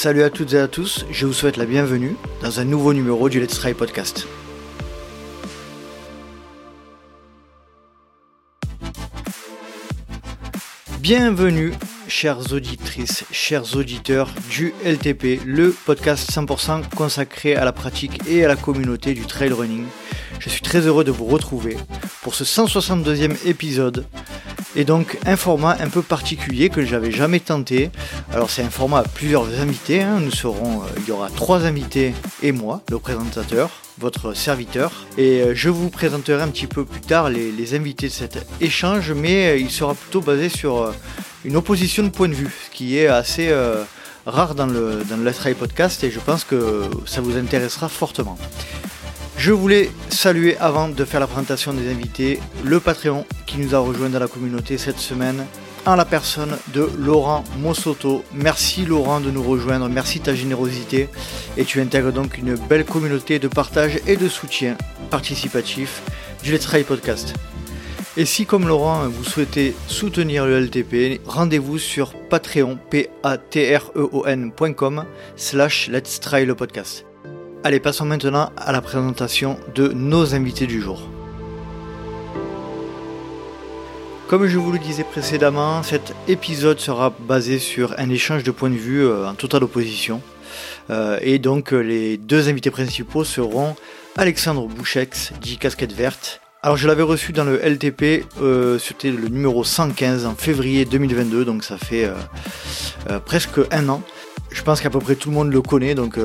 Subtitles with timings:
[0.00, 3.28] Salut à toutes et à tous, je vous souhaite la bienvenue dans un nouveau numéro
[3.28, 4.28] du Let's Try Podcast.
[11.00, 11.72] Bienvenue,
[12.06, 18.48] chères auditrices, chers auditeurs du LTP, le podcast 100% consacré à la pratique et à
[18.48, 19.84] la communauté du trail running.
[20.38, 21.76] Je suis très heureux de vous retrouver
[22.22, 24.06] pour ce 162e épisode
[24.78, 27.90] et donc un format un peu particulier que j'avais jamais tenté.
[28.32, 30.20] Alors c'est un format à plusieurs invités, hein.
[30.20, 34.92] nous serons, euh, il y aura trois invités et moi, le présentateur, votre serviteur.
[35.18, 39.10] Et euh, je vous présenterai un petit peu plus tard les, invités de cet échange,
[39.10, 40.94] mais euh, il sera plutôt basé sur
[41.44, 43.52] une opposition de point de vue, ce qui est assez
[44.26, 48.38] rare dans le, dans le Podcast et je pense que ça vous intéressera fortement.
[49.38, 53.78] Je voulais saluer avant de faire la présentation des invités le Patreon qui nous a
[53.78, 55.46] rejoint dans la communauté cette semaine
[55.86, 58.24] en la personne de Laurent Mossoto.
[58.34, 61.08] Merci Laurent de nous rejoindre, merci ta générosité
[61.56, 64.76] et tu intègres donc une belle communauté de partage et de soutien
[65.08, 66.02] participatif
[66.42, 67.34] du Let's Try Podcast.
[68.16, 73.72] Et si comme Laurent vous souhaitez soutenir le LTP, rendez-vous sur patreon, p a t
[73.72, 77.07] r e slash Let's Try le podcast.
[77.64, 81.02] Allez, passons maintenant à la présentation de nos invités du jour.
[84.28, 88.70] Comme je vous le disais précédemment, cet épisode sera basé sur un échange de points
[88.70, 90.22] de vue euh, en totale opposition.
[90.90, 93.74] Euh, et donc euh, les deux invités principaux seront
[94.16, 96.40] Alexandre Bouchex, dit Casquette Verte.
[96.62, 98.24] Alors je l'avais reçu dans le LTP,
[98.78, 102.10] c'était le numéro 115 en février 2022, donc ça fait
[103.24, 104.02] presque un an.
[104.50, 106.18] Je pense qu'à peu près tout le monde le connaît, donc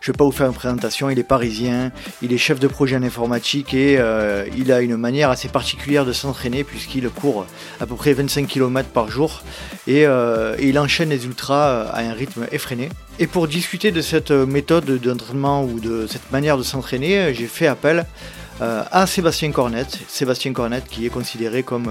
[0.00, 2.66] je ne vais pas vous faire une présentation, il est parisien, il est chef de
[2.68, 7.46] projet en informatique et euh, il a une manière assez particulière de s'entraîner puisqu'il court
[7.80, 9.42] à peu près 25 km par jour
[9.88, 12.88] euh, et, il enchaîne les ultras à un rythme effréné.
[13.18, 17.66] Et pour discuter de cette méthode d'entraînement ou de cette manière de s'entraîner, j'ai fait
[17.66, 18.06] appel
[18.62, 19.98] euh, à Sébastien Cornette.
[20.08, 21.90] Sébastien Cornette qui est considéré comme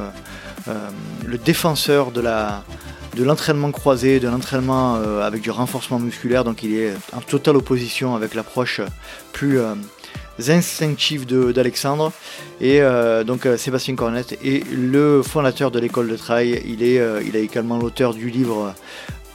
[1.25, 2.64] le défenseur de la,
[3.16, 6.44] de l'entraînement croisé, de l'entraînement euh, avec du renforcement musculaire.
[6.44, 8.81] Donc il est en totale opposition avec l'approche
[9.34, 9.75] plus euh,
[10.47, 12.12] instinctive d'Alexandre.
[12.62, 16.62] Et euh, donc Sébastien Cornette est le fondateur de l'école de trail.
[16.66, 18.74] Il, est, il également l'auteur du livre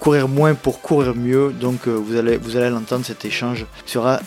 [0.00, 1.50] Courir moins pour courir mieux.
[1.50, 4.20] Donc vous allez, vous allez l'entendre, cet échange sera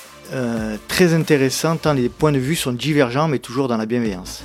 [0.87, 4.43] très intéressant tant les points de vue sont divergents mais toujours dans la bienveillance.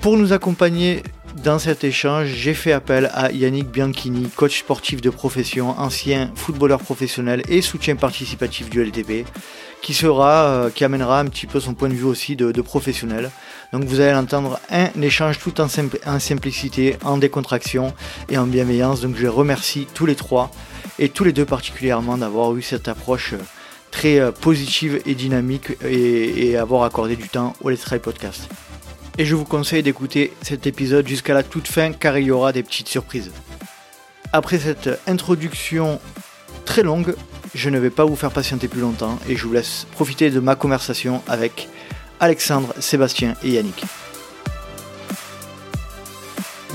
[0.00, 1.02] Pour nous accompagner
[1.42, 6.80] dans cet échange, j'ai fait appel à Yannick Bianchini, coach sportif de profession, ancien footballeur
[6.80, 9.26] professionnel et soutien participatif du LTP,
[9.82, 13.30] qui sera, euh, qui amènera un petit peu son point de vue aussi de, professionnel.
[13.72, 17.92] Donc vous allez entendre un échange tout en, simplicité, en décontraction
[18.28, 19.00] et en bienveillance.
[19.00, 20.50] Donc je remercie tous les trois
[20.98, 23.42] et tous les deux particulièrement d'avoir eu cette approche euh,
[23.90, 28.48] très euh, positive et dynamique et, et avoir accordé du temps au Let's Try Podcast
[29.18, 32.52] et je vous conseille d'écouter cet épisode jusqu'à la toute fin car il y aura
[32.52, 33.30] des petites surprises.
[34.32, 36.00] Après cette introduction
[36.64, 37.14] très longue,
[37.54, 40.40] je ne vais pas vous faire patienter plus longtemps et je vous laisse profiter de
[40.40, 41.68] ma conversation avec
[42.20, 43.84] Alexandre, Sébastien et Yannick.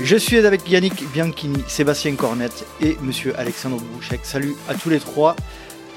[0.00, 4.20] Je suis avec Yannick Bianchini, Sébastien Cornette et Monsieur Alexandre Bouchek.
[4.22, 5.34] Salut à tous les trois.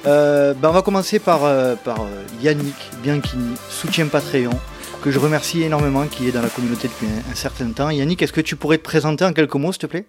[0.08, 4.60] Euh, ben, on va commencer par, euh, euh, Yannick Bianchini, soutien Patreon
[5.02, 7.90] que je remercie énormément, qui est dans la communauté depuis un, certain temps.
[7.90, 10.06] Yannick, est-ce que tu pourrais te présenter en quelques mots, s'il te plaît?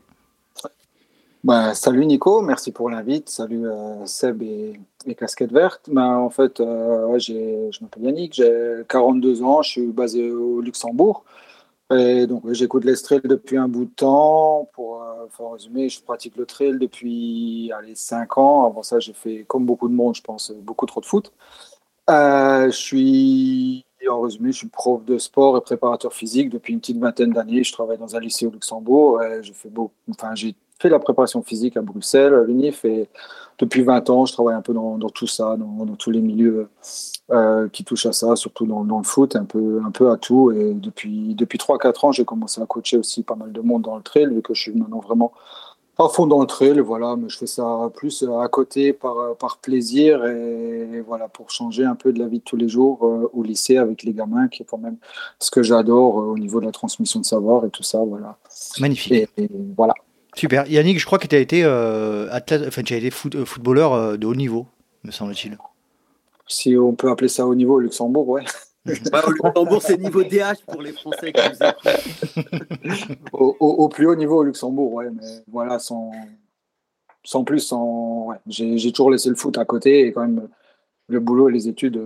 [1.42, 3.30] Bah, Salut Nico, merci pour l'invite.
[3.30, 4.78] Salut euh, Seb et,
[5.16, 5.88] Casquette Verte.
[5.90, 11.24] Bah, en fait, euh, je m'appelle Yannick, j'ai 42 ans, je suis basé au Luxembourg.
[11.90, 14.68] Et donc, j'écoute les trails depuis un bout de temps.
[14.74, 18.66] Pour euh, résumer, je pratique le trail depuis allez, 5 ans.
[18.66, 21.32] Avant ça, j'ai fait, comme beaucoup de monde, je pense, beaucoup trop de foot.
[22.08, 26.98] je suis en résumé, je suis prof de sport et préparateur physique depuis une petite
[26.98, 27.64] vingtaine d'années.
[27.64, 29.20] Je travaille dans un lycée au Luxembourg.
[29.42, 29.70] J'ai fait,
[30.10, 32.84] enfin, fait la préparation physique à Bruxelles, à l'UNIF,
[33.58, 36.68] depuis 20 ans, je travaille un peu dans, tout ça, dans, tous les milieux
[37.30, 40.50] euh, qui touchent à ça, surtout dans, le foot, un peu, un peu à tout.
[40.50, 43.96] Et depuis, depuis 3-4 ans, j'ai commencé à coacher aussi pas mal de monde dans
[43.96, 45.32] le trail, vu que je suis maintenant vraiment
[45.98, 49.58] à fond dans le trail, voilà, mais je fais ça plus à côté par, par
[49.58, 53.30] plaisir et, voilà pour changer un peu de la vie de tous les jours euh,
[53.32, 54.96] au lycée avec les gamins, qui est quand même
[55.38, 58.38] ce que j'adore euh, au niveau de la transmission de savoir et tout ça, voilà.
[58.80, 59.28] Magnifique.
[59.36, 59.94] Et, voilà.
[60.34, 60.66] Super.
[60.66, 64.34] Yannick, je crois que tu as été euh, athlète, enfin as été footballeur de haut
[64.34, 64.66] niveau,
[65.04, 65.58] me semble-t-il.
[66.46, 68.44] Si on peut appeler ça haut niveau au Luxembourg, ouais.
[68.86, 71.32] Au Luxembourg, c'est niveau DH pour les Français
[73.32, 76.10] au, au, plus haut niveau au Luxembourg, ouais, mais voilà, sans,
[77.24, 78.26] sans plus, sans...
[78.26, 80.48] Ouais, j'ai toujours laissé le foot à côté et quand même
[81.08, 82.00] le boulot et les études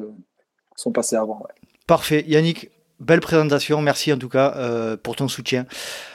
[0.74, 1.42] sont passés avant.
[1.86, 2.24] Parfait.
[2.26, 2.70] Yannick,
[3.00, 3.80] belle présentation.
[3.80, 5.66] Merci en tout cas pour ton soutien.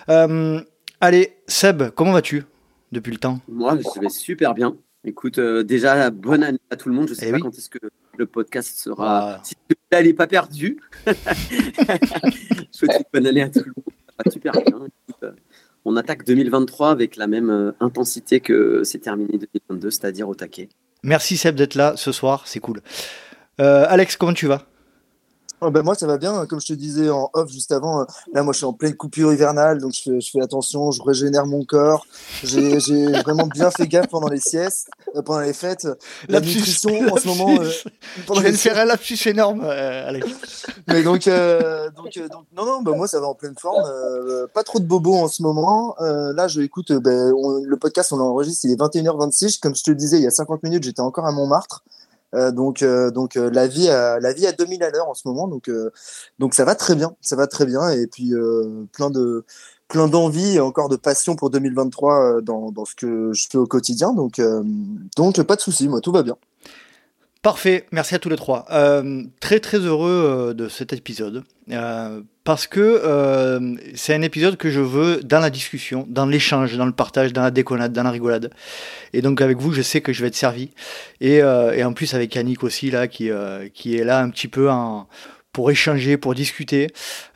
[0.08, 2.44] allez, Seb, comment vas-tu
[2.92, 3.40] depuis le temps?
[3.48, 4.76] Moi, je vais super bien.
[5.04, 7.08] Écoute, déjà, bonne année à tout le monde.
[7.08, 7.80] Je sais eh pas quand est-ce que
[8.18, 9.36] le podcast sera.
[9.36, 9.42] Ah.
[9.44, 9.56] Si
[9.92, 11.14] elle n'est pas perdue, je
[12.72, 13.96] souhaite une bonne année à tout le monde.
[14.08, 14.88] Ça va super bien.
[15.24, 15.32] Euh,
[15.86, 20.70] on attaque 2023 avec la même euh, intensité que c'est terminé 2022, c'est-à-dire au taquet.
[21.04, 22.82] Merci Seb d'être là ce soir, c'est cool.
[23.60, 24.68] Euh, Alex, comment tu vas?
[25.64, 26.48] Oh, ben moi, ça va bien.
[26.48, 28.96] Comme je te disais en off juste avant, euh, là, moi, je suis en pleine
[28.96, 32.08] coupure hivernale, donc je fais, je fais attention, je régénère mon corps.
[32.44, 32.80] J'ai
[33.22, 35.88] vraiment bien fait gaffe pendant les siestes, euh, pendant les fêtes.
[36.30, 37.62] La nutrition, en ce moment.
[37.62, 37.70] Euh,
[38.36, 40.24] je vais faire un lapsus énorme, allez.
[40.88, 41.30] Mais donc,
[41.96, 43.84] donc, donc, non, non, ben moi, ça va en pleine forme.
[44.56, 45.96] pas trop de bobos en ce moment.
[46.00, 47.32] là, je écoute, ben,
[47.64, 49.60] le podcast, on l'enregistre, il est 21h26.
[49.60, 51.84] Comme je te disais, il y a 50 minutes, j'étais encore à Montmartre.
[52.34, 55.14] Euh, donc, euh, donc euh, la vie, à, la vie à 2000 à l'heure en
[55.14, 55.48] ce moment.
[55.48, 55.70] Donc,
[56.40, 57.90] donc ça va très bien, ça va très bien.
[57.90, 58.34] Et puis
[58.94, 59.46] plein de
[59.88, 63.68] plein d'envie et encore de passion pour 2023 dans, dans, ce que je fais au
[63.68, 64.14] quotidien.
[64.14, 64.42] Donc,
[65.18, 66.38] donc pas de souci, moi tout va bien.
[67.42, 68.68] Parfait, merci à tous les trois.
[68.70, 74.70] Euh, très très heureux de cet épisode euh, parce que euh, c'est un épisode que
[74.70, 78.12] je veux dans la discussion, dans l'échange, dans le partage, dans la déconnade, dans la
[78.12, 78.54] rigolade.
[79.14, 80.70] Et donc avec vous, je sais que je vais être servi.
[81.20, 83.32] Et, et en plus avec Yannick aussi là, qui
[83.74, 85.08] qui est là un petit peu en,
[85.52, 86.90] pour échanger, pour discuter.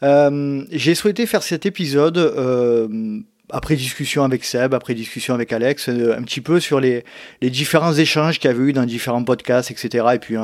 [0.04, 2.18] J'ai souhaité faire cet épisode
[3.50, 7.04] après discussion avec Seb, après discussion avec Alex, euh, un petit peu sur les,
[7.42, 10.06] les différents échanges qu'il y avait eu dans différents podcasts, etc.
[10.14, 10.36] Et puis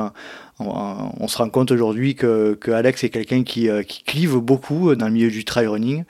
[0.58, 4.94] on, se rend compte aujourd'hui que, que, Alex est quelqu'un qui, euh, qui clive beaucoup
[4.94, 6.04] dans le milieu du trail running.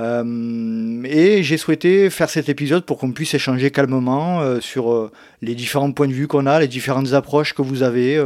[0.00, 5.10] Euh, et j'ai souhaité faire cet épisode pour qu'on puisse échanger calmement euh, sur euh,
[5.42, 8.22] les différents points de vue qu'on a, les différentes approches que vous avez,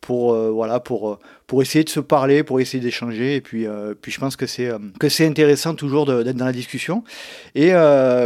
[0.00, 1.18] pour voilà pour
[1.48, 3.36] pour essayer de se parler, pour essayer d'échanger.
[3.36, 3.66] Et puis
[4.00, 4.70] puis je pense que c'est
[5.00, 7.02] que c'est intéressant toujours d'être dans la discussion.
[7.54, 7.70] Et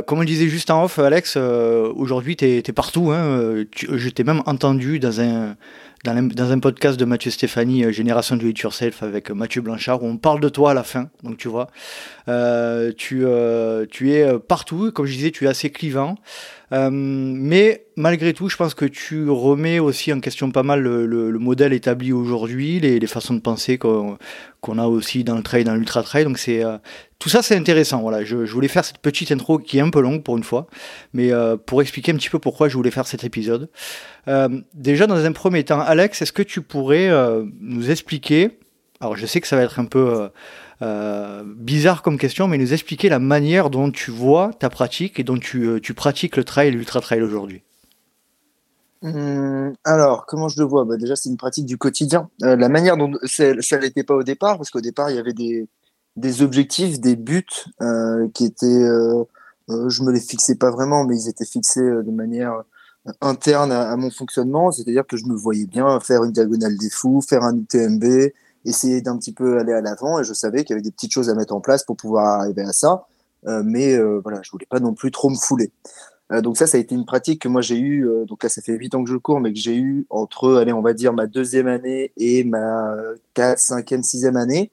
[0.06, 4.24] comme on le disait juste en off Alex aujourd'hui tu es, partout hein, je t'ai
[4.24, 5.56] même entendu dans un
[6.04, 10.16] dans, un podcast de Mathieu Stéphanie, Génération Do It Yourself, avec Mathieu Blanchard, où on
[10.16, 11.10] parle de toi à la fin.
[11.22, 11.68] Donc tu vois,
[12.96, 13.24] tu,
[13.90, 16.16] tu es partout, comme je disais, tu es assez clivant.
[16.72, 21.38] Euh, mais malgré tout, je pense que tu remets aussi en question pas mal le,
[21.38, 24.18] modèle établi aujourd'hui, les, façons de penser qu'on
[24.78, 26.24] a aussi dans le trail, dans l'ultra trail.
[26.24, 26.78] Donc c'est euh,
[27.18, 28.00] tout ça, c'est intéressant.
[28.02, 30.66] Voilà, je, voulais faire cette petite intro qui est un peu longue pour une fois,
[31.12, 33.68] mais euh, pour expliquer un petit peu pourquoi je voulais faire cet épisode.
[34.74, 37.10] déjà, dans un premier temps, Alex, est-ce que tu pourrais
[37.60, 38.50] nous expliquer
[39.02, 40.28] alors je sais que ça va être un peu
[40.82, 45.24] euh, bizarre comme question, mais nous expliquer la manière dont tu vois ta pratique et
[45.24, 47.62] dont tu, euh, pratiques le trail et l'ultra trail aujourd'hui.
[49.02, 50.84] Hum, alors, comment je le vois?
[50.84, 52.30] Bah, Déjà, c'est une pratique du quotidien.
[52.42, 55.18] Euh, la manière dont ça ne l'était pas au départ, parce qu'au départ, il y
[55.18, 57.44] avait des, objectifs, des buts
[58.34, 58.84] qui étaient.
[59.68, 62.62] je me les fixais pas vraiment, mais ils étaient fixés de manière
[63.20, 64.70] interne à mon fonctionnement.
[64.70, 68.32] C'est-à-dire que je me voyais bien faire une diagonale des fous, faire un UTMB,
[68.64, 71.12] essayer d'un petit peu aller à l'avant et je savais qu'il y avait des petites
[71.12, 73.06] choses à mettre en place pour pouvoir arriver à ça.
[73.46, 75.72] Euh, mais euh, voilà, je voulais pas non plus trop me fouler.
[76.32, 78.06] Euh, donc ça, ça a été une pratique que moi j'ai eu.
[78.26, 80.72] donc là, ça fait huit ans que je cours, mais que j'ai eu entre, allez,
[80.72, 82.94] on va dire ma deuxième année et ma
[83.34, 84.70] quatre, cinquième, sixième année.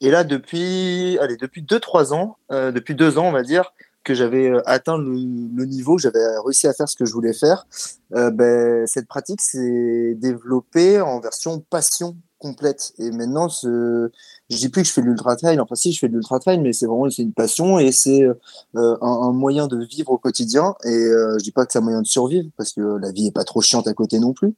[0.00, 3.72] Et là, depuis, allez, depuis deux, trois ans, depuis deux ans, on va dire,
[4.04, 7.66] que j'avais atteint le, le niveau, j'avais réussi à faire ce que je voulais faire,
[8.10, 12.92] ben, cette pratique s'est développée en version passion complète.
[12.98, 14.10] Et maintenant, je
[14.50, 15.58] dis plus que je fais de l'ultra trail.
[15.60, 18.96] Enfin, si, je fais de l'ultra trail, mais c'est vraiment une passion et c'est euh,
[19.00, 20.74] un, moyen de vivre au quotidien.
[20.84, 23.28] Et euh, je dis pas que c'est un moyen de survivre parce que la vie
[23.28, 24.54] est pas trop chiante à côté non plus.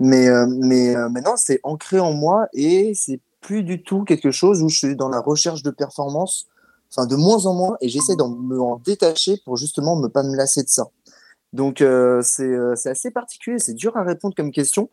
[0.00, 4.62] Mais euh, mais maintenant, c'est ancré en moi et c'est plus du tout quelque chose
[4.62, 6.46] où je suis dans la recherche de performance.
[6.92, 10.34] Enfin, de moins en moins, et j'essaie de me détacher pour justement ne pas me
[10.34, 10.88] lasser de ça.
[11.52, 11.84] Donc,
[12.22, 14.88] c'est assez particulier, c'est dur à répondre comme question.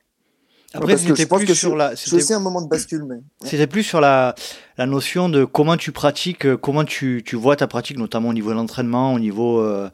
[0.74, 1.96] Après, c'était plus que sur la.
[1.96, 3.18] C'est aussi un moment de bascule, mais.
[3.44, 4.36] C'était plus sur la,
[4.78, 8.34] la notion de comment tu pratiques, euh, comment tu, tu vois ta pratique, notamment au
[8.34, 9.60] niveau de l'entraînement, au niveau.
[9.60, 9.90] Euh,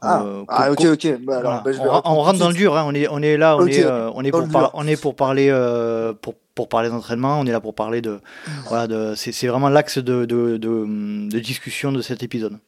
[0.00, 1.24] ah, euh, ah ok, ok.
[1.24, 2.84] Bah, alors, bah, on, rentre dans le dur, hein.
[2.86, 5.50] on, est, on est là, on, est, on, est pour on est pour parler,
[6.22, 8.20] pour, pour parler d'entraînement, on est là pour parler de.
[8.68, 12.58] voilà, de c'est vraiment l'axe de, de, de, de, discussion de cet épisode.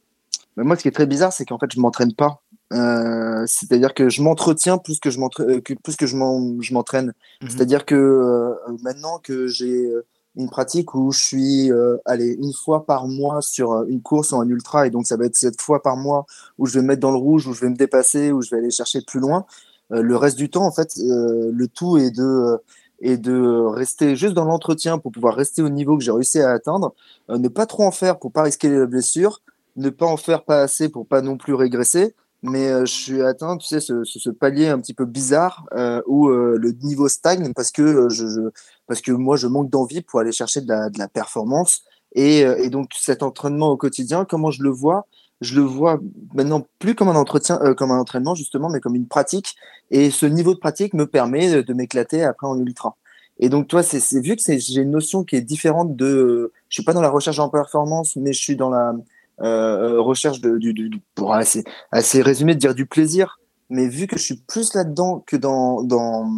[0.56, 2.40] Mais moi, ce qui est très bizarre, c'est qu'en fait, je m'entraîne pas.
[2.75, 5.50] Euh, c'est-à-dire que je m'entretiens plus que je m'entraîne.
[5.50, 7.12] Euh, plus que je m'entraîne.
[7.43, 7.50] Mhm.
[7.50, 9.90] C'est-à-dire que euh, maintenant que j'ai
[10.37, 14.37] une pratique où je suis euh, allez, une fois par mois sur une course ou
[14.37, 16.26] un ultra, et donc ça va être cette fois par mois
[16.59, 18.50] où je vais me mettre dans le rouge, où je vais me dépasser, où je
[18.50, 19.47] vais aller chercher plus loin.
[19.90, 22.57] Le reste du temps, en fait, le tout est de,
[23.00, 26.50] est de rester juste dans l'entretien pour pouvoir rester au niveau que j'ai réussi à
[26.50, 26.95] atteindre,
[27.28, 29.43] ne pas trop en faire pour pas risquer les blessures,
[29.76, 33.56] ne pas en faire pas assez pour pas non plus régresser, mais je suis atteint,
[33.56, 35.66] tu sais, ce, ce, palier un petit peu bizarre
[36.06, 38.40] où le niveau stagne parce que je, je,
[38.86, 41.82] parce que moi, je manque d'envie pour aller chercher de la, de la performance.
[42.14, 45.06] Et, euh, et, donc, cet entraînement au quotidien, comment je le vois?
[45.40, 46.00] Je le vois
[46.34, 49.56] maintenant plus comme un entretien, euh, comme un entraînement justement, mais comme une pratique.
[49.90, 52.96] Et ce niveau de pratique me permet de, m'éclater après en ultra.
[53.40, 56.52] Et donc, toi, c'est vu que j'ai une notion qui est différente de.
[56.68, 58.94] Je suis pas dans la recherche en performance, mais je suis dans la
[59.41, 63.38] euh, recherche de, du, du, pour assez, assez résumé de dire du plaisir.
[63.71, 66.31] Mais vu que je suis plus là-dedans que dans dans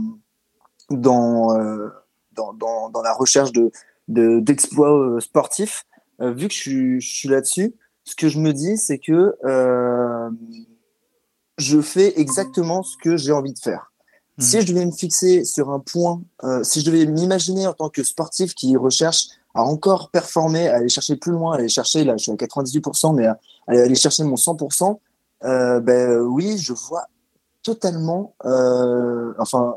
[0.91, 1.89] dans euh,
[2.37, 3.71] dans, dans, la recherche de
[4.09, 5.85] d'exploits euh, sportifs,
[6.21, 7.75] euh, vu que je suis, je suis là-dessus,
[8.05, 10.31] ce que je me dis, c'est que euh,
[11.59, 13.93] je fais exactement ce que j'ai envie de faire.
[14.39, 14.43] Hmm.
[14.43, 16.23] Si je devais me fixer sur un point,
[16.63, 21.17] si je devais m'imaginer en tant que sportif qui recherche à encore performer, aller chercher
[21.17, 23.27] plus loin, aller chercher, là je suis à 98%, mais
[23.67, 24.99] aller chercher mon 100%,
[25.43, 27.07] ben oui, je vois
[27.63, 28.35] totalement,
[29.39, 29.75] enfin,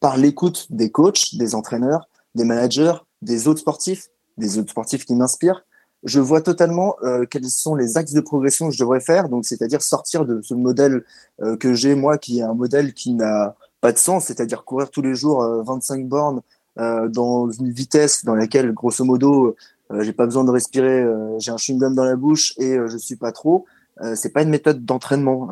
[0.00, 4.08] par l'écoute des coachs, des entraîneurs, des managers, des autres sportifs,
[4.38, 5.64] des autres sportifs qui m'inspirent,
[6.02, 9.28] je vois totalement euh, quels sont les axes de progression que je devrais faire.
[9.28, 11.04] Donc, c'est-à-dire sortir de ce modèle
[11.42, 14.90] euh, que j'ai moi, qui est un modèle qui n'a pas de sens, c'est-à-dire courir
[14.90, 16.40] tous les jours 25 euh, bornes
[16.76, 19.56] dans une vitesse dans laquelle, grosso modo,
[20.00, 21.04] j'ai pas besoin de respirer,
[21.38, 23.66] j'ai un chewing-gum dans la bouche et je suis pas trop.
[24.14, 25.50] c'est pas une méthode d'entraînement.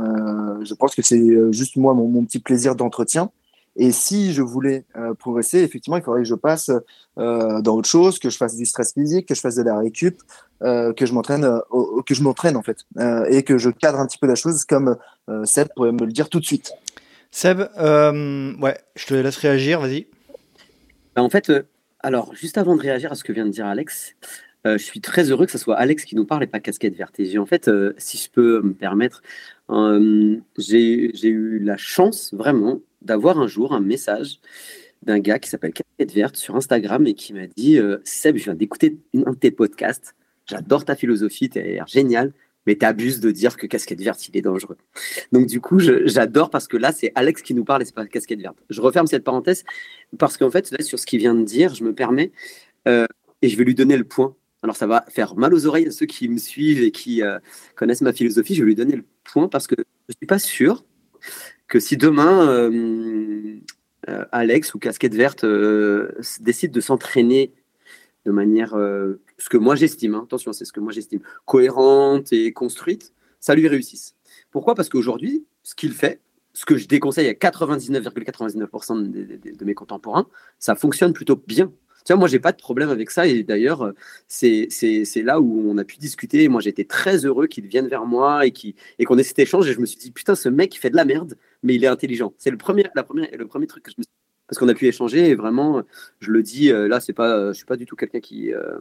[0.62, 3.30] je pense que c'est juste moi mon petit plaisir d'entretien.
[3.78, 6.68] Et si je voulais euh, progresser, effectivement, il faudrait que je passe
[7.18, 9.78] euh, dans autre chose, que je fasse du stress physique, que je fasse de la
[9.78, 10.20] récup,
[10.64, 11.60] euh, que je m'entraîne,
[12.04, 12.78] que je m'entraîne en fait,
[13.30, 14.96] et que je cadre un petit peu la chose comme
[15.44, 16.72] Seb pourrait me le dire tout de suite.
[17.30, 20.08] Seb, ouais, je te laisse réagir, vas-y.
[21.18, 21.52] Bah, en fait,
[21.98, 24.14] alors juste avant de réagir à ce que vient de dire Alex,
[24.64, 27.18] je suis très heureux que ce soit Alex qui nous parle et pas Casquette Verte.
[27.18, 29.20] Et en fait, si je peux me permettre,
[29.68, 34.38] j'ai eu la chance vraiment d'avoir un jour un message
[35.02, 38.44] d'un gars qui s'appelle Casquette Verte sur Instagram et qui m'a dit euh, Seb, je
[38.44, 40.14] viens d'écouter un de tes podcasts,
[40.46, 42.32] j'adore ta philosophie, tu l'air génial,
[42.68, 44.76] mais tu abuses de dire que Casquette Verte, il est dangereux.
[45.32, 48.04] Donc, du coup, j'adore parce que là, c'est Alex qui nous parle et c'est pas
[48.04, 48.58] Casquette Verte.
[48.68, 49.64] Je referme cette parenthèse
[50.18, 52.30] parce qu'en fait, sur ce qu'il vient de dire, je me permets
[52.86, 53.06] euh,
[53.40, 54.36] et je vais lui donner le point.
[54.62, 57.38] Alors, ça va faire mal aux oreilles à ceux qui me suivent et qui euh,
[57.74, 58.54] connaissent ma philosophie.
[58.54, 59.76] Je vais lui donner le point parce que
[60.10, 60.84] je suis pas sûr
[61.68, 63.56] que si demain euh,
[64.30, 65.46] Alex ou Casquette Verte
[66.40, 67.50] décide de s'entraîner
[68.28, 72.52] de manière, ce que moi j'estime, hein, attention, c'est ce que moi j'estime, cohérente et
[72.52, 74.16] construite, ça lui réussisse.
[74.50, 74.74] Pourquoi?
[74.74, 76.20] Parce qu'aujourd'hui, ce qu'il fait,
[76.52, 79.10] ce que je déconseille à 99,99%
[79.56, 80.26] de mes contemporains,
[80.58, 81.72] ça fonctionne plutôt bien.
[82.04, 83.26] Tu vois, moi, j'ai pas de problème avec ça.
[83.26, 83.92] Et d'ailleurs, euh,
[84.28, 86.48] c'est là où on a pu discuter.
[86.48, 89.68] Moi, j'étais très heureux qu'il vienne vers moi et qu'on qu'on ait cet échange.
[89.70, 91.84] Et je me suis dit, putain, ce mec, il fait de la merde, mais il
[91.84, 92.34] est intelligent.
[92.38, 94.17] C'est le premier, la première, le premier truc que je me suis
[94.48, 95.82] parce qu'on a pu échanger et vraiment,
[96.20, 98.78] je le dis, euh, là, c'est pas, je suis pas du tout quelqu'un qui, euh,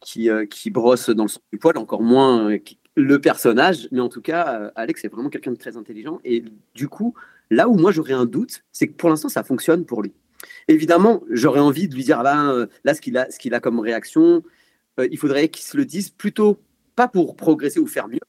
[0.00, 2.56] qui, qui, brosse dans le sens du poil, encore moins
[2.96, 6.20] le personnage, mais en tout cas, Alex est vraiment quelqu'un de très intelligent.
[6.24, 7.14] Et du coup,
[7.50, 10.12] là où moi j'aurais un doute, c'est que pour l'instant, ça fonctionne pour lui.
[10.68, 13.54] Évidemment, j'aurais envie de lui dire, ah ben, euh, là, ce qu'il a, ce qu'il
[13.54, 14.42] a comme réaction,
[14.98, 16.58] euh, il faudrait qu'il se le dise plutôt,
[16.94, 18.20] pas pour progresser ou faire mieux,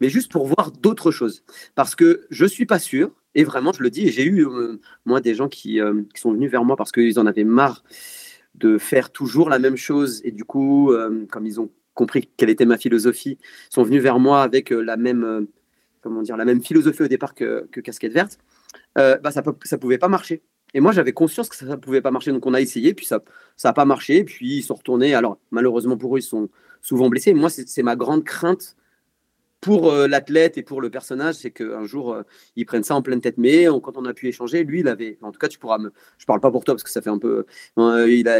[0.00, 1.44] mais juste pour voir d'autres choses.
[1.74, 5.20] Parce que je suis pas sûr, et vraiment, je le dis, j'ai eu, euh, moi,
[5.20, 5.78] des gens qui,
[6.14, 7.84] qui, sont venus vers moi parce qu'ils en avaient marre
[8.54, 10.90] de faire toujours la même chose, et du coup,
[11.30, 13.38] comme ils ont compris quelle était ma philosophie,
[13.68, 15.46] sont venus vers moi avec la même,
[16.00, 18.38] comment dire, la même philosophie au départ que, que Casquette Verte,
[18.94, 20.42] bah, ça ne pouvait pas marcher.
[20.74, 22.32] Et moi, j'avais conscience que ça ne pouvait pas marcher.
[22.32, 23.22] Donc, on a essayé, puis ça
[23.64, 24.24] n'a pas marché.
[24.24, 25.14] Puis, ils sont retournés.
[25.14, 26.48] Alors, malheureusement pour eux, ils sont
[26.82, 27.34] souvent blessés.
[27.34, 28.76] Moi, c'est ma grande crainte
[29.60, 32.22] pour euh, l'athlète et pour le personnage, c'est qu'un jour, euh,
[32.56, 33.36] ils prennent ça en pleine tête.
[33.38, 35.18] Mais quand on a pu échanger, lui, il avait.
[35.22, 35.92] En tout cas, tu pourras me.
[36.18, 37.46] Je parle pas pour toi parce que ça fait un peu.
[37.78, 38.38] Euh, il a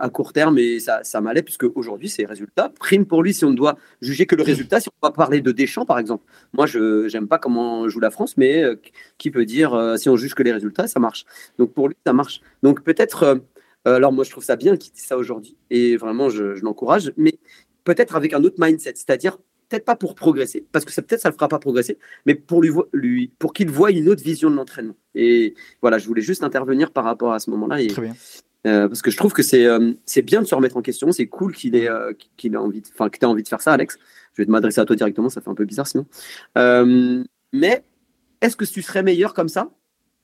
[0.00, 2.72] à court terme et ça, ça m'allait, puisque aujourd'hui, c'est résultats.
[2.78, 4.80] Prime pour lui si on ne doit juger que le résultat.
[4.80, 6.24] Si on va parler de Deschamps, par exemple.
[6.52, 8.62] Moi, je n'aime pas comment joue la France, mais
[9.18, 11.24] qui peut dire si on juge que les résultats, ça marche.
[11.58, 12.40] Donc pour lui, ça marche.
[12.62, 13.40] Donc peut-être.
[13.84, 17.38] alors moi, je trouve ça bien qu'il dise ça aujourd'hui et vraiment, je l'encourage, mais
[17.84, 21.28] peut-être avec un autre mindset, c'est-à-dire peut-être pas pour progresser, parce que ça peut-être ça
[21.28, 24.56] le fera pas progresser, mais pour lui, lui pour qu'il voie une autre vision de
[24.56, 24.96] l'entraînement.
[25.14, 27.80] Et voilà, je voulais juste intervenir par rapport à ce moment-là.
[27.82, 27.88] Et,
[28.62, 29.66] parce que je trouve que c'est
[30.04, 31.12] c'est bien de se remettre en question.
[31.12, 31.88] C'est cool qu'il ait,
[32.36, 33.96] qu'il ait envie, enfin que tu envie de faire ça, Alex.
[34.34, 36.06] Je vais te m'adresser à toi directement, ça fait un peu bizarre sinon.
[37.52, 37.84] mais
[38.40, 39.70] est-ce que tu serais meilleur comme ça?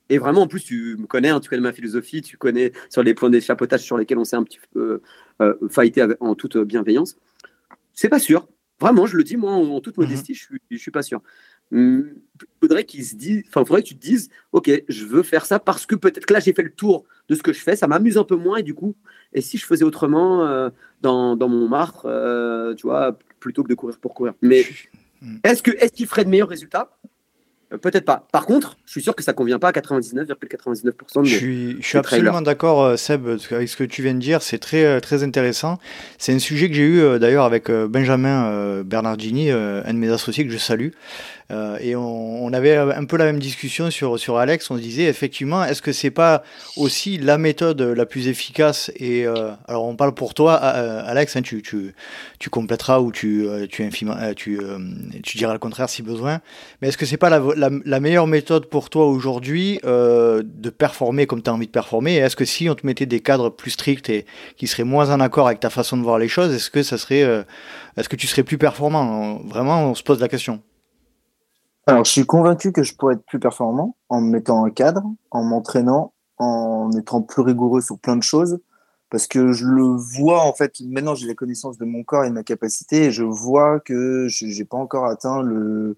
[0.09, 3.03] Et vraiment, en plus, tu me connais, hein, tu connais ma philosophie, tu connais sur
[3.03, 5.01] les points d'échappautage sur lesquels on s'est un petit peu
[5.41, 7.17] euh, fighté en toute bienveillance.
[7.93, 8.47] C'est pas sûr.
[8.83, 10.03] Vraiment, je le dis, moi, en, toute mhm.
[10.03, 11.21] modestie, je, suis, je suis pas sûr.
[11.71, 12.13] Il hum,
[12.61, 15.85] faudrait qu'il se dise, faudrait que tu te dises, ok, je veux faire ça parce
[15.85, 18.17] que peut-être que là, j'ai fait le tour de ce que je fais, ça m'amuse
[18.17, 18.95] un peu moins, et du coup,
[19.33, 20.69] et si je faisais autrement euh,
[21.01, 24.33] dans, dans, mon martre, euh, tu vois, plutôt que de courir pour courir.
[24.41, 24.65] Mais
[25.45, 26.97] est-ce que est-ce qu'il ferait de meilleurs résultats?
[27.81, 28.27] Peut-être pas.
[28.31, 31.87] Par contre, je suis sûr que ça convient pas à 99,99% de Je suis, je
[31.87, 34.41] suis absolument d'accord, euh, Seb, avec ce que tu viens de dire.
[34.41, 35.79] C'est très, euh, très intéressant.
[36.17, 40.51] C'est un sujet que j'ai eu d'ailleurs avec Benjamin Bernardini, un de mes associés que
[40.51, 40.89] je salue.
[41.51, 44.69] Euh, et on, on, avait un peu la même discussion sur, sur Alex.
[44.71, 46.43] On se disait effectivement, est-ce que c'est pas
[46.77, 51.35] aussi la méthode la plus efficace Et euh, alors, on parle pour toi, euh, Alex.
[51.35, 51.93] Hein, tu, tu,
[52.39, 53.89] tu compléteras ou tu, tu,
[54.35, 54.59] tu,
[55.23, 56.41] tu diras le contraire si besoin.
[56.81, 61.27] Mais est-ce que c'est pas la, la, la, meilleure méthode pour toi aujourd'hui de performer
[61.27, 62.15] comme tu as envie de performer?
[62.15, 64.25] Et est-ce que si on te mettait des cadres plus stricts et
[64.57, 66.97] qui seraient moins en accord avec ta façon de voir les choses, est-ce que ça
[66.97, 67.45] serait,
[67.97, 69.41] est-ce que tu serais plus performant?
[69.45, 70.61] Vraiment, on se pose la question.
[71.85, 75.03] Alors, je suis convaincu que je pourrais être plus performant en me mettant un cadre,
[75.31, 78.59] en m'entraînant, en étant plus rigoureux sur plein de choses.
[79.09, 82.29] Parce que je le vois, en fait, maintenant j'ai la connaissance de mon corps et
[82.29, 85.97] de ma capacité, et je vois que je n'ai pas encore atteint le,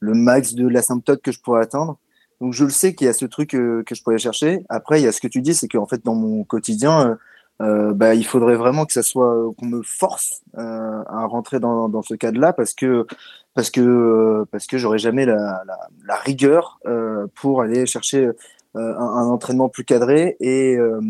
[0.00, 1.98] le max de l'asymptote que je pourrais atteindre.
[2.40, 4.64] Donc, je le sais qu'il y a ce truc euh, que je pourrais chercher.
[4.68, 7.14] Après, il y a ce que tu dis, c'est qu'en fait, dans mon quotidien, euh,
[7.62, 11.88] euh, bah, il faudrait vraiment que ça soit qu'on me force euh, à rentrer dans,
[11.88, 13.06] dans ce cadre-là parce que
[13.54, 18.32] parce que parce que j'aurais jamais la, la, la rigueur euh, pour aller chercher euh,
[18.74, 21.00] un, un, entraînement plus cadré et euh,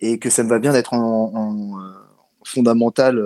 [0.00, 1.78] et que ça me va bien d'être en, en,
[2.44, 3.22] fondamental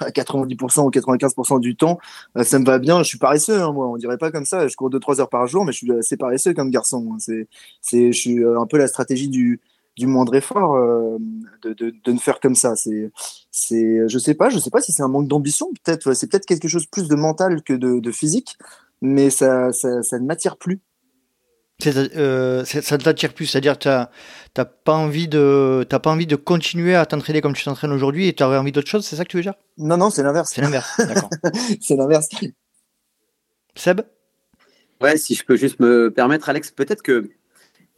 [0.00, 1.98] à 90% ou 95% du temps,
[2.42, 2.98] ça me va bien.
[2.98, 3.86] Je suis paresseux, hein, moi.
[3.88, 4.66] On dirait pas comme ça.
[4.68, 7.12] Je cours 2-3 heures par jour, mais je suis assez paresseux comme garçon.
[7.12, 7.16] Hein.
[7.20, 7.48] C'est,
[7.80, 9.60] c'est, je suis un peu la stratégie du,
[9.96, 11.16] du moindre effort euh,
[11.62, 12.76] de, de, de, ne faire comme ça.
[12.76, 13.10] C'est,
[13.50, 15.68] c'est, je sais pas, je sais pas si c'est un manque d'ambition.
[15.84, 18.58] Peut-être, c'est peut-être quelque chose plus de mental que de, de physique,
[19.00, 20.80] mais ça, ça, ça ne m'attire plus.
[21.86, 26.26] Euh, ça ne t'attire plus, c'est-à-dire que tu n'as pas envie de t'as pas envie
[26.26, 29.16] de continuer à t'entraîner comme tu t'entraînes aujourd'hui et tu aurais envie d'autre chose, c'est
[29.16, 29.54] ça que tu veux dire?
[29.76, 30.52] Non non, c'est l'inverse.
[30.54, 31.28] C'est l'inverse, d'accord.
[31.82, 32.28] c'est l'inverse.
[33.74, 34.00] Seb?
[35.02, 37.28] Ouais, si je peux juste me permettre, Alex, peut-être que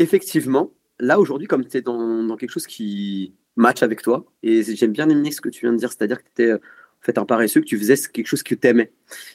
[0.01, 4.93] effectivement, là, aujourd'hui, comme tu es dans, quelque chose qui match avec toi, et j'aime
[4.93, 6.59] bien aimer ce que tu viens de dire, c'est-à-dire que tu étais en
[7.01, 8.93] fait un paresseux, que tu faisais quelque chose que tu aimais.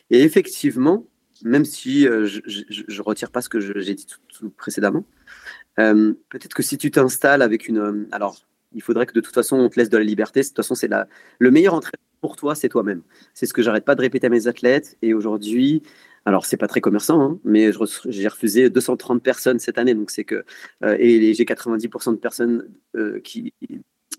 [0.09, 1.07] Et effectivement,
[1.43, 2.41] même si euh, je
[2.87, 5.05] ne retire pas ce que j'ai dit tout, précédemment,
[5.79, 7.77] euh, peut-être que si tu t'installes avec une.
[7.79, 8.37] Euh, alors,
[8.73, 10.41] il faudrait que de toute façon, on te laisse de la liberté.
[10.41, 10.89] De toute façon, c'est
[11.39, 13.01] le meilleur entraînement pour toi, c'est toi-même.
[13.33, 14.97] C'est ce que j'arrête pas de répéter à mes athlètes.
[15.01, 15.83] Et aujourd'hui,
[16.25, 17.71] alors, c'est pas très commerçant, hein, mais
[18.05, 20.45] j'ai refusé 230 personnes cette année, donc c'est que
[20.83, 23.53] euh, et j'ai 90% de personnes euh, qui,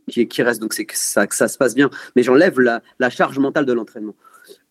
[0.09, 1.89] qui, restent, donc c'est que ça, ça se passe bien.
[2.15, 4.15] Mais j'enlève la, la, charge mentale de l'entraînement.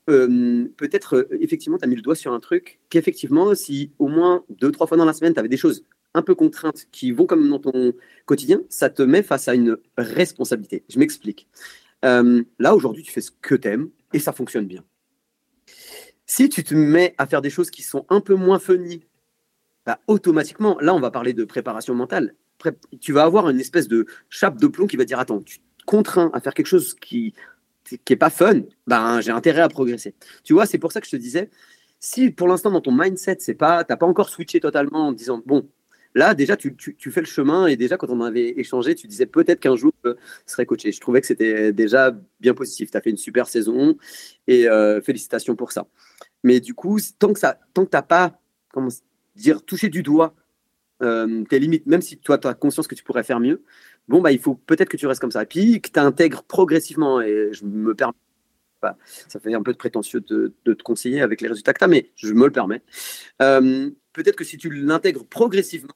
[0.10, 4.44] Euh, peut-être, effectivement, tu as mis le doigt sur un truc qu'effectivement, si au moins
[4.50, 7.26] deux, trois fois dans la semaine, tu avais des choses un peu contraintes qui vont
[7.26, 7.94] comme dans ton
[8.26, 10.84] quotidien, ça te met face à une responsabilité.
[10.88, 11.48] Je m'explique.
[12.04, 14.84] là, aujourd'hui, tu fais ce que tu aimes et ça fonctionne bien.
[16.36, 19.06] Si tu te mets à faire des choses qui sont un peu moins funny,
[19.86, 22.34] bah, automatiquement, là, on va parler de préparation mentale.
[23.00, 25.64] Tu vas avoir une espèce de chape de plomb qui va dire Attends, tu te
[25.86, 27.36] contrains à faire quelque chose qui
[27.84, 30.16] qui est pas fun, ben j'ai intérêt à progresser.
[30.44, 31.52] Tu vois, c'est pour ça que je te disais,
[32.00, 35.70] si pour l'instant dans ton mindset, pas, t'as pas encore switché totalement en disant bon,
[36.16, 39.60] là déjà tu, fais le chemin et déjà quand on avait échangé, tu disais peut-être
[39.60, 40.12] qu'un jour je
[40.46, 40.92] serais coaché.
[40.92, 42.92] Je trouvais que c'était déjà bien positif.
[42.92, 43.98] Tu as fait une super saison
[44.48, 45.88] et euh, félicitations pour ça.
[46.44, 48.40] Mais du coup, tant que ça, tant pas,
[48.72, 48.90] comment
[49.36, 50.36] dire, touché du doigt
[51.02, 53.64] euh, tes limites, même si toi, tu as conscience que tu pourrais faire mieux,
[54.08, 55.44] bon, bah, il faut peut-être que tu restes comme ça.
[55.44, 58.14] Et puis, que tu intègres progressivement, et je me permets,
[58.82, 58.98] bah,
[59.28, 61.88] ça fait un peu de prétentieux de, te conseiller avec les résultats que tu as,
[61.88, 62.82] mais je me le permets.
[63.42, 65.96] Euh, peut-être que si tu l'intègres progressivement,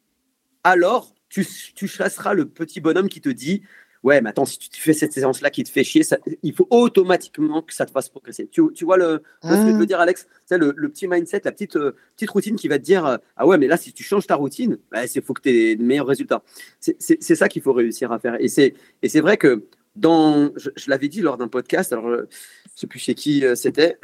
[0.68, 3.64] alors tu, tu chasseras le petit bonhomme qui te dit
[4.04, 6.04] ouais, mais attends, si tu fais cette séance-là qui te fait chier,
[6.44, 8.48] il faut automatiquement que ça te fasse progresser.
[8.48, 9.86] Tu, tu vois le, ce que je veux mmh.
[9.86, 10.28] dire, Alex?
[10.46, 13.18] C'est le, le, petit mindset, la petite, euh, petite routine qui va te dire euh,
[13.36, 15.76] Ah ouais, mais là, si tu changes ta routine, bah, il faut que tu aies
[15.76, 16.44] de meilleurs résultats.
[16.80, 18.38] C'est ça qu'il faut réussir à faire.
[18.40, 22.28] Et c'est vrai que dans, je, l'avais dit lors d'un podcast, alors je ne
[22.76, 23.98] sais plus chez qui euh, c'était,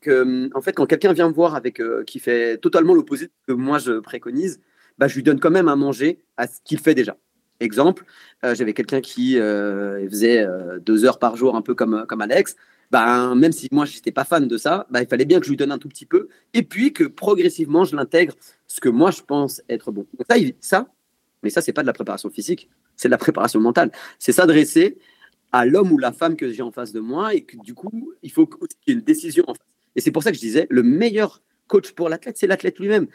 [0.00, 3.78] que en fait, quand quelqu'un vient me voir avec qui fait totalement l'opposé que moi
[3.78, 4.60] je préconise,
[4.98, 7.16] bah, je lui donne quand même à manger à ce qu'il fait déjà.
[7.60, 8.04] Exemple,
[8.42, 10.46] j'avais quelqu'un qui faisait
[10.80, 12.56] deux heures par jour, un peu comme, comme Alex.
[12.90, 15.46] Ben, même si moi je n'étais pas fan de ça, ben, il fallait bien que
[15.46, 18.34] je lui donne un tout petit peu, et puis que progressivement je l'intègre,
[18.68, 20.06] ce que moi je pense être bon.
[20.16, 20.88] Donc ça, ça
[21.42, 23.90] mais ça, c'est pas de la préparation physique, c'est de la préparation mentale.
[24.18, 24.98] C'est s'adresser
[25.50, 28.12] à l'homme ou la femme que j'ai en face de moi, et que du coup,
[28.22, 29.66] il faut qu'il y ait une décision en face.
[29.96, 33.06] Et c'est pour ça que je disais, le meilleur coach pour l'athlète, c'est l'athlète lui-même.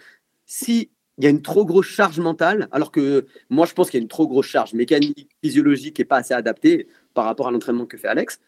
[0.46, 0.90] Si
[1.20, 4.02] il y a une trop grosse charge mentale, alors que moi je pense qu'il y
[4.02, 7.86] a une trop grosse charge mécanique, physiologique et pas assez adaptée par rapport à l'entraînement
[7.86, 8.40] que fait Alex,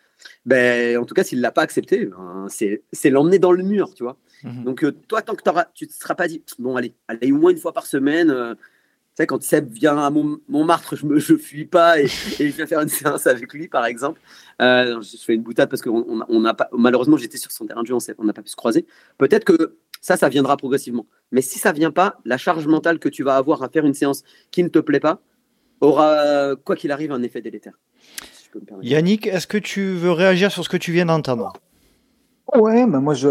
[0.45, 3.93] ben, en tout cas, s'il ne l'a pas accepté, ben, c'est l'emmener dans le mur,
[3.93, 4.17] tu vois.
[4.43, 4.63] Mhm.
[4.63, 7.37] Donc, euh, toi, tant que tu ne te seras pas dit, bon, allez, allez, au
[7.37, 8.61] moins une fois par semaine, euh, tu
[9.17, 12.81] sais, quand Seb vient à Montmartre, je ne je fuis pas et, je viens faire
[12.81, 14.21] une séance avec lui, par exemple.
[14.61, 17.65] Euh, je fais une boutade parce que on, on a pas, malheureusement, j'étais sur son
[17.65, 18.85] terrain de jeu, on n'a pas pu se croiser.
[19.17, 21.05] Peut-être que ça, ça viendra progressivement.
[21.31, 23.93] Mais si ça vient pas, la charge mentale que tu vas avoir à faire une
[23.93, 25.21] séance qui ne te plaît pas
[25.79, 27.79] aura, quoi qu'il arrive, un effet délétère.
[28.81, 31.53] Yannick, est-ce que tu veux réagir sur ce que tu viens d'entendre?
[32.53, 33.27] Ouais, mais moi je,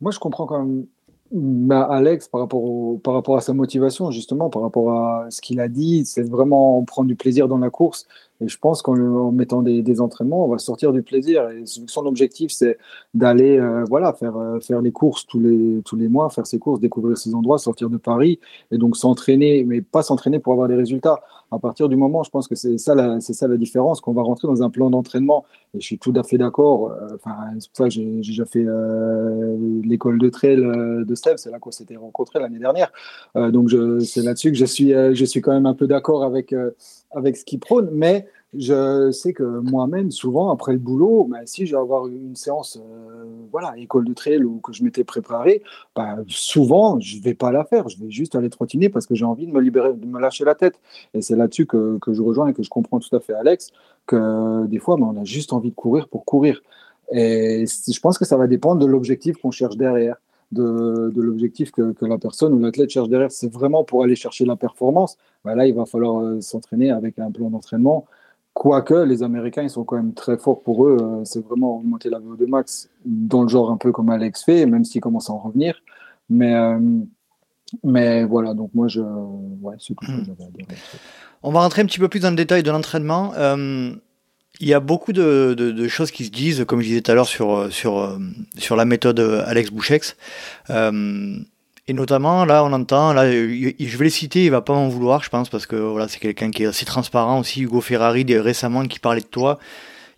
[0.00, 0.86] moi je comprends quand même
[1.30, 2.62] bah, Alex par rapport,
[3.02, 6.82] par rapport à sa motivation, justement, par rapport à ce qu'il a dit, c'est vraiment
[6.84, 8.06] prendre du plaisir dans la course.
[8.40, 11.48] Et je pense qu'en mettant des, entraînements, on va sortir du plaisir.
[11.64, 12.78] Son objectif, c'est
[13.14, 16.58] d'aller euh, voilà, faire, euh, faire les courses tous les, tous les mois, faire ses
[16.58, 18.40] courses, découvrir ses endroits, sortir de Paris
[18.72, 21.20] et donc s'entraîner, mais pas s'entraîner pour avoir des résultats.
[21.52, 24.22] À partir du moment, je pense que c'est ça, la, ça la différence, qu'on va
[24.22, 25.44] rentrer dans un plan d'entraînement.
[25.74, 26.90] Et je suis tout à fait d'accord.
[26.90, 28.66] Euh, enfin, c'est pour ça j'ai déjà fait
[29.84, 32.90] l'école de trail de Steve, c'est là qu'on s'était rencontrés l'année dernière.
[33.36, 33.70] donc
[34.00, 36.54] c'est là-dessus que je suis, je suis quand même un peu d'accord avec
[37.14, 41.66] avec ce qu'il prône, mais je sais que moi-même, souvent, après le boulot, bah, si
[41.66, 45.62] je vais avoir une séance, euh, voilà, école de trail ou que je m'étais préparé,
[45.96, 47.88] bah, souvent, je ne vais pas la faire.
[47.88, 50.44] Je vais juste aller trottiner parce que j'ai envie de me libérer, de me lâcher
[50.44, 50.80] la tête.
[51.14, 53.72] Et c'est là-dessus que, que, je rejoins et que je comprends tout à fait Alex,
[54.06, 56.62] que des fois, bah, on a juste envie de courir pour courir.
[57.10, 60.16] Et je pense que ça va dépendre de l'objectif qu'on cherche derrière
[60.54, 63.30] de, l'objectif que, la personne ou l'athlète cherche derrière.
[63.30, 65.16] C'est vraiment pour aller chercher la performance.
[65.44, 68.06] Bah là, il va falloir euh, s'entraîner avec un plan d'entraînement.
[68.54, 70.96] Quoique les Américains, ils sont quand même très forts pour eux.
[71.00, 74.64] Euh, c'est vraiment augmenter la VO2 max dans le genre un peu comme Alex fait,
[74.66, 75.82] même s'il commence à en revenir.
[76.30, 76.78] Mais, euh,
[77.82, 80.24] mais voilà, donc moi, je, ouais, c'est tout ce que hmm.
[80.26, 80.66] j'avais à dire.
[81.42, 83.32] On va rentrer un petit peu plus dans le détail de l'entraînement.
[84.60, 87.26] Il y a beaucoup de, choses qui se disent, comme je disais tout à l'heure,
[87.26, 88.18] sur, sur,
[88.56, 90.16] sur la méthode Alex Bouchex.
[90.70, 91.36] Euh,
[91.86, 95.22] et notamment, là, on entend, là, je vais les citer, il va pas m'en vouloir,
[95.22, 97.62] je pense, parce que voilà, c'est quelqu'un qui est assez transparent aussi.
[97.62, 99.58] Hugo Ferrari, récemment, qui parlait de toi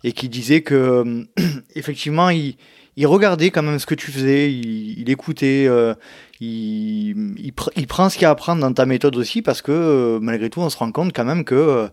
[0.03, 1.25] et qui disait que,
[1.75, 2.55] effectivement, il,
[2.97, 5.93] il regardait quand même ce que tu faisais, il, écoutait, euh,
[6.41, 9.71] il, il, prend ce qu'il y a à apprendre dans ta méthode aussi, parce que
[9.71, 11.87] euh, malgré tout, on se rend compte quand même que euh,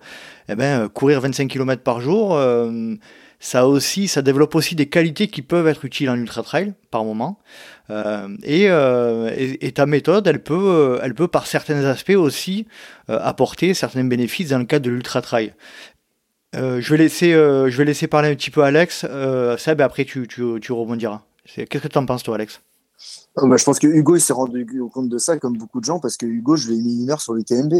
[0.48, 2.40] eh ben, courir 25 km par jour,
[3.38, 7.04] ça aussi, ça développe aussi des qualités qui peuvent être utiles en ultra trail par
[7.04, 7.38] moment.
[8.44, 12.66] Et, et, ta méthode, elle peut, elle peut par certains aspects aussi
[13.08, 15.20] apporter certains bénéfices dans le cadre de l'ultra
[16.54, 16.82] trail.
[16.82, 19.06] je, vais laisser, je vais laisser parler un petit peu Alex,
[19.58, 21.22] Seb, et après tu, tu, tu rebondiras.
[21.54, 22.60] Qu'est-ce que tu en penses, toi, Alex?
[23.36, 25.98] Ah, bah, je pense que Hugo s'est rendu compte de ça comme beaucoup de gens
[25.98, 27.74] parce que Hugo je l'ai mis une heure sur les KMB.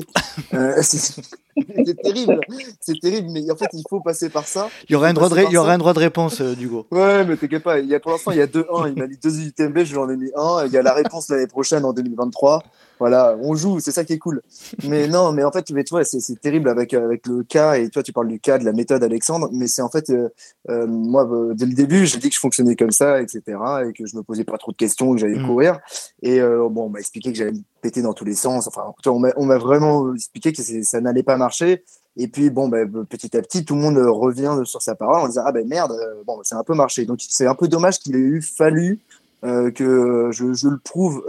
[1.59, 2.41] Euh, c'est terrible,
[2.81, 4.69] c'est terrible, mais en fait il faut passer par ça.
[4.89, 6.55] Il y aura un droit de, il y aura un droit de réponse euh.
[6.91, 8.95] Ouais, mais t'inquiète pas, il y a, pour l'instant il y a deux 1 il
[8.97, 10.67] m'a dit deux UTMB, je lui en ai mis un.
[10.67, 12.63] Il y a la réponse l'année prochaine en 2023.
[13.01, 14.43] Voilà, on joue, c'est ça qui est cool.
[14.85, 18.03] Mais non, mais en fait, tu vois, c'est terrible avec, avec le cas, et toi,
[18.03, 20.29] tu parles du cas, de la méthode Alexandre, mais c'est en fait, euh,
[20.71, 23.43] euh, moi, euh, dès le début, j'ai dit que je fonctionnais comme ça, etc.,
[23.89, 25.47] et que je me posais pas trop de questions, que j'allais mmh.
[25.47, 25.79] courir.
[26.23, 27.53] Et bon, on m'a expliqué que j'allais
[27.85, 28.67] péter dans tous les sens.
[28.67, 31.85] Enfin, on m'a vraiment expliqué que ça n'allait pas marcher.
[32.17, 35.29] Et puis, bon, bah, petit à petit, tout le monde revient sur sa parole en
[35.29, 35.95] disant Ah ben merde,
[36.27, 37.05] bon, c'est un peu marché.
[37.05, 39.01] Donc, c'est un peu dommage qu'il ait eu fallu
[39.43, 41.23] que je, le prouve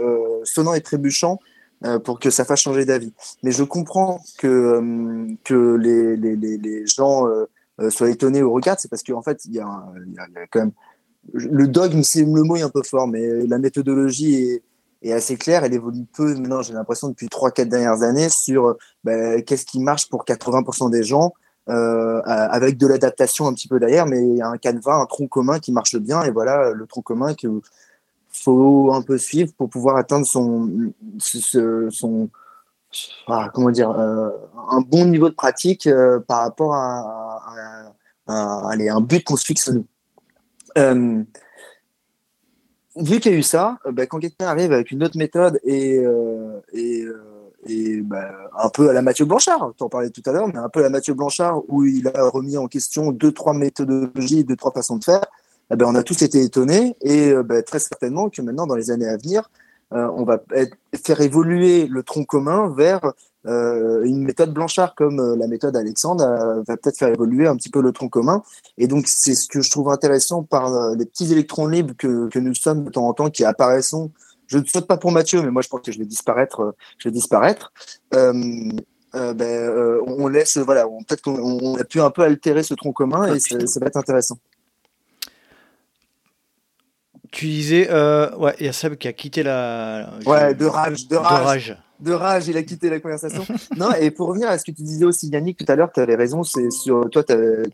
[0.44, 1.38] sonnant et trébuchant
[1.84, 3.12] euh, pour que ça fasse changer d'avis.
[3.42, 4.46] Mais je comprends que,
[5.50, 9.66] euh, les, gens euh, soient étonnés au regard, c'est parce qu'en fait, il y, a,
[10.06, 10.72] y a quand même.
[11.34, 14.62] Le dogme, c'est le mot est un peu fort, mais la méthodologie est,
[15.02, 15.64] est assez claire.
[15.64, 20.08] Elle évolue peu maintenant, j'ai l'impression, depuis 3-4 dernières années sur bah, qu'est-ce qui marche
[20.08, 21.32] pour 80% des gens.
[21.68, 25.06] Euh, avec de l'adaptation un petit peu derrière, mais il y a un canevas, un
[25.06, 27.48] tronc commun qui marche bien, et voilà le tronc commun que,
[28.30, 32.30] faut un peu suivre pour pouvoir atteindre son, son
[33.26, 34.30] ah, comment dire, euh,
[34.70, 37.92] un bon niveau de pratique euh, par rapport à,
[38.28, 39.86] un but qu'on se fixe nous.
[42.96, 45.60] Euh, vu qu'il y a eu ça, bah, quand quelqu'un arrive avec une autre méthode
[45.64, 46.02] et,
[46.72, 47.04] et,
[47.66, 50.58] et bah, un peu à la Mathieu Blanchard, tu en parlais tout à l'heure, mais
[50.58, 54.44] un peu à la Mathieu Blanchard, où il a remis en question deux, trois méthodologies,
[54.44, 55.24] deux, trois façons de faire,
[55.70, 58.90] eh ben, on a tous été étonnés, et bah, très certainement que maintenant, dans les
[58.90, 59.50] années à venir,
[59.90, 60.42] on va
[61.04, 63.12] faire évoluer le tronc commun vers
[63.46, 67.56] euh, une méthode Blanchard comme euh, la méthode Alexandre euh, va peut-être faire évoluer un
[67.56, 68.42] petit peu le tronc commun.
[68.78, 72.38] Et donc, c'est ce que je trouve intéressant par les petits électrons libres que, que
[72.38, 73.94] nous sommes de temps en temps qui apparaissent.
[74.46, 76.74] Je ne souhaite pas pour Mathieu, mais moi, je pense que je vais disparaître.
[76.98, 77.72] Je vais disparaître.
[78.12, 78.40] ben,
[80.06, 83.66] on laisse, voilà, peut-être qu'on a pu un peu altérer ce tronc commun et ça,
[83.66, 84.38] ça va être intéressant.
[87.36, 90.10] Tu disais, euh, ouais, il y a Seb qui a quitté la.
[90.24, 91.40] Ouais, de rage, de rage.
[91.40, 91.76] De rage.
[92.04, 93.44] Il a quitté la conversation.
[93.76, 96.00] non, et pour revenir à ce que tu disais aussi, Yannick, tout à l'heure, tu
[96.00, 96.42] avais raison.
[96.42, 97.22] C'est sur toi,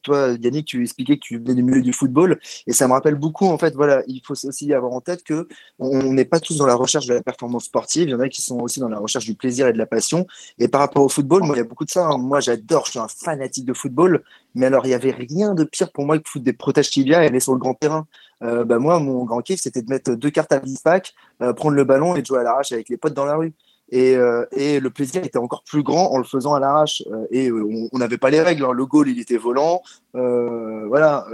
[0.03, 3.15] toi, Yannick, tu expliquais que tu venais du milieu du football, et ça me rappelle
[3.17, 3.47] beaucoup.
[3.47, 6.67] En fait, voilà, il faut aussi avoir en tête que on n'est pas tous dans
[6.67, 8.09] la recherche de la performance sportive.
[8.09, 9.87] Il y en a qui sont aussi dans la recherche du plaisir et de la
[9.87, 10.27] passion.
[10.59, 12.07] Et par rapport au football, moi, il y a beaucoup de ça.
[12.07, 12.19] Hein.
[12.19, 12.87] Moi, j'adore.
[12.87, 14.23] Je suis un fanatique de football,
[14.55, 16.91] mais alors, il y avait rien de pire pour moi que de foutre des protèges
[16.91, 18.07] tibia et aller sur le grand terrain.
[18.43, 21.53] Euh, bah moi, mon grand kiff, c'était de mettre deux cartes à 10 packs, euh,
[21.53, 23.53] prendre le ballon et de jouer à l'arrache avec les potes dans la rue.
[23.93, 27.05] Et, euh, et, le plaisir était encore plus grand en le faisant à l'arrache.
[27.31, 28.65] et on n'avait pas les règles.
[28.65, 28.73] Hein.
[28.73, 29.83] Le goal, il était volant.
[30.13, 31.27] voilà.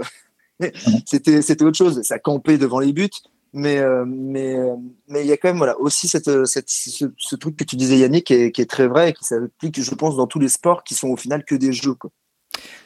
[1.05, 2.01] c'était, c'était autre chose.
[2.03, 3.09] Ça campait devant les buts.
[3.51, 4.57] Mais mais
[5.07, 7.97] mais il y a quand même voilà aussi cette, cette ce, truc que tu disais
[7.97, 10.49] Yannick qui est, qui est très vrai et qui s'applique je pense dans tous les
[10.49, 12.11] sports qui sont au final que des jeux quoi.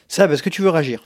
[0.08, 1.04] Ça, est-ce que tu veux réagir?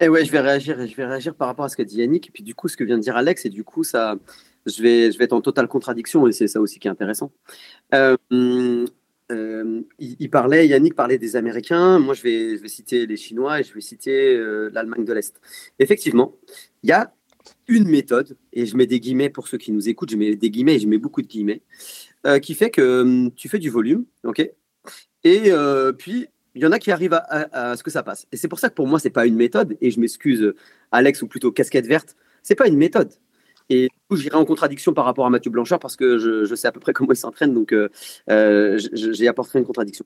[0.00, 2.28] Eh ouais, je vais réagir, je vais réagir par rapport à ce qu'a dit Yannick,
[2.28, 4.16] et puis du coup, ce que vient de dire Alex, et du coup, ça,
[4.66, 7.32] je vais, être en totale contradiction, et c'est ça aussi qui est intéressant.
[7.94, 8.16] Euh,
[9.32, 13.72] euh, il, parlait, Yannick parlait des Américains, moi je vais, citer les Chinois et je
[13.72, 15.40] vais citer euh, l'Allemagne de l'Est.
[15.78, 16.36] Effectivement,
[16.82, 17.12] il y a
[17.68, 20.50] une méthode, et je mets des guillemets pour ceux qui nous écoutent, je mets des
[20.50, 21.62] guillemets et je mets beaucoup de guillemets,
[22.42, 24.50] qui fait que tu fais du volume, ok?
[25.22, 25.52] Et
[25.96, 26.26] puis
[26.56, 28.26] il y en a qui arrivent à, ce que ça passe.
[28.32, 29.76] Et c'est pour ça que pour moi, c'est pas une méthode.
[29.80, 30.54] Et je m'excuse,
[30.90, 33.12] Alex, ou plutôt casquette verte, c'est pas une méthode.
[33.68, 36.80] Et j'irai en contradiction par rapport à Mathieu Blanchard parce que je, sais à peu
[36.80, 37.88] près comment il s'entraîne, donc euh,
[38.30, 40.04] euh j'ai apporté une contradiction.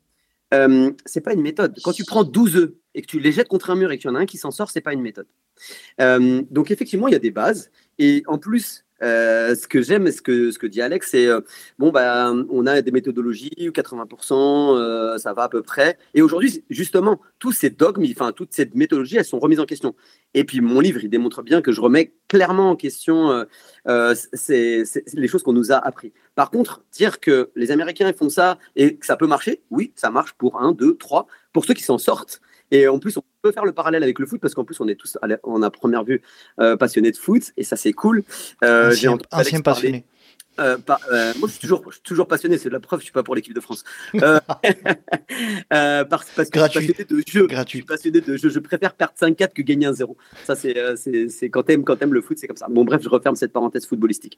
[0.53, 1.79] Euh, c'est pas une méthode.
[1.85, 4.11] Quand tu prends 12 œufs et que tu les jettes contre un mur et qu'il
[4.11, 5.29] y en a un qui s'en sort, c'est pas une méthode.
[6.01, 7.71] Euh, donc effectivement, il y a des bases.
[7.99, 11.41] Et en plus, euh, ce que j'aime, ce que, ce que dit Alex, c'est euh,
[11.79, 15.99] bon, bah, on a des méthodologies, 80%, euh, ça va à peu près.
[16.15, 19.95] Et aujourd'hui, justement, tous ces dogmes, enfin, toutes ces méthodologies, elles sont remises en question.
[20.35, 23.47] Et puis, mon livre, il démontre bien que je remets clairement en question
[23.87, 26.13] les choses qu'on nous a appris.
[26.35, 30.11] Par contre, dire que les Américains font ça et que ça peut marcher, oui, ça
[30.11, 31.27] marche pour un, deux, trois.
[31.53, 34.27] Pour ceux qui s'en sortent, et en plus, on peut faire le parallèle avec le
[34.27, 36.23] foot parce qu'en plus, on est tous, on a première vue
[36.61, 38.23] euh, passionnés de foot et ça, c'est cool.
[38.65, 40.05] Euh, ancien, ancien passionné.
[40.59, 40.77] Euh,
[41.11, 42.59] euh, moi, je suis toujours, je suis toujours passionné.
[42.59, 43.85] C'est la preuve, je suis pas pour l'équipe de France.
[44.17, 44.41] Euh,
[45.71, 46.81] parce, parce, que Gratuit.
[46.81, 47.47] je suis passionné de jeu.
[47.47, 47.79] Gratuit.
[47.79, 48.49] Je suis passionné de jeu.
[48.51, 50.17] Je préfère perdre 5-4 que gagner un 0.
[50.45, 52.67] Ça, c'est, c'est, quand t'aimes, quand t'aimes le foot, c'est comme ça.
[52.69, 54.37] Bon, bref, je referme cette parenthèse footballistique.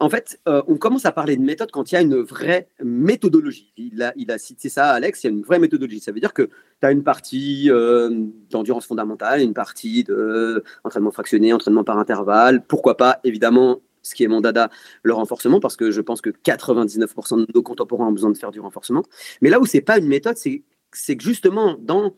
[0.00, 2.68] En fait, euh, on commence à parler de méthode quand il y a une vraie
[2.82, 3.72] méthodologie.
[3.76, 6.00] Il a, cité ça, Alex, il y a une vraie méthodologie.
[6.00, 8.10] Ça veut dire que tu as une partie euh,
[8.50, 12.64] d'endurance fondamentale, une partie d'entraînement fractionné, entraînement par intervalle.
[12.66, 14.68] Pourquoi pas, évidemment, ce qui est mon dada,
[15.02, 18.50] le renforcement, parce que je pense que 99% de nos contemporains ont besoin de faire
[18.50, 19.02] du renforcement.
[19.40, 22.14] Mais là où c'est pas une méthode, c'est que justement, dans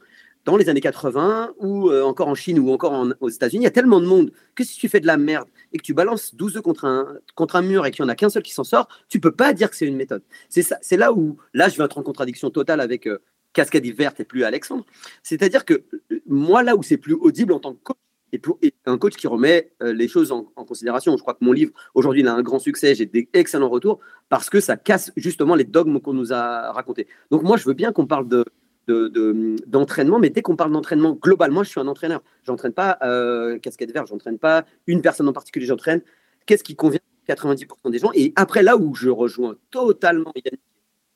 [0.46, 3.68] dans les années 80 ou euh, encore en Chine ou encore aux États-Unis, il y
[3.68, 6.34] a tellement de monde que si tu fais de la merde et que tu balances
[6.34, 8.52] 12 œufs contre un, contre un mur et qu'il n'y en a qu'un seul qui
[8.52, 10.22] s'en sort, tu peux pas dire que c'est une méthode.
[10.48, 13.18] C'est là où, là, je vais être en contradiction totale avec euh,
[13.52, 14.86] Cascade Verte et plus Alexandre.
[15.24, 15.82] C'est-à-dire que
[16.12, 17.96] euh, moi, là où c'est plus audible en tant que coach,
[18.32, 21.16] et, un coach qui remet les choses en, en, considération.
[21.16, 24.00] Je crois que mon livre, aujourd'hui, il a un grand succès, j'ai des excellents retours,
[24.28, 27.06] parce que ça casse justement les dogmes qu'on nous a racontés.
[27.30, 28.44] Donc moi, je veux bien qu'on parle de,
[28.86, 32.22] d'entraînement, mais dès qu'on parle d'entraînement, globalement, je suis un entraîneur.
[32.44, 36.02] J'entraîne pas euh, casquette verte, j'entraîne pas une personne en particulier, j'entraîne
[36.46, 38.10] qu'est-ce qui convient à 90% des gens.
[38.14, 40.60] Et après, là où je rejoins totalement Yannick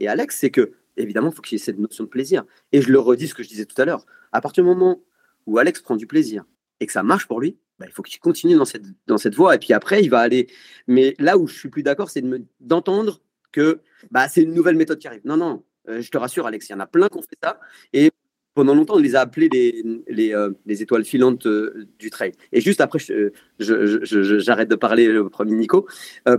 [0.01, 2.45] et Alex, c'est que, évidemment, il faut qu'il y ait cette notion de plaisir.
[2.73, 4.05] Et je le redis ce que je disais tout à l'heure.
[4.33, 5.01] À partir du moment
[5.47, 6.45] où Alex prend du plaisir
[6.81, 9.35] et que ça marche pour lui, bah, il faut qu'il continue dans cette, dans cette
[9.35, 9.55] voie.
[9.55, 10.49] Et puis après, il va aller.
[10.87, 12.25] Mais là où je suis plus d'accord, c'est
[12.61, 13.21] d'entendre
[13.53, 13.81] que
[14.11, 15.23] bah, c'est une nouvelle méthode qui arrive.
[15.25, 17.39] Non, non, euh, je te rassure, Alex, il y en a plein qui ont fait
[17.43, 17.59] ça.
[17.93, 18.11] Et
[18.55, 22.33] pendant longtemps, on les a appelés les, les, euh, étoiles filantes euh, du trail.
[22.53, 22.99] Et juste après,
[23.59, 25.87] j'arrête de parler le premier Nico.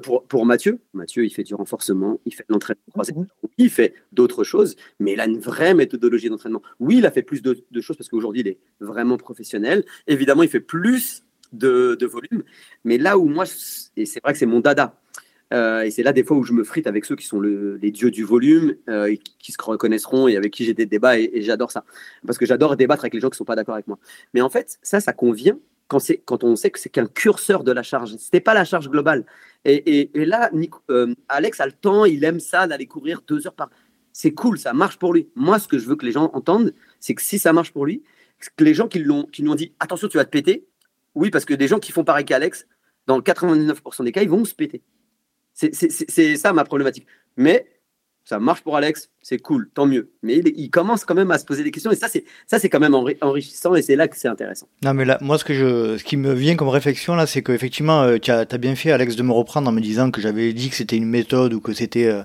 [0.04, 3.26] pour, pour Mathieu, Mathieu, il fait du renforcement, il fait de l'entraînement croisé, mhm.
[3.58, 6.62] il fait d'autres choses, mais il a une vraie méthodologie d'entraînement.
[6.80, 9.86] Oui, il a fait plus de, choses parce qu'aujourd'hui, il est vraiment professionnel.
[10.08, 11.24] Évidemment, il fait plus
[11.54, 12.44] de, de volume.
[12.84, 13.46] Mais là où moi,
[13.96, 15.02] et c'est vrai que c'est mon dada,
[15.54, 17.92] Euh, et c'est là des fois où je me frite avec ceux qui sont les
[17.92, 21.20] dieux du volume, euh, qui se reconnaîtront et avec qui j'ai des débats.
[21.20, 21.84] Et, j'adore ça.
[22.26, 24.00] Parce que j'adore débattre avec les gens qui ne sont pas d'accord avec moi.
[24.34, 27.84] Mais en fait, ça, ça convient quand, on sait que c'est qu'un curseur de la
[27.84, 28.12] charge.
[28.12, 29.26] Ce n'était pas la charge globale.
[29.66, 30.50] Et, là,
[30.90, 33.70] euh, Alex a le temps, il aime ça, d'aller courir deux heures par.
[34.14, 35.30] C'est cool, ça marche pour lui.
[35.36, 37.86] Moi, ce que je veux que les gens entendent, c'est que si ça marche pour
[37.86, 38.04] lui,
[38.58, 40.68] que les gens qui, qui nous ont dit attention, tu vas te péter,
[41.16, 42.68] oui, parce que des gens qui font pareil qu'Alex,
[43.08, 44.82] dans le 99% des cas, ils vont se péter.
[45.62, 47.06] C'est ça ma problématique.
[47.38, 47.66] Mais
[48.24, 50.12] ça marche pour Alex, c'est cool, tant mieux.
[50.24, 52.70] Mais il, commence quand même à se poser des questions et ça, c'est ça, c'est
[52.70, 54.68] quand même enrichissant et c'est là que c'est intéressant.
[54.84, 57.42] Non, mais là, moi, ce que je, ce qui me vient comme réflexion là, c'est
[57.42, 60.54] qu'effectivement, euh, tu as, bien fait, Alex, de me reprendre en me disant que j'avais
[60.54, 62.24] dit que c'était une méthode ou que c'était euh,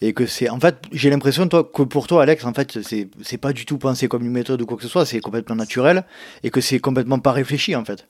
[0.00, 3.08] et que c'est, en fait, j'ai l'impression toi que pour toi, Alex, en fait, c'est
[3.22, 5.56] c'est pas du tout pensé comme une méthode ou quoi que ce soit, c'est complètement
[5.56, 6.04] naturel
[6.42, 8.06] et que c'est complètement pas réfléchi en fait.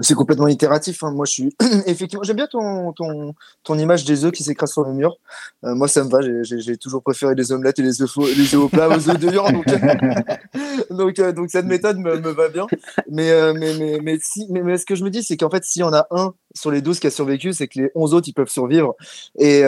[0.00, 1.02] C'est complètement itératif.
[1.02, 1.12] Hein.
[1.12, 2.22] Moi, je suis effectivement.
[2.24, 5.16] J'aime bien ton, ton, ton image des œufs qui s'écrasent sur le mur.
[5.64, 6.18] Euh, moi, ça me va.
[6.42, 9.30] J'ai toujours préféré les omelettes et les œufs, les œufs au plat aux œufs de
[9.30, 9.52] viande.
[9.52, 9.66] Donc,
[10.90, 12.66] donc, euh, donc, cette méthode me, me va bien.
[13.08, 15.50] Mais, euh, mais, mais, mais, si, mais, mais, ce que je me dis, c'est qu'en
[15.50, 17.90] fait, s'il y en a un sur les 12 qui a survécu, c'est que les
[17.94, 18.94] 11 autres, ils peuvent survivre.
[19.38, 19.62] Et,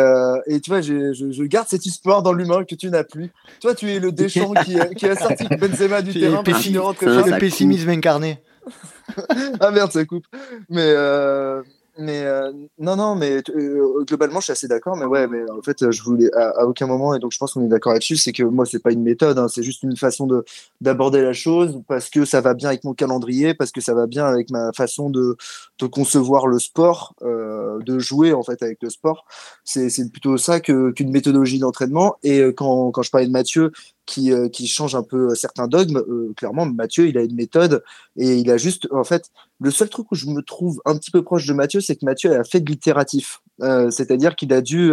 [0.47, 3.33] et tu vois, je, je, garde cet espoir dans l'humain que tu n'as plus.
[3.61, 6.43] Toi, tu es le Deschamps qui, qui a sorti Benzema du terrain.
[6.47, 8.41] Le pessimisme incarné.
[9.61, 10.27] ah merde, ça coupe.
[10.69, 11.63] Mais, euh,
[11.99, 14.97] mais euh, non, non, mais euh, globalement, je suis assez d'accord.
[14.97, 17.65] Mais ouais, mais en fait, je voulais à, aucun moment, et donc je pense qu'on
[17.65, 20.27] est d'accord là-dessus, c'est que moi, c'est pas une méthode, hein, c'est juste une façon
[20.27, 20.45] de
[20.81, 24.07] d'aborder la chose parce que ça va bien avec mon calendrier, parce que ça va
[24.07, 25.37] bien avec ma façon de,
[25.79, 29.27] de concevoir le sport, de jouer en fait avec le sport.
[29.65, 32.17] C'est plutôt ça que qu'une méthodologie d'entraînement.
[32.23, 33.73] Et quand, quand je parlais de Mathieu,
[34.07, 35.99] qui, euh, qui change un peu certains dogmes.
[35.99, 37.83] Euh, clairement, Mathieu, il a une méthode
[38.17, 41.11] et il a juste, en fait, le seul truc où je me trouve un petit
[41.11, 43.43] peu proche de Mathieu, c'est que Mathieu a fait de l'itératif.
[43.63, 44.93] Euh, c'est-à-dire qu'il a dû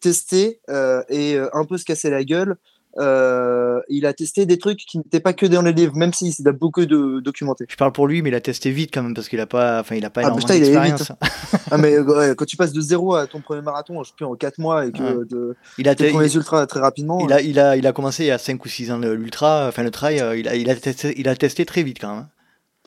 [0.00, 0.60] tester
[1.08, 2.56] et un peu se casser la gueule
[2.98, 6.34] euh, il a testé des trucs qui n'étaient pas que dans les livres, même s'il
[6.46, 7.66] a beaucoup de documenté.
[7.68, 9.80] Je parle pour lui, mais il a testé vite quand même parce qu'il a pas,
[9.80, 11.12] enfin, il a pas ah, putain, d'expérience.
[11.70, 11.96] ah, mais
[12.36, 14.92] quand tu passes de zéro à ton premier marathon, je sais en 4 mois et
[14.92, 17.20] que de, il a tes premiers ultras très rapidement.
[17.26, 19.66] Il a, il a, il a commencé il y a 5 ou 6 ans l'ultra,
[19.68, 22.14] enfin le trail, euh, il a, il a testé, il a testé très vite quand
[22.14, 22.26] même.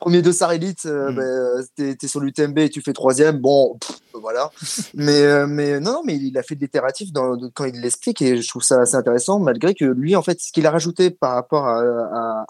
[0.04, 1.14] Premier de Sar Elite, euh, mm.
[1.16, 3.38] ben, t'es es sur l'UTMB et tu fais troisième.
[3.38, 3.78] Bon,
[4.12, 4.50] voilà.
[4.94, 7.08] mais, euh, mais non, non, mais il a fait de l'itératif
[7.54, 10.52] quand il l'explique et je trouve ça assez intéressant, malgré que lui, en fait, ce
[10.52, 12.44] qu'il a rajouté par rapport à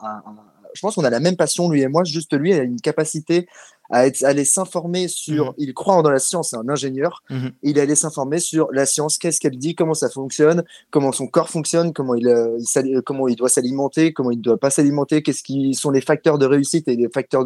[0.74, 3.46] je pense qu'on a la même passion, lui et moi, juste lui a une capacité
[3.90, 5.54] à, être, aller s'informer sur, mhm.
[5.58, 7.52] il croit dans la science, c'est un ingénieur, mhm.
[7.62, 11.50] il allait s'informer sur la science, qu'est-ce qu'elle dit, comment ça fonctionne, comment son corps
[11.50, 12.58] fonctionne, comment il, euh,
[13.04, 16.38] comment il doit s'alimenter, comment il ne doit pas s'alimenter, qu'est-ce qui sont les facteurs
[16.38, 17.44] de réussite et les facteurs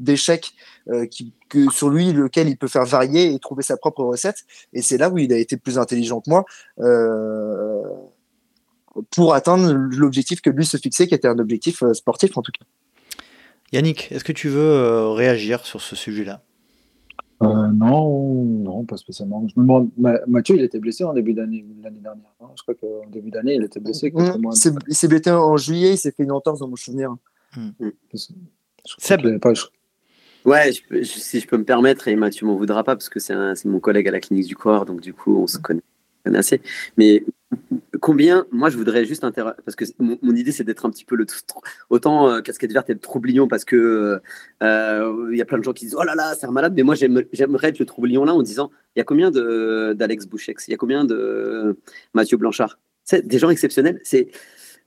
[0.00, 0.52] d'échec
[0.88, 1.06] euh,
[1.48, 4.44] que sur lui, lequel il peut faire varier et trouver sa propre recette.
[4.72, 6.44] Et c'est là où il a été plus intelligent que moi.
[6.80, 7.82] Euh,
[9.10, 12.52] pour atteindre l'objectif que lui se fixait, qui était un objectif euh, sportif en tout
[12.52, 12.64] cas.
[13.72, 16.42] Yannick, est-ce que tu veux euh, réagir sur ce sujet-là?
[17.42, 19.44] Euh, non, non, pas spécialement.
[19.48, 19.90] Je me demande,
[20.28, 22.30] Mathieu, il était blessé en début d'année l'année dernière.
[22.40, 22.50] Hein.
[22.56, 24.12] je crois qu'en début d'année, il était blessé.
[24.14, 24.50] Mmh,
[24.86, 27.16] il s'est blessé en juillet, il s'est fait une entorse dans mon souvenir.
[27.56, 27.70] Mmh.
[28.98, 29.38] Seb.
[29.40, 29.52] Pas,
[30.44, 30.72] Ouais,
[31.04, 34.08] si je peux me permettre, et Mathieu m'en voudra pas parce que c'est mon collègue
[34.08, 35.82] à la clinique du corps, donc du coup on se connaît
[36.24, 36.60] assez.
[36.96, 37.24] Mais
[38.00, 41.16] combien, moi je voudrais juste intéresser, parce que mon, idée c'est d'être un petit peu
[41.16, 41.26] le
[41.90, 44.20] autant euh, casquette verte et le troublion parce que
[44.62, 46.72] euh, il y a plein de gens qui disent oh là là c'est un malade,
[46.74, 50.66] mais moi j'aimerais être le troublion là en disant il y a combien d'Alex Bouchex,
[50.68, 51.78] il y a combien de
[52.14, 52.78] Mathieu Blanchard,
[53.12, 54.28] des gens exceptionnels, c'est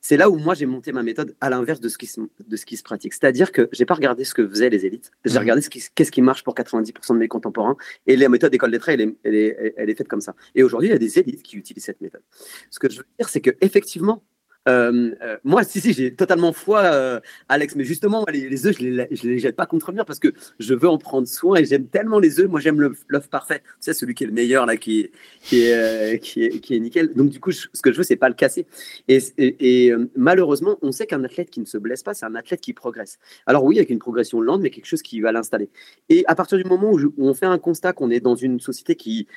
[0.07, 2.55] c'est là où moi j'ai monté ma méthode à l'inverse de, ce qui se, de
[2.55, 3.11] ce qui se pratique.
[3.11, 5.39] C'est-à-dire que j'ai pas regardé ce que faisaient les élites, j'ai mmh.
[5.39, 8.77] regardé ce qu'est-ce qui marche pour 90% de mes contemporains et la méthode d'école des
[8.77, 10.35] traits, elle est, elle, est, elle est, faite comme ça.
[10.53, 12.21] Et aujourd'hui, il y a des élites qui utilisent cette méthode.
[12.69, 14.23] Ce que je veux dire, c'est que effectivement,
[14.67, 18.83] euh, euh, moi, si, si, j'ai totalement foi, euh, Alex, mais justement, les, œufs, je
[18.83, 21.65] les, les jette pas contre le mur parce que je veux en prendre soin et
[21.65, 22.49] j'aime tellement les œufs.
[22.49, 23.59] Moi, j'aime l'œuf parfait.
[23.59, 25.11] Tu sais, celui qui est le meilleur, là, qui,
[25.51, 27.13] est, qui, est, nickel.
[27.13, 28.65] Donc, du coup, ce que je veux, c'est pas le casser.
[29.07, 32.73] Et, malheureusement, on sait qu'un athlète qui ne se blesse pas, c'est un athlète qui
[32.73, 33.19] progresse.
[33.45, 35.69] Alors, oui, avec une progression lente, mais quelque chose qui va l'installer.
[36.09, 38.95] Et à partir du moment où on fait un constat qu'on est dans une société
[38.95, 39.27] qui,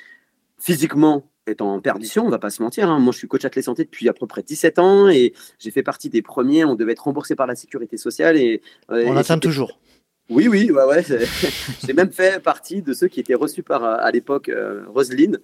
[0.58, 2.88] physiquement, est en perdition, on va pas se mentir.
[2.88, 2.98] Hein.
[2.98, 5.82] Moi, je suis coach athlète santé depuis à peu près 17 ans et j'ai fait
[5.82, 6.64] partie des premiers.
[6.64, 8.36] On devait être remboursé par la sécurité sociale.
[8.36, 9.78] Et, euh, on attend toujours.
[10.30, 11.02] Oui, oui, ouais, ouais.
[11.86, 15.38] j'ai même fait partie de ceux qui étaient reçus par, euh, à l'époque, euh, Roselyne.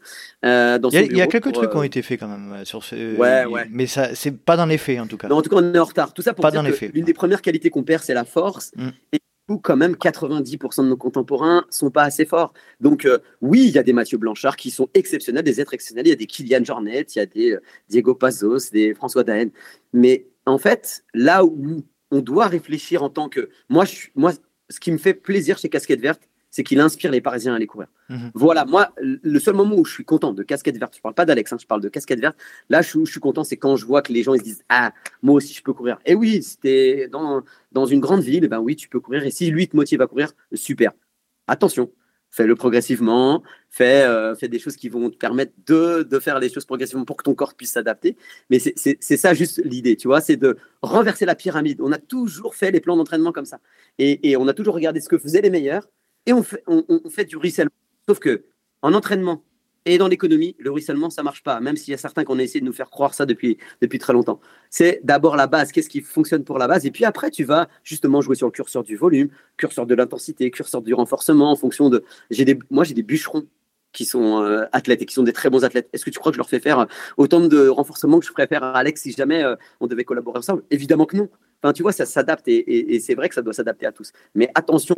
[0.44, 3.16] Euh, il, y a, quelques trucs qui ont été faits quand même sur ce.
[3.16, 3.66] Ouais, ouais.
[3.70, 5.28] Mais ça, c'est pas dans les faits en tout cas.
[5.28, 6.12] en tout cas, on est en retard.
[6.12, 8.72] Tout ça pour pas dire que l'une des premières qualités qu'on perd, c'est la force.
[8.76, 8.88] Mm.
[9.12, 12.55] Et où quand même 90% de nos contemporains sont pas assez forts.
[12.80, 16.07] Donc euh, oui, il y a des Mathieu Blanchard qui sont exceptionnels, des êtres exceptionnels.
[16.07, 19.24] Il y a des Kylian Jornet, il y a des euh, Diego Pazos, des François
[19.24, 19.51] Daen.
[19.92, 23.84] Mais en fait, là où on doit réfléchir en tant que moi,
[24.14, 24.32] moi,
[24.70, 27.66] ce qui me fait plaisir chez Casquette Verte, c'est qu'il inspire les Parisiens à aller
[27.66, 27.88] courir.
[28.09, 28.30] Mhm.
[28.32, 31.24] Voilà, moi, le seul moment où je suis content de casquette verte, je parle pas
[31.24, 32.36] d'Alex, hein, je parle de casquette verte,
[32.70, 34.64] là, je, je, suis content, c'est quand je vois que les gens ils se disent
[34.68, 35.98] Ah, moi aussi, je peux courir.
[36.07, 37.42] Et oui, si tu es dans,
[37.72, 39.24] dans une grande ville, eh ben oui, tu peux courir.
[39.24, 40.92] Et si lui te motive à courir, super.
[41.48, 41.90] Attention,
[42.30, 46.50] fais-le progressivement, fais, euh, fais, des choses qui vont te permettre de, de, faire les
[46.50, 48.16] choses progressivement pour que ton corps puisse s'adapter.
[48.48, 51.80] Mais c'est ça juste l'idée, tu vois, c'est de renverser la pyramide.
[51.80, 53.59] On a toujours fait les plans d'entraînement comme ça.
[53.98, 55.88] Et, et on a toujours regardé ce que faisaient les meilleurs
[56.26, 57.70] et on fait, du ruissellement.
[58.06, 58.44] Sauf que
[58.82, 59.42] en entraînement
[59.86, 62.38] et dans l'économie, le ruissellement, ça marche pas, même s'il y a certains qui ont
[62.38, 64.40] essayé de nous faire croire ça depuis, depuis très longtemps.
[64.70, 67.68] C'est d'abord la base, qu'est-ce qui fonctionne pour la base, et puis après, tu vas
[67.82, 71.90] justement jouer sur le curseur du volume, curseur de l'intensité, curseur du renforcement, en fonction
[71.90, 72.02] de...
[72.70, 73.46] Moi, j'ai des bûcherons
[73.92, 75.88] qui sont euh, athlètes et qui sont des très bons athlètes.
[75.92, 78.48] Est-ce que tu crois que je leur fais faire autant de renforcement que je ferais
[78.48, 80.64] faire à Alex si jamais euh, on devait collaborer ensemble?
[80.70, 81.28] Évidemment que non.
[81.62, 84.12] Enfin, tu vois, ça s'adapte et c'est vrai que ça doit s'adapter à tous.
[84.34, 84.96] Mais attention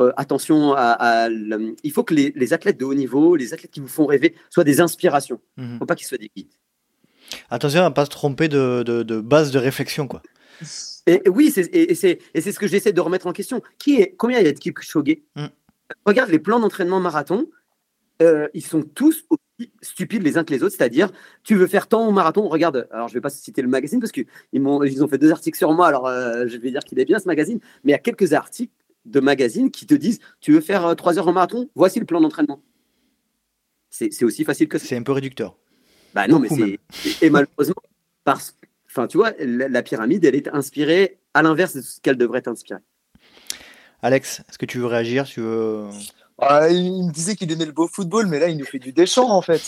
[0.00, 3.88] euh, attention à, il faut que les, athlètes de haut niveau, les athlètes qui vous
[3.88, 5.40] font rêver, soient des inspirations.
[5.56, 6.52] Il ne faut pas qu'ils soient des guides.
[7.50, 10.22] Attention à ne pas se tromper de, base de réflexion, quoi.
[11.06, 13.60] Et, oui, et c'est ce que j'essaie de remettre en question.
[13.78, 15.46] Qui est, combien il y a de Kipchoge mm.
[16.06, 17.46] Regarde les plans d'entraînement marathon.
[18.22, 21.10] Euh, ils sont tous aussi stupides les uns que les autres, c'est-à-dire
[21.42, 24.12] tu veux faire tant au marathon, regarde, alors je vais pas citer le magazine parce
[24.12, 27.04] qu'ils ils ont fait deux articles sur moi, alors euh, je vais dire qu'il est
[27.04, 28.72] bien ce magazine, mais il y a quelques articles
[29.04, 32.06] de magazines qui te disent tu veux faire 3 euh, heures en marathon Voici le
[32.06, 32.62] plan d'entraînement.
[33.90, 34.86] C'est aussi facile que ça.
[34.86, 35.56] C'est un peu réducteur.
[36.14, 36.80] Bah non, mais c'est.
[37.24, 37.74] Et malheureusement,
[38.24, 38.56] parce
[38.88, 42.80] enfin, tu vois, la, pyramide, elle est inspirée à l'inverse de ce qu'elle devrait inspirer.
[44.02, 45.88] Alex, est-ce que tu veux réagir tu veux...
[46.40, 48.92] Ah, il me disait qu'il aimait le beau football, mais là, il nous fait du
[48.92, 49.62] déchant, en fait.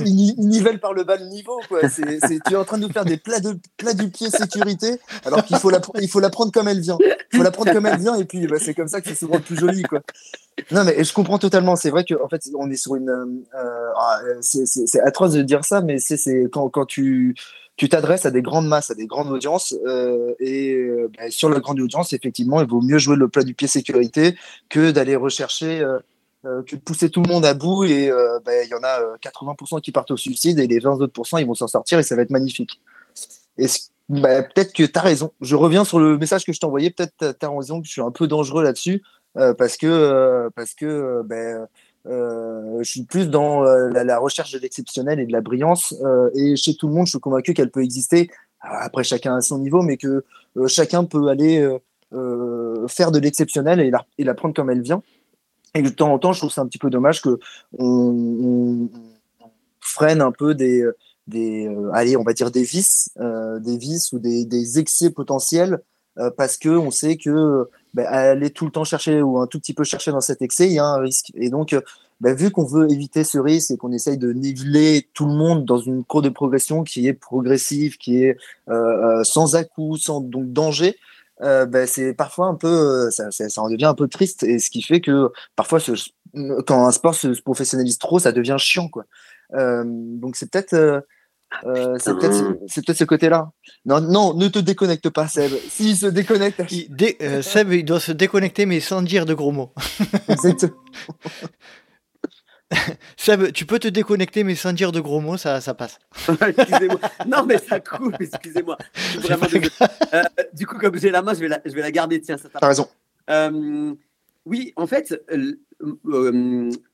[0.00, 1.80] Il, nivelle par le bas le niveau, quoi.
[1.88, 5.42] tu es en train de nous faire des plats, de, plats du pied sécurité, alors
[5.44, 6.98] qu'il faut la, faut la prendre comme elle vient.
[7.32, 9.14] Il faut la prendre comme elle vient, et puis bah, c'est comme ça que c'est
[9.14, 10.02] souvent plus joli, quoi.
[10.70, 11.76] Non, mais je comprends totalement.
[11.76, 13.08] C'est vrai qu'en fait, on est sur une.
[13.08, 17.34] Euh, ah, c'est atroce de dire ça, mais c'est quand, quand tu
[17.80, 21.48] tu t'adresses à des grandes masses, à des grandes audiences, euh, et euh, bah, sur
[21.48, 24.36] la grande audience, effectivement, il vaut mieux jouer le plat du pied sécurité
[24.68, 28.10] que d'aller rechercher, euh, que de pousser tout le monde à bout, et
[28.44, 31.46] bah, il y en a 80% qui partent au suicide, et les 20 autres ils
[31.46, 32.82] vont s'en sortir, et ça va être magnifique.
[33.56, 33.64] Et
[34.10, 35.32] bah, peut-être que tu as raison.
[35.40, 38.02] Je reviens sur le message que je envoyé, peut-être tu as raison que je suis
[38.02, 39.02] un peu dangereux là-dessus,
[39.56, 41.22] parce que, parce que
[42.06, 45.94] je suis plus dans euh, la, recherche de l'exceptionnel et de la brillance.
[46.02, 48.30] Euh, et chez tout le monde, je suis convaincu qu'elle peut exister.
[48.60, 50.24] Après, chacun à son niveau, mais que
[50.66, 51.66] chacun peut aller
[52.88, 55.02] faire de l'exceptionnel et et la prendre comme elle vient.
[55.74, 57.38] Et de temps en temps, je trouve c'est un petit peu dommage que
[57.78, 58.88] on,
[59.80, 60.84] freine un peu des,
[61.26, 65.80] des allez, on va dire des vices, des vices ou des excès potentiels
[66.36, 69.74] parce que on sait que ben, aller tout le temps chercher ou un tout petit
[69.74, 71.32] peu chercher dans cet excès, il y a un risque.
[71.34, 71.80] Et donc, euh,
[72.20, 75.64] ben, vu qu'on veut éviter ce risque et qu'on essaye de niveler tout le monde
[75.64, 78.36] dans une cour de progression qui est progressive, qui est
[78.68, 80.96] euh, euh sans à-coup, sans donc danger,
[81.42, 84.44] euh, ben, c'est parfois un peu, ça, ça, en devient un peu triste.
[84.44, 85.80] Et ce qui fait que parfois,
[86.66, 89.04] quand un sport se, professionnalise trop, ça devient chiant, quoi.
[89.52, 91.04] donc c'est peut-être
[91.64, 93.50] euh, c'est peut-être ce côté-là.
[93.84, 95.52] Non, non, ne te déconnecte pas, Seb.
[95.68, 96.62] S'il se déconnecte.
[97.22, 99.72] Euh, Seb, il doit se déconnecter, mais sans dire de gros mots.
[100.28, 100.72] Exactement.
[103.16, 105.98] Seb, tu peux te déconnecter, mais sans dire de gros mots, ça, ça passe.
[106.28, 107.00] excusez-moi.
[107.26, 108.78] Non, mais ça coupe, excusez-moi.
[110.14, 110.22] Euh,
[110.52, 112.20] du coup, comme j'ai la main, je vais la, je vais la garder.
[112.20, 112.88] Tiens, ça T'as raison.
[114.46, 115.20] oui, en fait,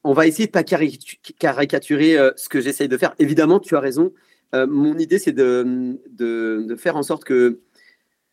[0.03, 3.15] on va essayer de pas caricaturer ce que j'essaye de faire.
[3.19, 4.13] Évidemment, tu as raison.
[4.55, 7.61] Euh, mon idée, c'est de, de, faire en sorte que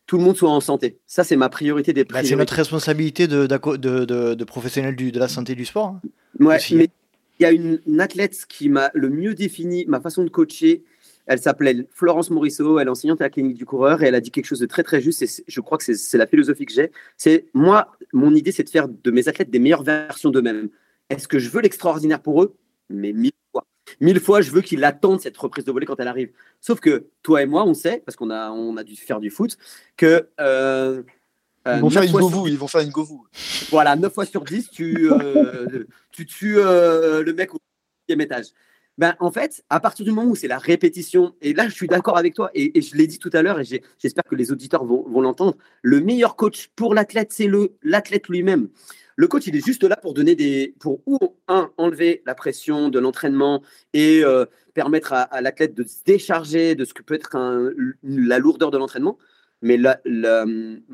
[0.06, 0.98] tout le monde soit en santé.
[1.06, 5.28] Ça, c'est ma priorité des bah, c'est notre responsabilité de, de, de professionnels de la
[5.28, 5.86] santé du sport.
[5.88, 6.00] Hein,
[6.40, 6.88] ouais, mais
[7.38, 10.84] il y a une, athlète qui m'a le mieux défini ma façon de coacher.
[11.26, 14.20] Elle s'appelait Florence Morisseau, elle est enseignante à la clinique du coureur et elle a
[14.20, 16.72] dit quelque chose de très très juste et je crois que c'est la philosophie que
[16.72, 16.92] j'ai.
[17.16, 20.68] C'est moi, mon idée, c'est de faire de mes athlètes des meilleures versions d'eux-mêmes.
[21.08, 22.54] Est-ce que je veux l'extraordinaire pour eux?
[22.90, 23.32] Mais mille.
[24.00, 26.30] Mille fois, je veux qu'il attende cette reprise de volée quand elle arrive.
[26.60, 29.30] Sauf que toi et moi, on sait, parce qu'on a, on a dû faire du
[29.30, 29.56] foot,
[29.96, 30.28] que.
[30.40, 31.02] Euh,
[31.66, 33.26] euh, ils vont faire une go ils vont faire une go
[33.70, 37.58] Voilà, 9 fois sur 10, tu, euh, tu tues le mec au
[38.06, 38.46] deuxième étage.
[38.98, 41.86] ben, en fait, à partir du moment où c'est la répétition, et là je suis
[41.86, 44.84] d'accord avec toi, et, je l'ai dit tout à l'heure, et j'espère que les auditeurs
[44.84, 47.48] vont, vont l'entendre, le meilleur coach pour l'athlète, c'est
[47.82, 48.68] l'athlète lui-même.
[49.16, 52.88] Le coach, il est juste là pour donner des, pour ou un enlever la pression
[52.88, 53.62] de l'entraînement
[53.92, 54.44] et euh,
[54.74, 57.36] permettre à, l'athlète de se décharger de ce que peut être
[58.02, 59.18] la lourdeur de l'entraînement.
[59.62, 59.78] Mais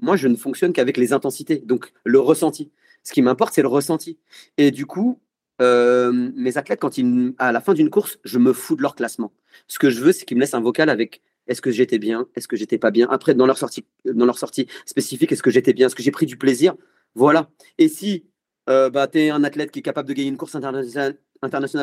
[0.01, 2.71] moi, je ne fonctionne qu'avec les intensités, donc le ressenti.
[3.03, 4.19] Ce qui m'importe, c'est le ressenti.
[4.59, 5.19] Et du coup,
[5.61, 8.95] euh, mes athlètes, quand ils, à la fin d'une course, je me fous de leur
[8.95, 9.33] classement.
[9.67, 12.29] Ce que je veux, c'est qu'ils me laissent un vocal avec est-ce que j'étais bien,
[12.37, 13.09] est-ce que j'étais pas bien?
[13.11, 16.13] Après, dans leur sortie, dans leur sortie spécifique, est-ce que j'étais bien, est-ce que j'ai
[16.13, 16.75] pris du plaisir?
[17.15, 17.51] Voilà.
[17.79, 18.27] Et si
[18.69, 21.19] euh, bah, tu es un athlète qui est capable de gagner une course internationale,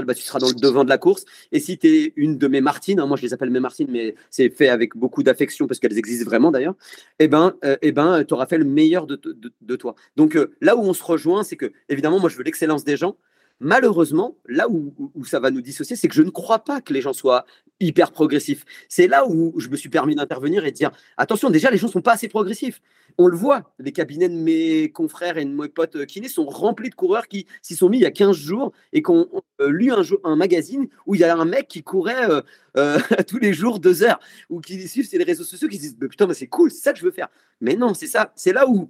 [0.05, 1.25] bah, tu seras dans le devant de la course.
[1.51, 3.87] Et si tu es une de mes Martines, hein, moi je les appelle mes Martines,
[3.89, 6.75] mais c'est fait avec beaucoup d'affection parce qu'elles existent vraiment d'ailleurs,
[7.19, 9.19] eh ben, euh, eh ben, tu auras fait le meilleur de,
[9.61, 9.95] de, toi.
[10.15, 12.97] Donc euh, là où on se rejoint, c'est que évidemment, moi je veux l'excellence des
[12.97, 13.17] gens,
[13.59, 14.93] Malheureusement, là où,
[15.25, 17.45] ça va nous dissocier, c'est que je ne crois pas que les gens soient
[17.79, 18.65] hyper progressifs.
[18.87, 21.87] C'est là où je me suis permis d'intervenir et de dire attention, déjà, les gens
[21.87, 22.81] ne sont pas assez progressifs.
[23.17, 26.91] On le voit, les cabinets de mes confrères et de mes potes kinés sont remplis
[26.91, 29.27] de coureurs qui s'y sont mis il y a 15 jours et qui ont
[29.59, 29.91] euh, lu
[30.23, 32.41] un, magazine où il y a un mec qui courait euh,
[32.77, 34.19] euh, tous les jours deux heures
[34.51, 37.05] ou qui suivent les réseaux sociaux qui disent putain, c'est cool, c'est ça que je
[37.05, 37.29] veux faire.
[37.59, 38.31] Mais non, c'est ça.
[38.35, 38.87] C'est là où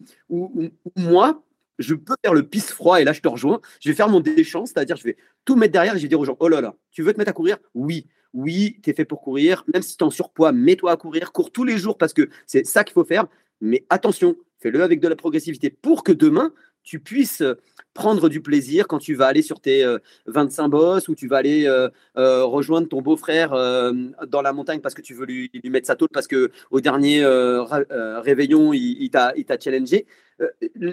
[0.98, 1.42] moi,
[1.80, 3.60] je peux faire le pisse froid et là je te rejoins.
[3.80, 6.20] Je vais faire mon déchant, c'est-à-dire je vais tout mettre derrière et je vais dire
[6.20, 7.58] aux gens Oh là là, tu veux te mettre à courir?
[7.74, 9.64] Oui, oui, tu es fait pour courir.
[9.74, 11.32] Même si tu es en surpoids, mets-toi à courir.
[11.32, 13.28] Cours tous les jours parce que c'est ça qu'il faut faire.
[13.62, 16.54] Mais attention, fais-le avec de la progressivité pour que demain,
[16.88, 17.44] tu puisses
[17.94, 19.86] prendre du plaisir quand tu vas aller sur tes
[20.26, 23.50] 25 euh, bosses ou tu vas aller euh, euh, rejoindre ton beau-frère
[24.28, 27.26] dans la montagne parce que tu veux lui, mettre sa tôle parce que au dernier
[28.24, 30.06] réveillon, il, t'a challengé.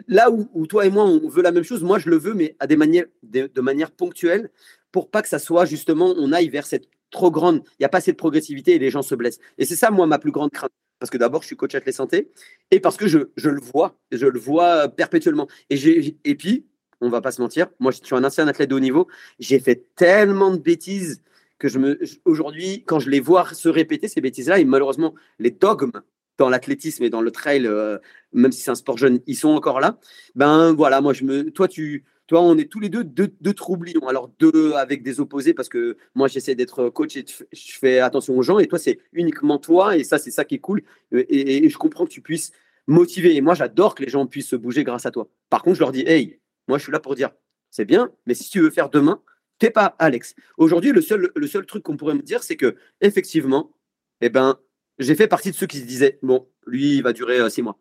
[0.09, 2.57] là où, toi et moi, on veut la même chose, moi je le veux, mais
[2.59, 4.51] à de manière ponctuelle
[4.90, 7.88] pour pas que ça soit justement, on aille vers cette trop grande, il n'y a
[7.88, 9.38] pas assez de progressivité et les gens se blessent.
[9.59, 10.72] Et c'est ça, moi, ma plus grande crainte.
[10.99, 12.30] Parce que d'abord, je suis coach athlète santé
[12.70, 15.49] et parce que je, je, le vois, je le vois perpétuellement.
[15.70, 16.66] Et, et puis,
[17.01, 17.68] on va pas se mentir.
[17.80, 19.09] Moi, je suis un ancien athlète de haut niveau.
[19.38, 21.22] J'ai fait tellement de bêtises
[21.59, 25.51] que je me, aujourd'hui, quand je les vois se répéter ces bêtises-là, et malheureusement, les
[25.51, 25.92] dogmes
[26.38, 27.99] dans l'athlétisme et dans le trail, euh,
[28.32, 29.99] même si c'est un sport jeune, ils sont encore là.
[30.34, 33.54] Ben voilà, moi, je me, toi, tu, toi, on est tous les deux deux, deux
[33.54, 34.08] troublions.
[34.08, 38.36] Alors deux avec des opposés parce que moi, j'essaie d'être coach et je fais attention
[38.36, 40.82] aux gens, et toi, c'est uniquement toi, et ça, c'est ça qui est cool.
[41.12, 42.52] Et, et je comprends que tu puisses
[42.86, 43.36] motiver.
[43.36, 45.28] Et moi, j'adore que les gens puissent se bouger grâce à toi.
[45.50, 47.30] Par contre, je leur dis, hey, moi, je suis là pour dire,
[47.70, 49.22] c'est bien, mais si tu veux faire demain,
[49.58, 50.34] t'es pas Alex.
[50.56, 53.72] Aujourd'hui, le seul, le seul truc qu'on pourrait me dire, c'est que effectivement,
[54.20, 54.58] eh ben,
[54.98, 57.62] j'ai fait partie de ceux qui se disaient, bon, lui, il va durer euh, six
[57.62, 57.78] mois.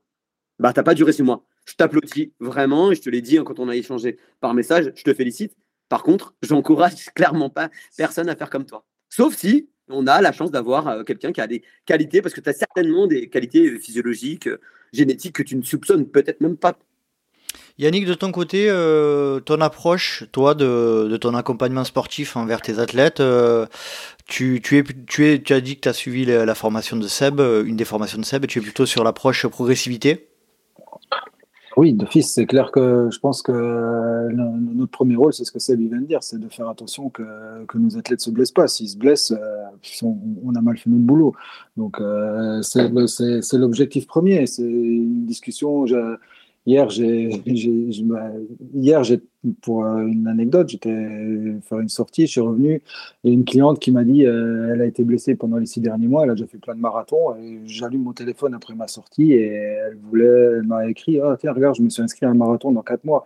[0.60, 1.46] Bah, t'as pas duré six mois.
[1.66, 4.92] Je t'applaudis vraiment, et je te l'ai dit hein, quand on a échangé par message,
[4.96, 5.56] je te félicite.
[5.90, 8.86] Par contre, j'encourage clairement pas personne à faire comme toi.
[9.10, 12.42] Sauf si on a la chance d'avoir euh, quelqu'un qui a des qualités, parce que
[12.42, 14.60] tu as certainement des qualités physiologiques, euh,
[14.92, 16.78] génétiques que tu ne soupçonnes peut-être même pas
[17.78, 23.22] Yannick, de ton côté, euh, ton approche, toi, de, ton accompagnement sportif envers tes athlètes,
[24.28, 28.26] tu, as dit que tu as suivi la, formation de Seb, une des formations de
[28.26, 30.33] Seb, et tu es plutôt sur l'approche progressivité?
[31.76, 35.80] Oui, d'office, c'est clair que je pense que notre premier rôle, c'est ce que Seb
[35.80, 37.24] vient de dire, c'est de faire attention que,
[37.76, 38.68] nos athlètes ne se blessent pas.
[38.68, 39.34] S'ils se blessent,
[40.04, 41.34] on, a mal fait notre boulot.
[41.76, 42.00] Donc,
[42.62, 44.46] c'est l'objectif premier.
[44.46, 45.86] C'est une discussion.
[46.66, 47.30] Hier, j'ai,
[48.74, 49.02] hier,
[49.62, 50.90] pour euh, une anecdote, j'étais
[51.62, 52.82] faire une sortie, je suis revenu,
[53.26, 56.08] et une cliente qui m'a dit, euh, elle a été blessée pendant les six derniers
[56.08, 59.34] mois, elle a déjà fait plein de marathons, et j'allume mon téléphone après ma sortie,
[59.34, 62.34] et elle voulait, elle m'a écrit, ah, tiens, regarde, je me suis inscrit à un
[62.34, 63.26] marathon dans quatre mois.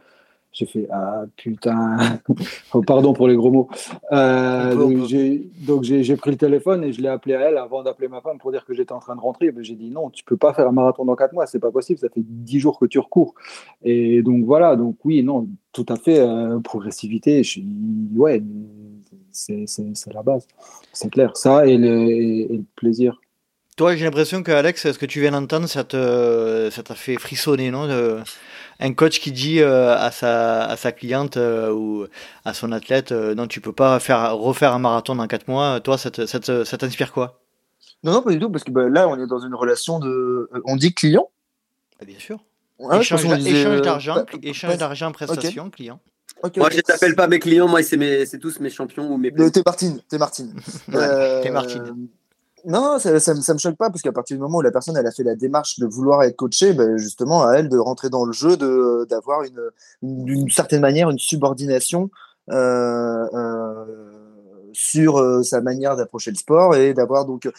[0.58, 2.20] J'ai fait ah putain,
[2.74, 3.70] oh, pardon pour les gros mots.
[4.12, 8.22] Euh, donc j'ai pris le téléphone et je l'ai appelé à elle avant d'appeler ma
[8.22, 9.54] femme pour dire que j'étais en train de rentrer.
[9.60, 12.00] J'ai dit non, tu peux pas faire un marathon dans quatre mois, c'est pas possible,
[12.00, 13.36] ça fait dix jours que tu recours.
[13.84, 17.44] Et donc voilà, donc oui, non, tout à fait euh, progressivité.
[17.44, 17.68] Je suis
[18.16, 18.42] ouais,
[19.32, 19.68] c'est
[20.12, 20.48] la base,
[20.92, 21.38] c'est clair.
[21.38, 23.22] Ça et le, et le plaisir.
[23.76, 27.70] Toi, j'ai l'impression que Alex, ce que tu viens d'entendre, ça t'a ça fait frissonner,
[27.70, 27.88] non
[28.80, 32.06] Un coach qui dit euh, à, sa, à sa cliente euh, ou
[32.46, 35.80] à son athlète, euh, non, tu peux pas faire, refaire un marathon dans 4 mois.
[35.80, 37.40] Toi, ça t'inspire quoi?
[38.04, 40.50] Non, non, pas du tout, parce que bah, là, on est dans une relation de.
[40.66, 41.30] On dit client
[42.00, 42.44] bah, Bien sûr.
[43.00, 46.00] échange, d'argent, bah, échange d'argent, prestation, client.
[46.56, 49.34] moi, je ne t'appelle pas mes clients, moi, c'est tous mes champions ou mes.
[49.34, 50.54] T'es Martine, t'es Martine.
[50.92, 52.08] t'es Martine.
[52.68, 55.08] Non, ça, ça, me choque pas parce qu'à partir du moment où la personne elle
[55.08, 58.26] a fait la démarche de vouloir être coachée, ben justement à elle de rentrer dans
[58.26, 59.62] le jeu, de d'avoir une
[60.02, 62.10] d'une certaine manière une subordination
[62.52, 63.86] euh, euh,
[64.74, 67.50] sur sa manière d'approcher le sport et d'avoir donc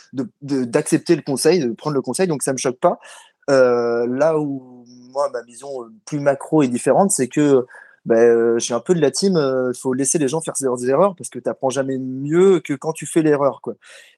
[0.42, 2.26] d'accepter le conseil, de prendre le conseil.
[2.26, 2.98] Donc ça me choque pas.
[3.48, 5.70] là où moi ma vision
[6.04, 7.64] plus macro est différente, c'est que
[8.09, 10.88] ben, je suis un peu de la team, il faut laisser les gens faire leurs
[10.88, 13.61] erreurs parce que tu n'apprends jamais mieux que quand tu fais l'erreur.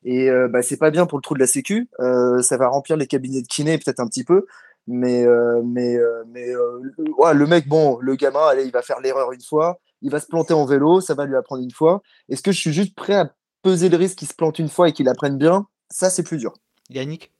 [0.04, 2.96] Et euh, bah, c'est pas bien pour le trou de la sécu, ça va remplir
[2.96, 4.46] les cabinets de kiné peut-être un petit peu,
[4.86, 5.26] mais,
[5.64, 10.26] mais, le mec, bon, le gamin, il va faire l'erreur une fois, il va se
[10.26, 12.00] planter en vélo, ça va lui apprendre une fois.
[12.28, 14.88] Est-ce que je suis juste prêt à peser le risque qu'il se plante une fois
[14.88, 15.66] et qu'il apprenne bien?
[15.90, 16.54] Ça, c'est plus dur.
[16.90, 17.32] Yannick?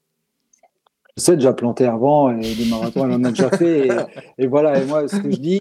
[1.20, 3.88] Sais déjà planter avant et des marathons, elle en a déjà fait.
[4.38, 5.60] Et, voilà, et moi, ce que je dis,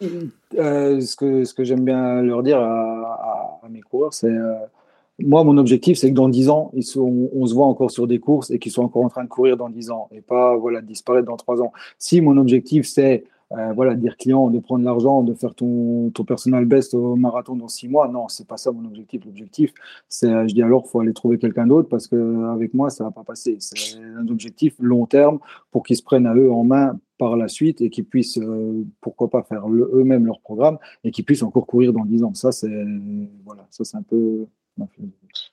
[0.58, 4.54] euh, ce que, ce que j'aime bien leur dire à, mes coureurs, c'est euh,
[5.20, 8.08] moi, mon objectif, c'est que dans 10 ans, ils sont, on se voit encore sur
[8.08, 10.56] des courses et qu'ils soient encore en train de courir dans 10 ans et pas
[10.56, 11.72] voilà, disparaître dans 3 ans.
[11.98, 16.24] Si mon objectif, c'est euh, voilà, dire client, de prendre l'argent, de faire ton, ton
[16.24, 18.08] personal best au marathon dans six mois.
[18.08, 19.26] Non, c'est pas ça mon objectif.
[19.26, 19.74] L'objectif,
[20.08, 23.12] c'est, je dis alors, faut aller trouver quelqu'un d'autre parce que avec moi, ça va
[23.12, 23.58] pas passer.
[23.60, 25.40] C'est un objectif long terme
[25.72, 28.86] pour qu'ils se prennent à eux en main par la suite et qu'ils puissent, euh,
[29.02, 32.34] pourquoi pas, faire eux-mêmes leur programme et qu'ils puissent encore courir dans dix ans.
[32.34, 32.86] Ça, c'est,
[33.46, 34.46] voilà, ça, c'est un peu.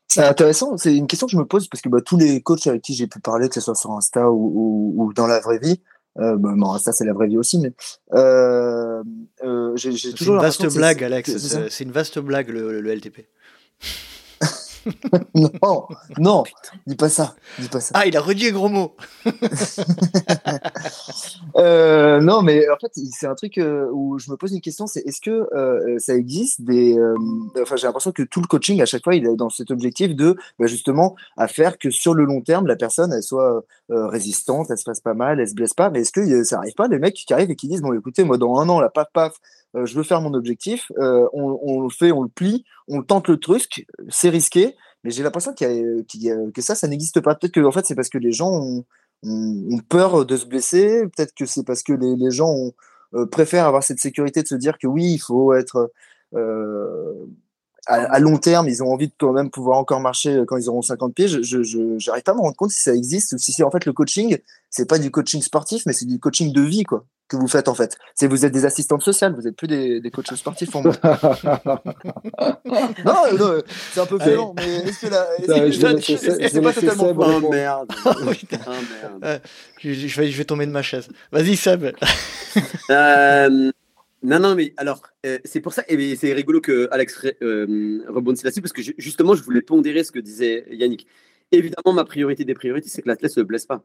[0.06, 2.68] C'est intéressant, c'est une question que je me pose parce que bah, tous les coachs
[2.68, 5.58] avec qui j'ai pu parler, que ce soit sur Insta ou, ou dans la vraie
[5.58, 5.80] vie,
[6.18, 7.72] euh, bon, ça c'est la vraie vie aussi, mais
[8.14, 9.02] euh,
[9.44, 10.40] euh, j'ai toujours.
[10.40, 11.36] C'est une vaste blague, Alex.
[11.68, 13.26] C'est une vaste blague le, le LTP.
[15.34, 15.86] non,
[16.18, 16.44] non,
[16.86, 17.92] dis pas ça, dis pas ça.
[17.94, 18.96] Ah, il a redit un gros mot.
[21.56, 24.86] Euh, non, mais en fait, c'est un truc euh, où je me pose une question,
[24.86, 26.98] c'est est-ce que euh, ça existe des...
[27.60, 30.14] enfin, j'ai l'impression que tout le coaching, à chaque fois, il est dans cet objectif
[30.14, 34.66] de, bah, justement, à faire que sur le long terme, la personne, elle soit résistante,
[34.70, 36.88] elle se passe pas mal, elle se blesse pas, mais est-ce que ça arrive pas,
[36.88, 39.08] des mecs qui arrivent et qui disent, bon, écoutez, moi, dans un an, la paf,
[39.14, 39.38] paf,
[39.74, 43.86] je veux faire mon objectif, on, le fait, on le plie, on tente le truc,
[44.08, 47.34] c'est risqué, mais j'ai l'impression que ça, ça n'existe pas.
[47.34, 48.84] Peut-être que en fait, c'est parce que les gens ont,
[49.88, 52.72] peur de se blesser, peut-être que c'est parce que les, gens
[53.14, 55.92] euh, préfèrent avoir cette sécurité de se dire que oui, il faut être
[56.34, 57.26] euh,
[57.86, 60.82] à, long terme, ils ont envie de quand même pouvoir encore marcher quand ils auront
[60.82, 61.28] 50 pieds.
[61.28, 61.58] Je
[62.06, 64.38] n'arrive pas à me rendre compte si ça existe ou si en fait le coaching,
[64.70, 67.68] c'est pas du coaching sportif, mais c'est du coaching de vie, quoi que vous faites
[67.68, 67.96] en fait.
[68.14, 70.94] C'est vous êtes des assistantes sociales, vous n'êtes plus des, des coachs sportifs pour moi.
[73.04, 73.62] non, non
[73.92, 75.26] c'est un peu violent, mais est-ce que là,
[76.48, 77.92] c'est pas totalement oh, merde.
[78.04, 79.40] oh, merde.
[79.80, 81.08] je, je, vais, je vais tomber de ma chaise.
[81.32, 81.86] Vas-y Seb.
[82.90, 83.72] euh,
[84.26, 88.42] non, non, mais alors euh, c'est pour ça, et c'est rigolo que Alex euh, rebondisse
[88.42, 91.06] là-dessus parce que justement je voulais pondérer ce que disait Yannick.
[91.52, 93.84] Évidemment, ma priorité des priorités, c'est que l'athlète ne se blesse pas.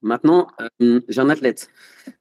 [0.00, 0.48] Maintenant,
[0.80, 1.68] euh, j'ai un athlète.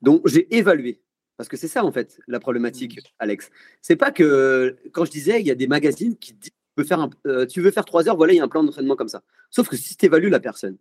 [0.01, 1.01] Donc, j'ai évalué.
[1.37, 3.49] Parce que c'est ça, en fait, la problématique, Alex.
[3.81, 6.85] C'est pas que, quand je disais, il y a des magazines qui disent tu veux
[6.85, 9.07] faire, euh, tu veux faire trois heures, voilà, il y a un plan d'entraînement comme
[9.07, 9.23] ça.
[9.49, 10.77] Sauf que si tu évalues la personne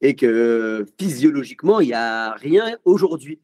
[0.00, 3.40] et que physiologiquement, il n'y a rien aujourd'hui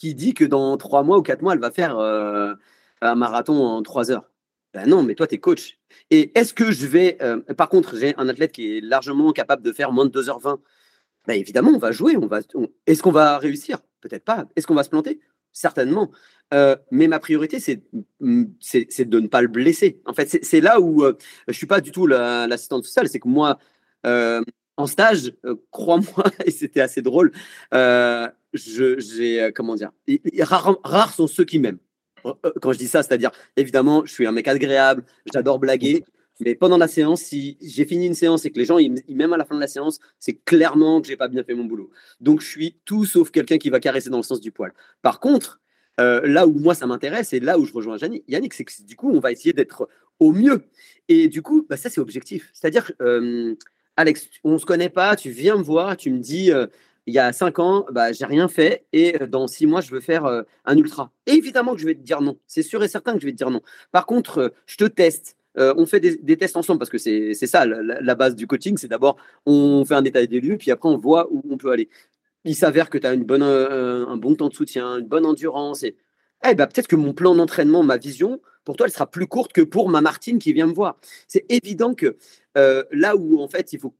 [0.00, 2.54] qui dit que dans trois mois ou quatre mois, elle va faire euh,
[3.02, 4.30] un marathon en trois heures.
[4.72, 5.78] Ben non, mais toi, tu es coach.
[6.10, 7.18] Et est-ce que je vais.
[7.56, 10.60] par contre, j'ai un athlète qui est largement capable de faire moins de 2h20
[11.26, 12.16] bah, évidemment, on va jouer.
[12.16, 12.40] On va,
[12.86, 13.78] Est-ce qu'on va réussir?
[14.00, 14.46] Peut-être pas.
[14.56, 15.20] Est-ce qu'on va se planter?
[15.52, 16.10] Certainement.
[16.54, 17.82] Euh, mais ma priorité, c'est,
[18.60, 20.00] c'est, de ne pas le blesser.
[20.06, 23.08] En fait, c'est, là où euh, je ne suis pas du tout l'assistante sociale.
[23.08, 23.58] C'est que moi,
[24.06, 24.42] euh,
[24.80, 25.32] en stage,
[25.70, 27.32] crois-moi, et c'était assez drôle,
[27.72, 29.90] je, j'ai, comment dire,
[30.42, 31.78] rares sont ceux qui m'aiment.
[32.60, 36.04] Quand je dis ça, c'est-à-dire, évidemment, je suis un mec agréable, j'adore blaguer,
[36.40, 39.34] mais pendant la séance, si j'ai fini une séance et que les gens ils, m'aiment
[39.34, 41.90] à la fin de la séance, c'est clairement que j'ai pas bien fait mon boulot.
[42.20, 44.72] Donc je suis tout sauf quelqu'un qui va caresser dans le sens du poil.
[45.02, 45.60] Par contre,
[46.00, 48.96] euh, là où moi ça m'intéresse et là où je rejoins Yannick, c'est que du
[48.96, 50.62] coup on va essayer d'être au mieux.
[51.08, 52.50] Et du coup, bah, ça c'est objectif.
[52.54, 53.54] C'est-à-dire, euh,
[53.96, 56.52] Alex, on se connaît pas, tu viens me voir, tu me dis.
[56.52, 56.66] Euh,
[57.06, 60.00] il y a cinq ans, bah, j'ai rien fait et dans six mois, je veux
[60.00, 60.26] faire
[60.64, 61.10] un ultra.
[61.26, 62.38] évidemment que je vais te dire non.
[62.46, 63.62] C'est sûr et certain que je vais te dire non.
[63.90, 67.66] Par contre, je te teste, euh, on fait des, tests ensemble parce que c'est ça
[67.66, 68.76] la, base du coaching.
[68.76, 69.16] C'est d'abord
[69.46, 71.88] on fait un détail des puis après on voit où on peut aller.
[72.44, 75.26] Il s'avère que tu as une bonne, euh, un bon temps de soutien, une bonne
[75.26, 75.82] endurance.
[75.82, 75.96] Et
[76.48, 79.52] eh ben, peut-être que mon plan d'entraînement, ma vision, pour toi, elle sera plus courte
[79.52, 80.96] que pour ma Martine qui vient me voir.
[81.28, 82.16] C'est évident que
[82.56, 83.94] euh, là où en fait il faut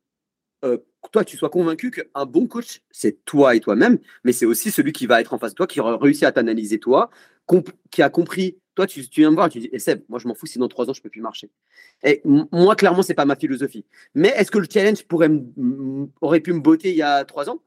[1.13, 4.93] toi tu sois convaincu qu'un bon coach, c'est toi et toi-même, mais c'est aussi celui
[4.93, 7.09] qui va être en face de toi, qui aura réussi à t'analyser toi,
[7.91, 10.35] qui a compris toi, tu, viens me voir, tu dis, eh, Seb, moi je m'en
[10.35, 11.51] fous si dans trois ans je peux plus marcher.
[12.03, 13.85] Et moi, clairement, c'est pas ma philosophie.
[14.15, 15.31] Mais est-ce que le challenge pourrait
[16.21, 17.61] aurait pu me botter il y a trois ans?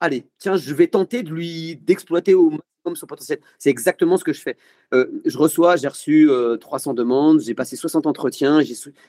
[0.00, 2.52] Allez, tiens, je vais tenter de lui d'exploiter au
[2.94, 3.40] son potentiel.
[3.58, 4.56] C'est exactement ce que je fais.
[4.94, 6.28] Euh, je reçois, j'ai reçu
[6.60, 8.60] 300 demandes, j'ai passé 60 entretiens,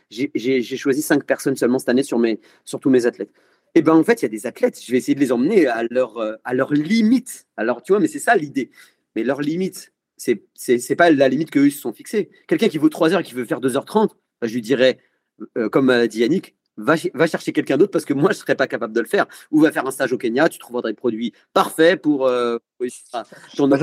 [0.10, 3.32] j'ai choisi 5 personnes seulement cette année sur, mes, sur tous mes athlètes.
[3.76, 5.68] Et ben en fait, il y a des athlètes, je vais essayer de les emmener
[5.68, 7.46] à leur, à leur limite.
[7.58, 8.72] Alors, tu vois, mais c'est ça l'idée.
[9.16, 12.30] Mais leur limite, c'est c'est pas la limite qu'eux se sont fixés.
[12.48, 14.10] Quelqu'un qui vaut 3 heures et qui veut faire 2h30,
[14.42, 14.98] bah, je lui dirais,
[15.72, 18.56] comme a dit Yannick, va, va chercher quelqu'un d'autre parce que moi, je ne serais
[18.56, 19.26] pas capable de le faire.
[19.52, 22.28] Ou va faire un stage au Kenya, tu trouveras des produits parfaits pour.
[22.28, 23.26] Euh, bah, ça,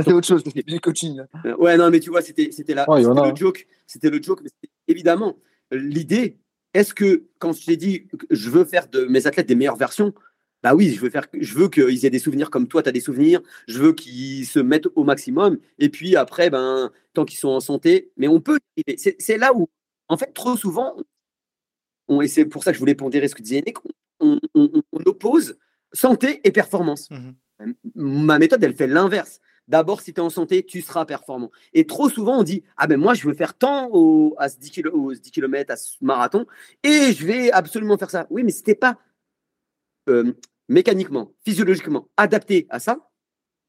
[0.03, 1.21] c'est autre chose, c'est du coaching.
[1.45, 2.51] Euh, ouais, non, mais tu vois, c'était là.
[2.53, 3.67] c'était le joke.
[3.87, 4.41] C'était le joke.
[4.43, 4.51] Mais
[4.89, 5.37] évidemment,
[5.73, 6.39] l'idée,
[6.73, 9.77] est-ce que quand je t'ai dit que je veux faire de mes athlètes des meilleures
[9.77, 10.15] versions,
[10.63, 12.93] bah oui, je veux, faire, je veux qu'ils aient des souvenirs comme toi, tu as
[12.93, 13.43] des souvenirs.
[13.69, 15.59] Je veux qu'ils se mettent au maximum.
[15.79, 18.59] Et puis après, ben, tant qu'ils sont en santé, mais on peut.
[18.97, 19.69] C'est là où,
[20.09, 20.97] en fait, trop souvent,
[22.23, 23.77] et c'est pour ça que je voulais pondérer ce que disait Nick,
[24.21, 24.39] on,
[25.07, 25.59] oppose
[25.93, 27.11] santé et performance.
[27.11, 27.31] Mmh
[27.95, 29.41] Ma méthode, elle fait l'inverse.
[29.69, 31.51] D'abord, si tu es en santé, tu seras performant.
[31.73, 34.59] Et trop souvent, on dit Ah ben moi, je veux faire tant au, à ce
[34.59, 34.71] 10
[35.31, 36.47] km, à ce marathon,
[36.83, 38.27] et je vais absolument faire ça.
[38.29, 38.99] Oui, mais si tu pas
[40.09, 40.35] euh,
[40.69, 43.09] mécaniquement, physiologiquement adapté à ça,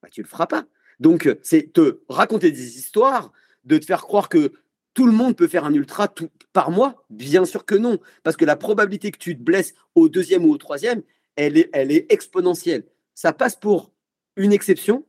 [0.01, 0.65] bah, tu ne le feras pas.
[0.99, 3.31] Donc, c'est te raconter des histoires,
[3.63, 4.51] de te faire croire que
[4.95, 6.11] tout le monde peut faire un ultra
[6.53, 10.09] par mois Bien sûr que non, parce que la probabilité que tu te blesses au
[10.09, 11.03] deuxième ou au troisième,
[11.35, 12.85] elle est, elle est exponentielle.
[13.13, 13.91] Ça passe pour
[14.37, 15.05] une exception.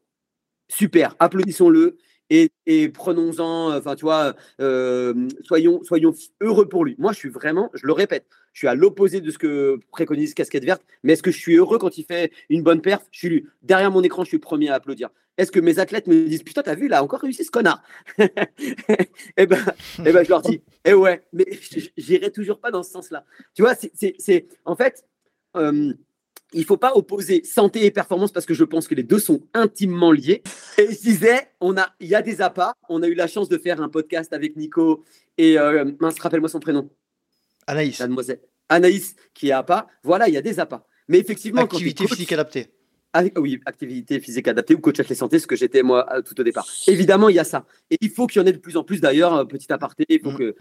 [0.68, 1.96] Super, applaudissons-le
[2.28, 5.80] et, prenons-en, enfin, tu vois, euh, soyons,
[6.40, 6.96] heureux pour lui.
[6.98, 10.34] Moi, je suis vraiment, je le répète, je suis à l'opposé de ce que préconise
[10.34, 13.06] Casquette Verte, mais est-ce que je suis heureux quand il fait une bonne perf?
[13.12, 15.10] Je suis derrière mon écran, je suis le premier à applaudir.
[15.38, 17.82] Est-ce que mes athlètes me disent Putain, t'as vu, il a encore réussi ce connard?
[19.36, 19.62] Eh ben,
[20.04, 21.46] eh ben, je leur dis Eh ouais, mais
[21.96, 23.24] j'irai toujours pas dans ce sens-là.
[23.54, 25.04] Tu vois, c'est en fait,
[25.56, 25.92] euh,
[26.52, 29.42] il faut pas opposer santé et performance parce que je pense que les deux sont
[29.52, 30.42] intimement liés.
[30.78, 32.72] Et je disais, on a, il y a des appâts.
[32.88, 35.04] On a eu la chance de faire un podcast avec Nico
[35.36, 36.88] et euh, mince, rappelle-moi son prénom.
[37.66, 37.98] Anaïs.
[38.00, 38.40] Mademoiselle.
[38.68, 39.86] Anaïs qui est appât.
[40.02, 40.86] Voilà, il y a des appâts.
[41.08, 42.72] Mais effectivement, activité physique adaptée.
[43.36, 46.42] Oui, activité physique adaptée ou coach athlète santé, ce que j'étais moi euh, tout au
[46.42, 46.66] départ.
[46.86, 47.66] Évidemment, il y a ça.
[47.90, 50.04] Et il faut qu'il y en ait de plus en plus d'ailleurs, euh, petit aparté,
[50.08, 50.36] il faut mm.
[50.36, 50.56] que,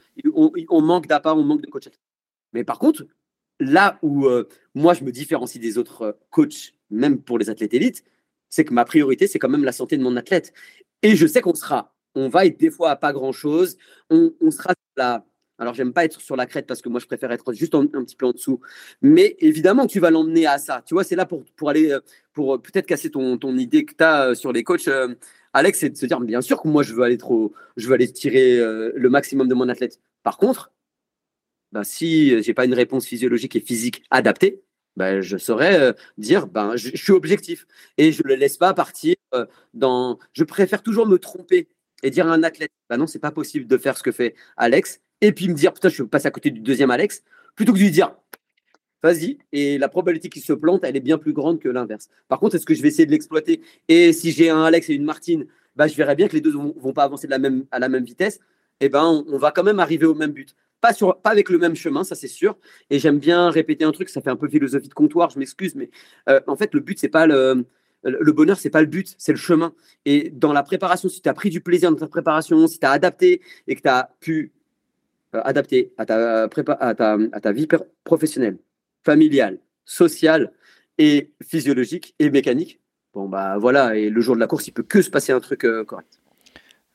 [0.69, 2.01] on, manque d'appât, on manque de coach athlète.
[2.53, 3.05] Mais par contre,
[3.59, 8.03] là où euh, moi je me différencie des autres coachs, même pour les athlètes élites,
[8.49, 10.53] c'est que ma priorité, c'est quand même la santé de mon athlète.
[11.01, 13.77] Et je sais qu'on sera, on va être des fois à pas grand chose,
[14.09, 15.25] on, on sera là
[15.57, 17.85] alors, j'aime pas être sur la crête parce que moi, je préfère être juste un
[17.85, 18.59] petit peu en dessous.
[19.01, 20.83] Mais évidemment, tu vas l'emmener à ça.
[20.85, 21.97] Tu vois, c'est là pour, pour aller,
[22.35, 24.87] pour euh, peut-être casser ton, ton idée que tu as euh, sur les coachs.
[25.53, 27.93] Alex, c'est de se dire, bien sûr que moi, je veux aller trop, je veux
[27.93, 30.01] aller tirer le maximum de mon athlète.
[30.21, 30.73] Par contre,
[31.71, 34.61] ben, si j'ai pas une réponse physiologique et physique adaptée,
[34.97, 37.67] ben, je saurais dire, ben, je, suis objectif
[37.97, 39.15] et je le laisse pas partir
[39.73, 40.19] dans.
[40.33, 41.69] Je préfère toujours me tromper
[42.03, 44.35] et dire à un athlète, ben non, c'est pas possible de faire ce que fait
[44.57, 47.23] Alex et puis me dire putain, je vais passer à côté du deuxième Alex,
[47.55, 48.13] plutôt que de lui dire
[49.05, 49.37] vas-y.
[49.51, 52.09] Et la probabilité qu'il se plante, elle est bien plus grande que l'inverse.
[52.27, 53.61] Par contre, est-ce que je vais essayer de l'exploiter?
[53.87, 55.45] Et si j'ai un Alex et une Martine,
[55.75, 58.39] bah, je verrai bien que les deux vont, vont pas avancer à la même vitesse.
[58.81, 60.53] Et eh ben, on, va quand même arriver au même but.
[60.81, 62.57] Pas, sur, pas avec le même chemin, ça c'est sûr.
[62.89, 65.75] Et j'aime bien répéter un truc, ça fait un peu philosophie de comptoir, je m'excuse,
[65.75, 65.89] mais
[66.27, 67.65] euh, en fait, le but, c'est pas le.
[68.03, 69.73] Bonheur, c'est pas le but, c'est le chemin.
[70.05, 72.85] Et dans la préparation, si tu as pris du plaisir dans ta préparation, si tu
[72.85, 74.51] as adapté et que tu as pu
[75.33, 75.41] euh,
[76.05, 77.67] ta, à ta vie
[78.03, 78.57] professionnelle,
[79.05, 80.51] familiale, sociale
[80.97, 82.79] et physiologique et mécanique,
[83.13, 85.39] bon bah voilà, et le jour de la course, il peut que se passer un
[85.39, 86.19] truc euh, correct.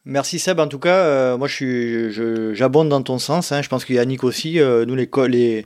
[0.06, 0.58] Merci Seb.
[0.58, 3.52] En tout cas, euh, moi je j'abonde dans ton sens.
[3.52, 3.60] Hein.
[3.60, 4.58] Je pense qu'il y a Yannick aussi.
[4.58, 5.64] nous les, les,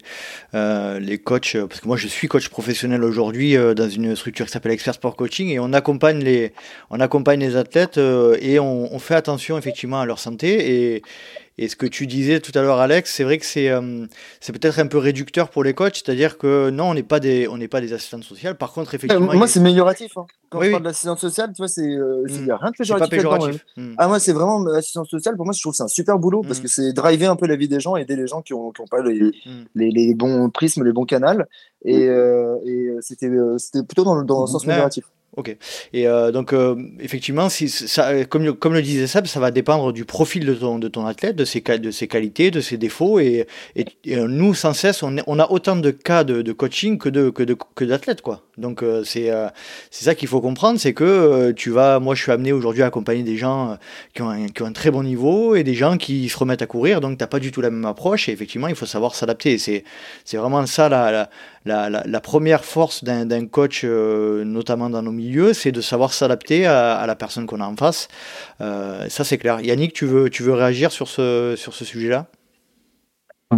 [1.01, 4.73] les coachs, parce que moi je suis coach professionnel aujourd'hui dans une structure qui s'appelle
[4.73, 6.53] Expert Sport Coaching et on accompagne les,
[6.91, 11.03] on accompagne les athlètes et on, on, fait attention effectivement à leur santé et,
[11.57, 14.07] et ce que tu disais tout à l'heure, Alex, c'est vrai que c'est euh,
[14.47, 17.59] peut-être un peu réducteur pour les coachs, c'est-à-dire que non, on n'est pas des on
[17.59, 18.57] n'est pas des assistantes sociales.
[18.57, 20.17] Par contre, effectivement, moi c'est amélioratif.
[20.17, 20.27] Hein.
[20.51, 23.09] Quand oui, je parle d'assistante sociale, tu vois, c'est euh, a rien de péjoratif.
[23.09, 23.65] Pas péjoratif.
[23.77, 23.95] Hmm.
[23.99, 25.37] Ah moi, c'est vraiment assistante sociale.
[25.37, 26.63] Pour moi, je trouve c'est un super boulot parce hmm.
[26.63, 28.81] que c'est driver un peu la vie des gens, aider les gens qui ont, qui
[28.81, 29.65] ont pas les, hmm.
[29.77, 31.45] les, les, bons prismes, les bons canaux.
[31.85, 35.05] Et, euh, et c'était c'était plutôt dans, dans le sens amélioratif.
[35.37, 35.57] Ok.
[35.93, 39.93] Et euh, donc, euh, effectivement, si ça, comme, comme le disait Seb, ça va dépendre
[39.93, 43.19] du profil de ton, de ton athlète, de ses, de ses qualités, de ses défauts.
[43.19, 46.99] Et, et, euh, nous, sans cesse, on, on, a autant de cas de, de coaching
[46.99, 48.43] que de que de, que d'athlètes, quoi.
[48.59, 49.33] Donc, c'est
[49.91, 52.87] c'est ça qu'il faut comprendre, c'est que tu vas, moi, je suis amené aujourd'hui à
[52.87, 53.77] accompagner des gens
[54.15, 56.63] qui ont, un, qui ont un très bon niveau et des gens qui se remettent
[56.63, 57.01] à courir.
[57.01, 58.29] Donc, t'as pas du tout la même approche.
[58.29, 59.59] Et effectivement, il faut savoir s'adapter.
[59.59, 59.83] C'est
[60.35, 61.31] vraiment ça la, la
[61.65, 67.17] la, première force d'un coach, notamment dans nos milieux, c'est de savoir s'adapter à, la
[67.17, 68.09] personne qu'on a en face.
[68.61, 69.61] ça, c'est clair.
[69.61, 72.27] Yannick, tu veux, tu veux réagir sur ce, sur ce sujet-là?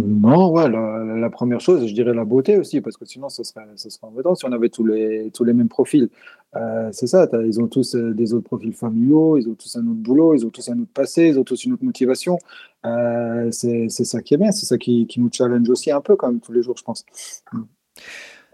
[0.01, 3.65] Non, ouais, la, première chose, je dirais la beauté aussi, parce que sinon, ce serait,
[3.75, 6.09] ce serait embêtant si on avait tous les, tous les mêmes profils.
[6.55, 9.85] Euh, c'est ça, ils ont tous euh, des autres profils familiaux, ils ont tous un
[9.87, 12.37] autre boulot, ils ont tous un autre passé, ils ont tous une autre motivation.
[12.85, 16.15] Euh, c'est ça qui est bien, c'est ça qui, qui, nous challenge aussi un peu,
[16.15, 17.05] quand même, tous les jours, je pense.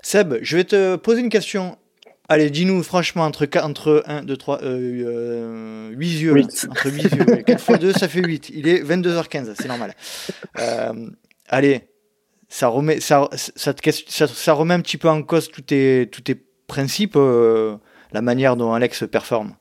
[0.01, 1.77] Seb, je vais te poser une question.
[2.29, 6.33] Allez, dis-nous franchement, entre, entre 1, 2, 3, euh, 8 yeux.
[6.33, 6.67] 8.
[6.69, 7.25] Entre 8 yeux.
[7.43, 8.49] 4 x 2, ça fait 8.
[8.49, 9.93] Il est 22h15, c'est normal.
[10.59, 11.09] Euh,
[11.47, 11.87] allez,
[12.53, 16.35] ça remet, ça, ça, ça, remet un petit peu en cause tous tes, tous tes
[16.67, 17.77] principes, euh,
[18.11, 19.55] la manière dont Alex performe.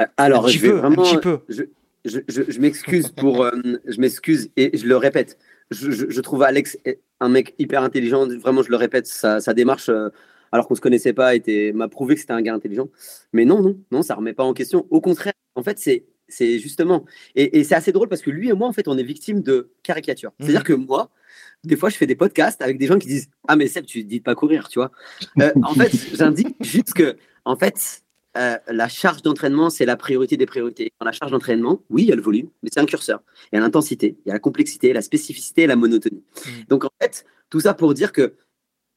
[0.00, 1.40] Euh, alors, un petit, peu, un petit peu.
[1.48, 1.62] Je,
[2.04, 3.52] je, je, m'excuse pour, euh,
[3.86, 5.38] je m'excuse et je le répète.
[5.70, 6.78] Je, trouve Alex
[7.20, 8.26] un mec hyper intelligent.
[8.26, 9.90] Vraiment, je le répète, sa, sa démarche,
[10.52, 12.88] alors qu'on se connaissait pas, était m'a prouvé que c'était un gars intelligent.
[13.32, 14.86] Mais non, non, non, ça remet pas en question.
[14.90, 17.04] Au contraire, en fait, c'est c'est justement.
[17.34, 19.72] Et, c'est assez drôle parce que lui et moi, en fait, on est victime de
[19.82, 20.32] caricatures.
[20.38, 20.46] Mhm.
[20.46, 21.10] C'est-à-dire que moi,
[21.64, 24.04] des fois, je fais des podcasts avec des gens qui disent Ah, mais Seb, tu
[24.04, 24.92] dis pas courir, tu vois.
[25.40, 28.02] Euh, en fait, j'indique juste que, en fait,
[28.36, 30.92] euh, la charge d'entraînement, c'est la priorité des priorités.
[31.00, 33.22] Dans la charge d'entraînement, oui, il y a le volume, mais c'est un curseur.
[33.50, 36.22] Il y a l'intensité, il y a la complexité, la spécificité et la monotonie.
[36.46, 36.64] Mhm.
[36.68, 38.34] Donc, en fait, tout ça pour dire que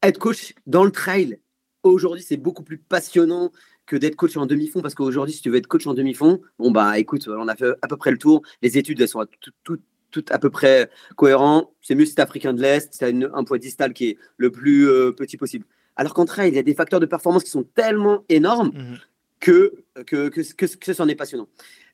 [0.03, 1.39] être coach dans le trail,
[1.83, 3.51] aujourd'hui, c'est beaucoup plus passionnant
[3.85, 6.71] que d'être coach en demi-fond, parce qu'aujourd'hui, si tu veux être coach en demi-fond, bon,
[6.71, 8.41] bah écoute, on a fait à peu près le tour.
[8.61, 9.25] Les études, elles sont
[10.11, 11.69] toutes à peu près cohérentes.
[11.81, 14.51] C'est mieux si tu africain de l'Est, tu as un poids distal qui est le
[14.51, 15.65] plus euh, petit possible.
[15.95, 18.97] Alors qu'en trail, il y a des facteurs de performance qui sont tellement énormes mhm.
[19.41, 19.73] Que,
[20.05, 21.49] que, que, que, est passionnant.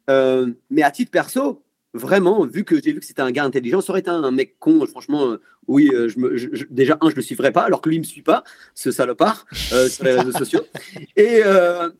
[0.10, 3.82] Euh, mais à titre perso, vraiment, vu que j'ai vu que c'était un gars intelligent,
[3.82, 7.16] ça aurait été un, mec con, franchement, euh, oui, euh, je me, déjà, un, je
[7.16, 8.44] le suivrais pas, alors que lui, il me suit pas,
[8.76, 10.62] ce salopard, euh, sur les réseaux sociaux.
[11.16, 11.42] Et,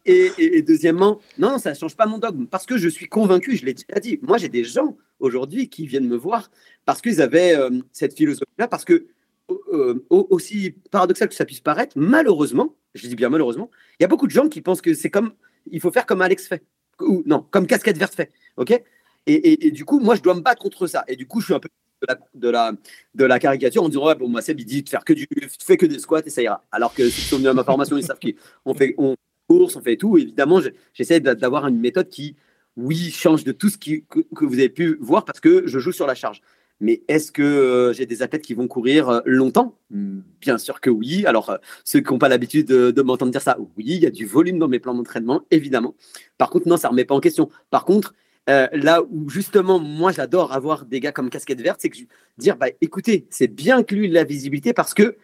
[0.06, 3.74] et, deuxièmement, non, ça change pas mon dogme, parce que je suis convaincu, je l'ai
[3.74, 6.52] déjà dit, moi, j'ai des gens aujourd'hui qui viennent me voir
[6.86, 7.58] parce qu'ils avaient
[7.92, 9.08] cette philosophie-là, parce que,
[10.10, 13.70] aussi paradoxal que ça puisse paraître, malheureusement, je dis bien malheureusement,
[14.00, 15.34] il y a beaucoup de gens qui pensent que c'est comme,
[15.72, 16.64] il faut faire comme Alex fait,
[17.00, 18.82] ou non, comme Casquette Verte fait, ok?
[19.28, 21.04] Et, du coup, moi, je dois me battre contre ça.
[21.10, 21.68] Et du coup, je suis un peu
[22.34, 22.72] de la,
[23.14, 25.28] de la, caricature en disant ouais, bon, moi, Seb, il dit de faire que du,
[25.62, 26.64] fais que des squats et ça ira.
[26.72, 29.18] Alors que si à ma formation, ils savent qu'on fait on
[29.48, 30.18] course, on fait tout.
[30.18, 30.62] Évidemment,
[30.94, 32.36] j'essaie d'avoir une méthode qui,
[32.78, 35.92] oui, change de tout ce qui, que, vous avez pu voir parce que je joue
[35.92, 36.42] sur la charge.
[36.80, 39.78] Mais est-ce que euh, j'ai des athlètes qui vont courir euh, longtemps?
[39.90, 41.26] Bien sûr que oui.
[41.26, 44.06] Alors, euh, ceux qui n'ont pas l'habitude de, de m'entendre dire ça, oui, il y
[44.06, 45.96] a du volume dans mes plans d'entraînement, évidemment.
[46.38, 47.50] Par contre, non, ça ne remet pas en question.
[47.70, 48.14] Par contre,
[48.48, 51.98] là où justement, moi, j'adore avoir des gars comme casquette verte, c'est que
[52.38, 55.18] dire, bah, écoutez, c'est bien que lui la visibilité parce que,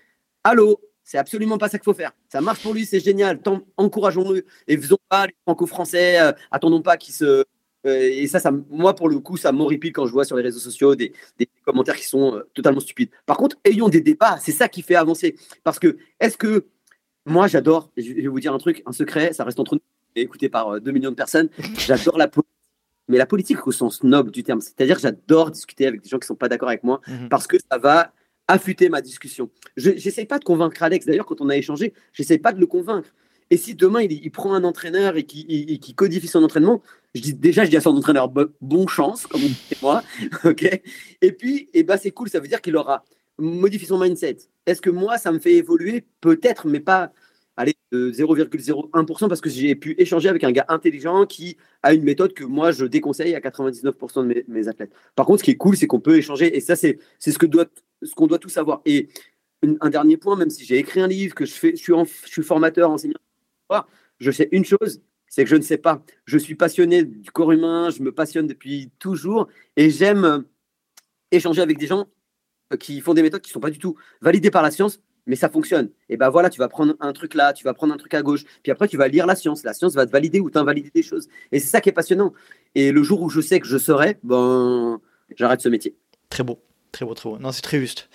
[0.43, 2.11] allô, c'est absolument pas ça qu'il faut faire.
[2.29, 3.39] Ça marche pour lui, c'est génial.
[3.77, 6.19] Encourageons-le et faisons pas les franco-français.
[6.19, 7.45] Euh, attendons pas qu'ils se.
[7.85, 10.43] Euh, et ça, ça, moi, pour le coup, ça m'horripile quand je vois sur les
[10.43, 13.09] réseaux sociaux des, des commentaires qui sont totalement stupides.
[13.25, 14.37] Par contre, ayons des débats.
[14.39, 15.35] C'est ça qui fait avancer.
[15.63, 16.67] Parce que, est-ce que
[17.25, 19.81] moi, j'adore, je vais vous dire un truc, un secret, ça reste entre nous,
[20.15, 21.49] écouté par 2 millions de personnes.
[21.77, 22.53] J'adore la politique
[23.07, 24.61] mais la politique au sens noble du terme.
[24.61, 27.29] C'est-à-dire que j'adore discuter avec des gens qui ne sont pas d'accord avec moi mhm.
[27.29, 28.13] parce que ça va
[28.47, 29.49] affûter ma discussion.
[29.77, 31.05] Je n'essaie pas de convaincre Alex.
[31.05, 33.09] D'ailleurs, quand on a échangé, j'essaie pas de le convaincre.
[33.53, 36.81] Et si demain il, prend un entraîneur et qui, codifie son entraînement,
[37.13, 40.01] je dis déjà je dis à son entraîneur bon, chance comme on dit moi.
[41.21, 43.03] Et puis eh ben c'est cool, ça veut dire qu'il aura
[43.37, 44.37] modifié son mindset.
[44.65, 46.03] Est-ce que moi ça me fait évoluer?
[46.19, 47.13] Peut-être, mais pas
[47.55, 52.01] aller de 0,01% parce que j'ai pu échanger avec un gars intelligent qui a une
[52.01, 54.93] méthode que moi je déconseille à 99% de mes, athlètes.
[55.15, 57.45] Par contre, ce qui est cool, c'est qu'on peut échanger et ça, c'est ce que
[57.45, 57.65] doit,
[58.15, 58.81] qu'on doit tout savoir.
[58.87, 59.09] Et
[59.79, 61.93] un dernier point, même si j'ai écrit un livre, que je, fais, je, suis,
[62.25, 63.19] je suis formateur, enseignant,
[64.19, 66.03] je sais une chose, c'est que je ne sais pas.
[66.25, 70.45] Je suis passionné du corps humain, je me passionne depuis toujours et j'aime
[71.31, 72.07] échanger avec des gens
[72.79, 75.35] qui font des méthodes qui ne sont pas du tout validées par la science, mais
[75.35, 75.89] ça fonctionne.
[76.09, 78.21] Et ben voilà, tu vas prendre un truc là, tu vas prendre un truc à
[78.21, 79.63] gauche, puis après tu vas lire la science.
[79.63, 81.27] La science va te valider ou t'invalider des choses.
[81.51, 82.33] Et c'est ça qui est passionnant.
[82.75, 84.99] Et le jour où je sais que je serai, ben
[85.35, 85.95] j'arrête ce métier.
[86.29, 86.59] Très beau,
[86.91, 87.37] très beau, très beau.
[87.39, 88.09] Non, c'est très juste.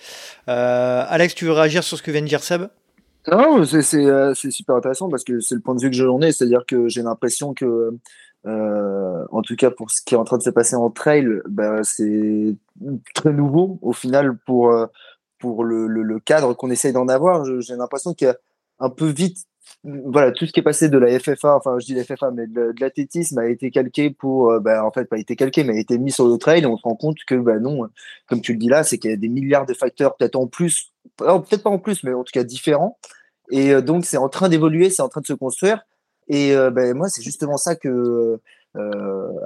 [0.47, 2.67] Euh, Alex, tu veux réagir sur ce que vient de dire Seb?
[3.27, 6.31] Non, euh, c'est super intéressant parce que c'est le point de vue que j'en ai,
[6.31, 7.91] c'est-à-dire que j'ai l'impression que
[8.45, 11.27] euh, en tout cas pour ce qui est en train de se passer en trail,
[11.49, 12.55] ben, c'est
[13.13, 14.73] très nouveau au final pour
[15.39, 17.45] pour le, le, cadre qu'on essaye d'en avoir.
[17.61, 18.37] J'ai l'impression qu'il y a
[18.79, 19.48] un peu vite
[19.85, 22.47] voilà, tout ce qui est passé de la FFA, enfin je dis la FFA, mais
[22.47, 25.79] de, l'athlétisme a été calqué pour, euh, bah, en fait, pas été calqué, mais a
[25.79, 27.87] été mis sur le trail et on se rend compte que, bah, non,
[28.27, 30.47] comme tu le dis là, c'est qu'il y a des milliards de facteurs, peut-être en
[30.47, 32.97] plus, peut-être pas en plus, mais en tout cas différents.
[33.51, 35.85] Et euh, donc c'est en train d'évoluer, c'est en train de se construire.
[36.27, 38.39] Et euh, bah, moi, c'est justement ça que,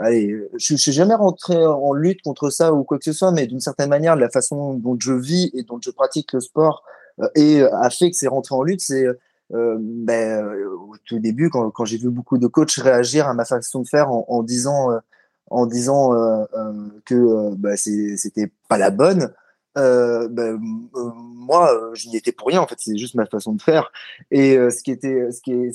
[0.02, 3.32] allez, je, je suis jamais rentré en lutte contre ça ou quoi que ce soit,
[3.32, 6.84] mais d'une certaine manière, la façon dont je vis et dont je pratique le sport
[7.36, 9.06] et a fait que c'est rentré en lutte, c'est
[9.54, 13.34] euh, ben, euh, au tout début, quand, quand j'ai vu beaucoup de coachs réagir à
[13.34, 14.90] ma façon de faire en, disant,
[15.50, 16.46] en disant euh,
[17.06, 19.32] que ben, c'était pas la bonne,
[19.76, 22.62] ben, moi, je n'y étais pour rien.
[22.62, 23.92] En fait, c'est juste ma façon de faire.
[24.32, 25.72] Et ce qui était, ce qui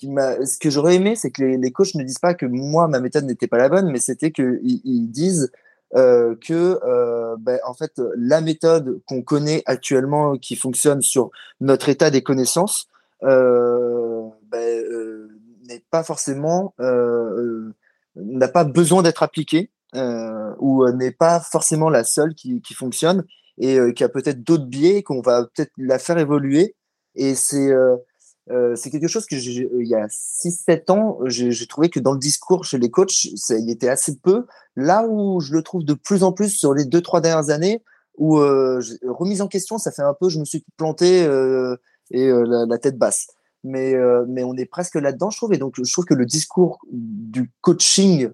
[0.00, 3.24] ce que j'aurais aimé, c'est que les, coachs ne disent pas que moi ma méthode
[3.24, 5.50] n'était pas la bonne, mais c'était qu'ils ils disent
[5.92, 12.22] que ben, en fait la méthode qu'on connaît actuellement qui fonctionne sur notre état des
[12.22, 12.88] connaissances
[13.22, 15.28] ben, euh,
[15.68, 17.72] n'est pas forcément euh,
[18.16, 19.70] n'a pas besoin d'être appliquée
[20.58, 23.24] ou n'est pas forcément la seule qui, fonctionne
[23.58, 26.74] et qui a peut-être d'autres biais qu'on va peut-être la faire évoluer
[27.14, 27.72] et c'est
[28.50, 32.18] euh, c'est quelque chose que il y a 6-7 ans, j'ai trouvé que dans le
[32.18, 34.46] discours chez les coachs, ça, il était assez peu.
[34.76, 37.82] Là où je le trouve de plus en plus sur les 2-3 dernières années,
[38.18, 41.76] où euh, remise en question, ça fait un peu, je me suis planté euh,
[42.10, 43.28] et la, la, tête basse.
[43.62, 43.94] Mais,
[44.28, 45.54] mais on est presque là-dedans, je trouve.
[45.54, 48.30] Et donc, je trouve que le discours du coaching,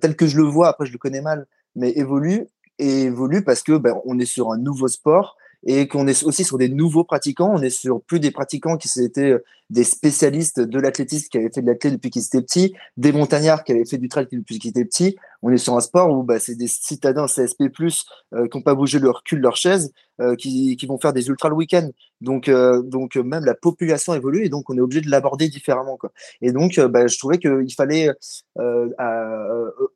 [0.00, 2.46] tel que je le vois, après je le connais mal, mais évolue
[2.78, 6.44] et évolue parce que ben, on est sur un nouveau sport et qu'on est aussi
[6.44, 7.52] sur des nouveaux pratiquants.
[7.54, 11.50] On est sur plus des pratiquants qui étaient euh, des spécialistes de l'athlétisme qui avaient
[11.52, 14.58] fait de l'athlète depuis qu'ils étaient petits, des montagnards qui avaient fait du trail depuis
[14.58, 15.16] qu'ils étaient petits.
[15.40, 18.74] On est sur un sport où bah, c'est des citadins CSP+, euh, qui n'ont pas
[18.74, 19.90] bougé leur cul de leur chaise,
[20.20, 21.88] euh, qui, qui, vont faire des ultras le week-end.
[22.20, 25.96] Donc, euh, donc même la population évolue et donc on est obligé de l'aborder différemment.
[25.96, 26.12] Quoi.
[26.42, 28.10] Et donc, bah, je trouvais qu'il fallait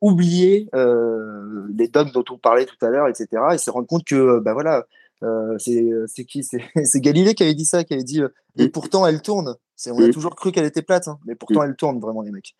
[0.01, 3.27] oublier les dogmes dont on parlait tout à l'heure, etc.
[3.53, 4.87] et se rendre compte que, bah voilà,
[5.23, 6.43] euh, euh, c'est qui?
[6.83, 9.55] C'est Galilée qui avait dit ça, qui avait dit euh, et pourtant elle tourne.
[9.87, 12.55] On a toujours cru qu'elle était plate, hein, mais pourtant elle tourne vraiment les mecs.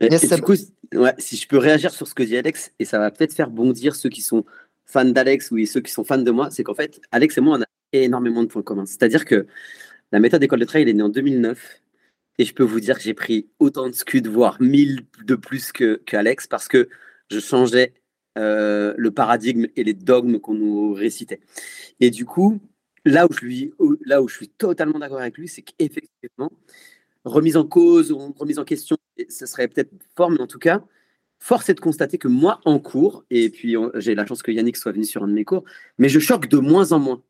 [0.00, 0.54] du coup,
[0.94, 3.50] ouais, si je peux réagir sur ce que dit Alex, et ça va peut-être faire
[3.50, 4.44] bondir ceux qui sont
[4.86, 7.58] fans d'Alex ou ceux qui sont fans de moi, c'est qu'en fait, Alex et moi,
[7.58, 8.86] on a énormément de points communs.
[8.86, 9.46] C'est-à-dire que
[10.12, 11.80] la méthode d'école de trail est née en 2009,
[12.38, 15.72] et je peux vous dire que j'ai pris autant de scuds, voire 1000 de plus
[15.72, 16.88] qu'Alex, parce que
[17.30, 17.94] je changeais
[18.38, 21.40] euh, le paradigme et les dogmes qu'on nous récitait.
[22.00, 22.60] Et du coup,
[23.04, 23.72] là où je, lui,
[24.04, 26.50] là où je suis totalement d'accord avec lui, c'est qu'effectivement,
[27.24, 28.96] remise en cause ou remise en question,
[29.28, 30.82] ce serait peut-être fort, mais en tout cas,
[31.38, 34.76] force est de constater que moi, en cours, et puis j'ai la chance que Yannick
[34.76, 35.64] soit venu sur un de mes cours,
[35.98, 37.22] mais je choque de moins en moins.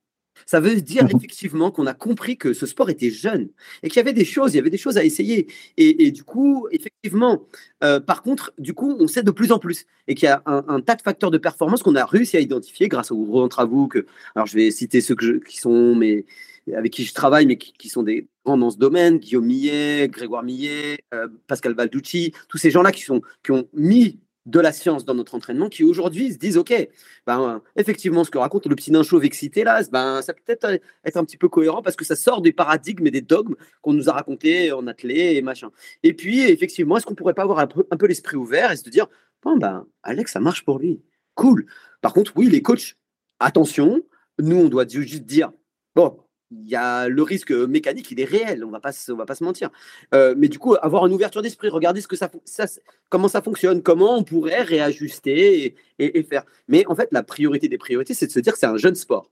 [0.47, 1.16] Ça veut dire mhm.
[1.16, 3.49] effectivement qu'on a compris que ce sport était jeune
[3.82, 5.47] et qu'il y avait des choses, il y avait des choses à essayer.
[5.76, 7.47] Et, du coup, effectivement,
[7.82, 10.43] euh, par contre, du coup, on sait de plus en plus et qu'il y a
[10.47, 13.89] un, tas de facteurs de performance qu'on a réussi à identifier grâce aux gros travaux
[13.89, 15.99] que, alors je vais citer ceux qui sont,
[16.72, 20.43] avec qui je travaille, mais qui, sont des grands dans ce domaine, Guillaume Millet, Grégoire
[20.43, 25.05] Millet, euh, Pascal Balducci, tous ces gens-là qui, sont, qui ont mis de la science
[25.05, 26.88] dans notre entraînement qui aujourd'hui se disent ok
[27.26, 30.80] ben effectivement ce que raconte le petit nain chauve excité là ben ça peut être
[31.05, 33.95] être un petit peu cohérent parce que ça sort des paradigmes et des dogmes qu'on
[33.95, 35.70] nous a racontés en athlée et machin.
[36.03, 39.07] Et puis effectivement est-ce qu'on pourrait pas avoir un peu, l'esprit ouvert et se dire
[39.42, 41.01] bon ben Alex ça marche pour lui.
[41.34, 41.66] Cool.
[42.03, 42.97] Par contre oui les coachs
[43.40, 44.03] attention
[44.38, 45.53] nous on doit juste dire
[45.95, 46.18] bon
[46.62, 49.34] il y a le risque mécanique, il est réel, on va pas, on va pas
[49.34, 49.70] se mentir.
[50.14, 52.30] Euh, mais du coup, avoir une ouverture d'esprit, regarder ce que ça,
[53.09, 56.44] comment ça fonctionne, comment on pourrait réajuster et, faire.
[56.68, 58.94] Mais en fait, la priorité des priorités, c'est de se dire que c'est un jeune
[58.94, 59.30] sport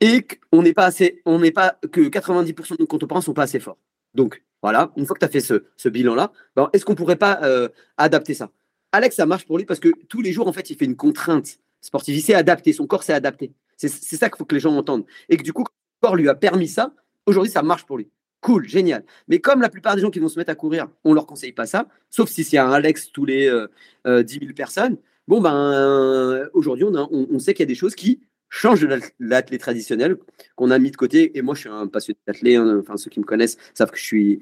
[0.00, 3.42] et qu'on n'est pas assez, on n'est pas que 90% de nos contemporains sont pas
[3.42, 3.78] assez forts.
[4.14, 7.40] Donc voilà, une fois que tu as fait ce, bilan-là, ben, est-ce qu'on pourrait pas
[7.42, 8.50] euh, adapter ça?
[8.92, 10.96] Alex, ça marche pour lui parce que tous les jours, en fait, il fait une
[10.96, 12.16] contrainte sportive.
[12.16, 13.52] Il s'est adapté, son corps s'est adapté.
[13.76, 15.04] C'est ça qu'il faut que les gens entendent.
[15.28, 15.64] Et que du coup,
[16.00, 16.92] corps lui a permis ça,
[17.26, 18.08] aujourd'hui ça marche pour lui.
[18.40, 19.04] Cool, génial.
[19.26, 21.52] Mais comme la plupart des gens qui vont se mettre à courir, on leur conseille
[21.52, 23.66] pas ça, sauf si c'est un Alex tous les euh,
[24.06, 24.96] 10 euh, 000 personnes.
[25.26, 29.60] Bon, ben, aujourd'hui, on, on, sait qu'il y a des choses qui changent de l'athlète
[29.60, 30.16] traditionnel
[30.56, 31.36] qu'on a mis de côté.
[31.36, 32.56] Et moi, je suis un passionné d'athlète.
[32.56, 32.78] Hein.
[32.80, 34.40] Enfin, ceux qui me connaissent savent que je suis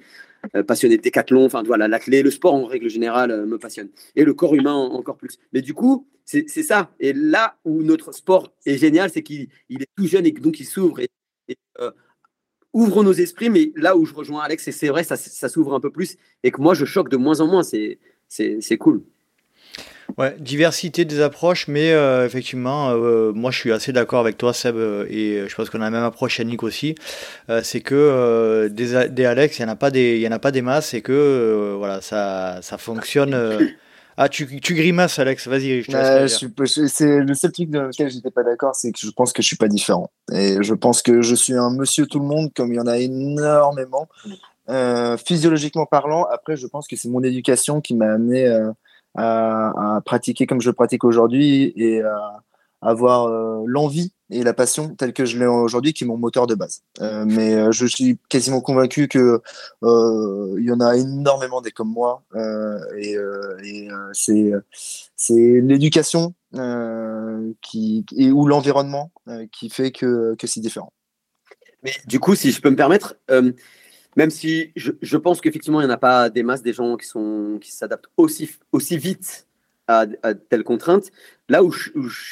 [0.54, 1.44] euh, passionné de décathlon.
[1.44, 3.88] Enfin, voilà, l'athlète, le sport en règle générale euh, me passionne.
[4.14, 5.38] Et le corps humain encore plus.
[5.52, 6.90] Mais du coup, c'est ça.
[6.98, 10.64] Et là où notre sport est génial, c'est qu'il est tout jeune et donc il
[10.64, 10.98] s'ouvre.
[11.00, 11.09] Et
[11.81, 11.91] euh,
[12.72, 15.16] ouvre nos esprits, mais là où je rejoins Alex, et c'est vrai, ça,
[15.49, 19.03] s'ouvre un peu plus, et que moi, je choque de moins en moins, c'est cool.
[20.18, 24.53] Ouais, diversité des approches, mais euh, effectivement, euh, moi je suis assez d'accord avec toi,
[24.53, 24.77] Seb,
[25.11, 26.95] et je pense qu'on a la même approche, Yannick aussi.
[27.62, 30.62] c'est que des, des, Alex, il n'y en, a pas des, en a pas des
[30.62, 33.35] masses, et que voilà, ça, ça fonctionne.
[34.18, 35.84] Ah, tu, tu, grimaces, Alex, vas-y.
[35.84, 39.46] c'est le seul truc dans lequel j'étais pas d'accord, c'est que je pense que je
[39.46, 40.10] suis pas différent.
[40.32, 42.86] Et je pense que je suis un monsieur tout le monde, comme il y en
[42.86, 44.08] a énormément.
[44.68, 48.72] Euh, physiologiquement parlant, après, je pense que c'est mon éducation qui m'a amené euh,
[49.16, 52.40] à, pratiquer comme je pratique aujourd'hui et à
[52.80, 56.47] avoir euh, l'envie et la passion telle que je l'ai aujourd'hui qui est mon moteur
[56.47, 56.83] de base.
[57.01, 59.41] mais je suis quasiment convaincu que
[59.83, 62.22] il y en a énormément des comme moi
[62.99, 63.16] et,
[63.64, 64.53] et c'est
[65.16, 66.35] c'est l'éducation
[67.62, 69.12] qui et ou l'environnement
[69.53, 70.93] qui fait que que c'est différent.
[71.83, 73.16] Mais du coup, si je peux me permettre,
[74.16, 76.97] même si je, je pense qu'effectivement, il n'y en a pas des masses des gens
[76.97, 79.45] qui sont qui s'adaptent aussi, aussi vite
[79.89, 81.11] à, à telle contrainte.
[81.49, 81.91] Là où je,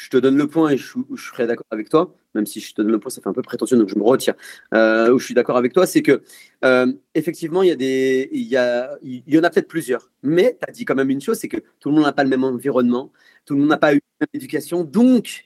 [0.09, 2.81] te donne le point et je, je serais d'accord avec toi, même si je te
[2.81, 4.35] donne le point, ça fait un peu prétentieux, donc je me retire.
[4.73, 6.21] Euh, où je suis d'accord avec toi, c'est que
[6.65, 10.11] euh, effectivement, il y a des, il y, a, il y en a peut-être plusieurs.
[10.21, 12.23] Mais tu as dit quand même une chose, c'est que tout le monde n'a pas
[12.23, 13.11] le même environnement,
[13.45, 14.83] tout le monde n'a pas eu la même éducation.
[14.83, 15.45] Donc,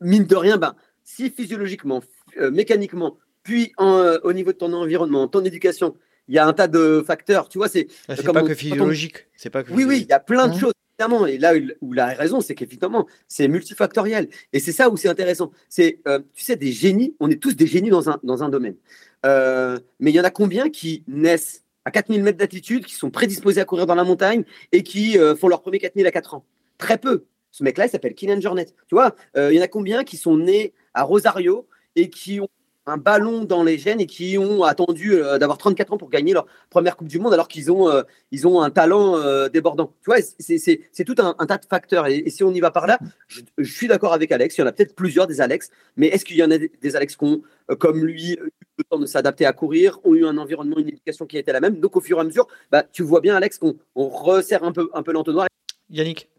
[0.00, 2.02] mine de rien, ben, si physiologiquement,
[2.38, 5.96] euh, mécaniquement, puis au niveau de ton environnement, ton éducation,
[6.28, 7.48] il y a un tas de facteurs.
[7.48, 9.26] Tu vois, c'est ah, pas, que physiologique.
[9.34, 10.74] C'est pas Oui, oui, il y a plein de choses.
[11.26, 14.28] Et là où la raison, c'est qu'effectivement, c'est multifactoriel.
[14.52, 15.50] Et c'est ça où c'est intéressant.
[15.68, 18.76] C'est, euh, tu sais, des génies, on est tous des génies dans un, domaine.
[19.24, 23.10] Euh, mais il y en a combien qui naissent à 4000 mètres d'altitude, qui sont
[23.10, 26.44] prédisposés à courir dans la montagne et qui font leur premier 4000 à 4 ans?
[26.76, 27.24] Très peu.
[27.50, 28.66] Ce mec-là, il s'appelle Kylian Jornet.
[28.66, 32.48] Tu vois, il y en a combien qui sont nés à Rosario et qui ont
[32.90, 36.32] un ballon dans les gènes et qui ont attendu euh, d'avoir 34 ans pour gagner
[36.32, 38.02] leur première Coupe du Monde alors qu'ils ont, euh,
[38.44, 39.94] ont un talent euh, débordant.
[40.02, 42.06] Tu vois, c'est tout un, tas de facteurs.
[42.06, 44.56] Et, si on y va par là, je, suis d'accord avec Alex.
[44.56, 46.96] Il y en a peut-être plusieurs des Alex, mais est-ce qu'il y en a des,
[46.96, 47.42] Alex qui ont,
[47.78, 51.26] comme lui, eu le temps de s'adapter à courir, ont eu un environnement, une éducation
[51.26, 51.80] qui était la même?
[51.80, 54.90] Donc au fur et à mesure, bah, tu vois bien, Alex, qu'on resserre un peu,
[54.94, 55.46] un peu l'entonnoir.
[55.90, 56.29] Yannick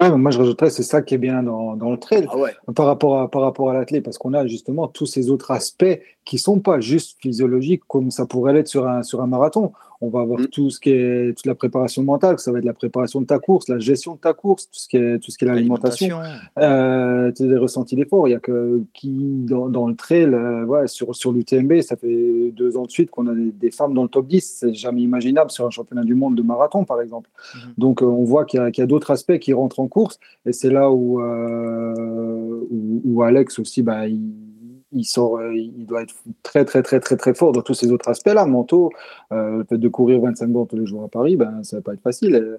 [0.00, 3.18] moi, je rajouterais, c'est ça qui est bien dans, dans le trail ah par rapport
[3.18, 6.60] à, par rapport à l'athlète, parce qu'on a justement tous ces autres aspects qui sont
[6.60, 9.72] pas juste physiologiques comme ça pourrait l'être sur un, sur un marathon.
[10.00, 10.46] On va avoir mm.
[10.48, 13.38] tout ce qui est toute la préparation mentale, ça va être la préparation de ta
[13.38, 16.20] course, la gestion de ta course, tout ce qui est tout ce qui est l'alimentation,
[16.58, 18.28] euh, les ressentis d'effort.
[18.28, 21.96] Il y a que qui dans, dans le trail, euh, ouais, sur sur l'UTMB, ça
[21.96, 24.58] fait deux ans de suite qu'on a des, femmes dans le top 10.
[24.60, 27.30] C'est jamais imaginable sur un championnat du monde de marathon, par exemple.
[27.30, 27.58] Mm-hmm.
[27.78, 30.52] Donc euh, on voit qu'il y a, a d'autres aspects qui rentrent en course, et
[30.52, 34.45] c'est là où, euh, où, où Alex aussi, bah, il
[34.92, 38.46] euh, il doit être très très très très très fort dans tous ces autres aspects-là,
[38.46, 38.90] mentaux.
[39.32, 41.82] Euh, le fait de courir 25 bornes tous les jours à Paris, ben ça va
[41.82, 42.58] pas être facile.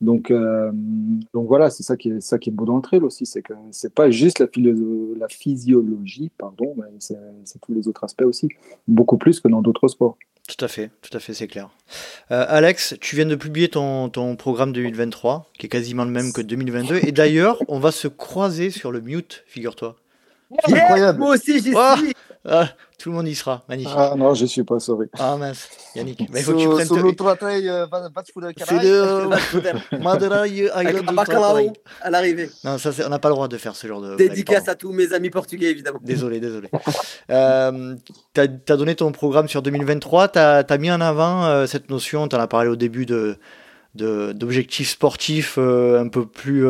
[0.00, 0.70] Donc euh,
[1.34, 3.42] donc voilà, c'est ça qui est ça qui est beau dans le trail aussi, c'est
[3.42, 8.48] que c'est pas juste la, physiologie, pardon, c'est tous les autres aspects aussi,
[8.86, 10.16] beaucoup plus que dans d'autres sports.
[10.48, 11.68] Tout à fait, tout à fait, c'est clair.
[12.30, 16.40] Alex, tu viens de publier ton, ton, programme 2023, qui est quasiment le même que
[16.40, 17.00] 2022.
[17.06, 19.96] Et d'ailleurs, on va se croiser sur le mute, figure-toi
[20.50, 21.18] incroyable.
[21.18, 22.14] Moi aussi, j'y oh suis.
[22.44, 22.68] Ah,
[22.98, 23.62] tout le monde y sera.
[23.68, 23.94] Magnifique.
[23.96, 25.06] Ah non, je suis pas sauvé.
[25.18, 26.20] Ah mince, Yannick.
[26.32, 26.86] Mais il faut que tu prennes.
[26.86, 27.86] Solo travail, euh,
[28.66, 32.50] C'est le Madeira Island à l'arrivée.
[32.64, 34.16] Non, ça, on n'a pas le droit de faire ce genre de.
[34.16, 36.00] Dédicace à tous mes amis portugais, évidemment.
[36.02, 36.70] Désolé, désolé.
[37.30, 37.96] euh,
[38.34, 40.28] tu as, donné ton programme sur 2023.
[40.28, 43.36] Tu as, mis en avant euh, cette notion, tu en as parlé au début de
[43.94, 46.64] d'objectifs sportifs euh, un peu plus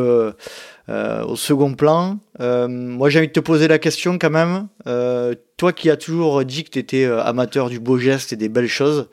[0.88, 2.18] euh, euh, au second plan.
[2.38, 4.68] moi, j'ai envie de te poser la question quand même.
[5.56, 8.68] toi qui as toujours dit que tu étais amateur du beau geste et des belles
[8.68, 9.08] choses,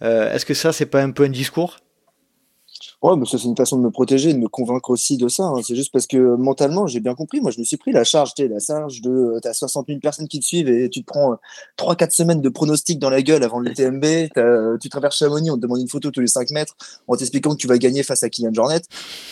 [0.00, 1.78] est-ce que ça, c'est pas un peu un discours?
[3.04, 5.42] Ouais, mais c'est une façon de me protéger, de me convaincre aussi de ça.
[5.42, 5.60] Hein.
[5.62, 7.38] C'est juste parce que mentalement, j'ai bien compris.
[7.42, 9.10] Moi, je me suis pris la charge, tu la charge de.
[9.10, 11.36] Euh, tu as 60 000 personnes qui te suivent et tu te prends
[11.76, 14.06] 3-4 euh, semaines de pronostics dans la gueule avant l'UTMB.
[14.38, 16.74] Euh, tu traverses Chamonix, on te demande une photo tous les 5 mètres
[17.06, 18.80] en t'expliquant que tu vas gagner face à Kylian Jornet.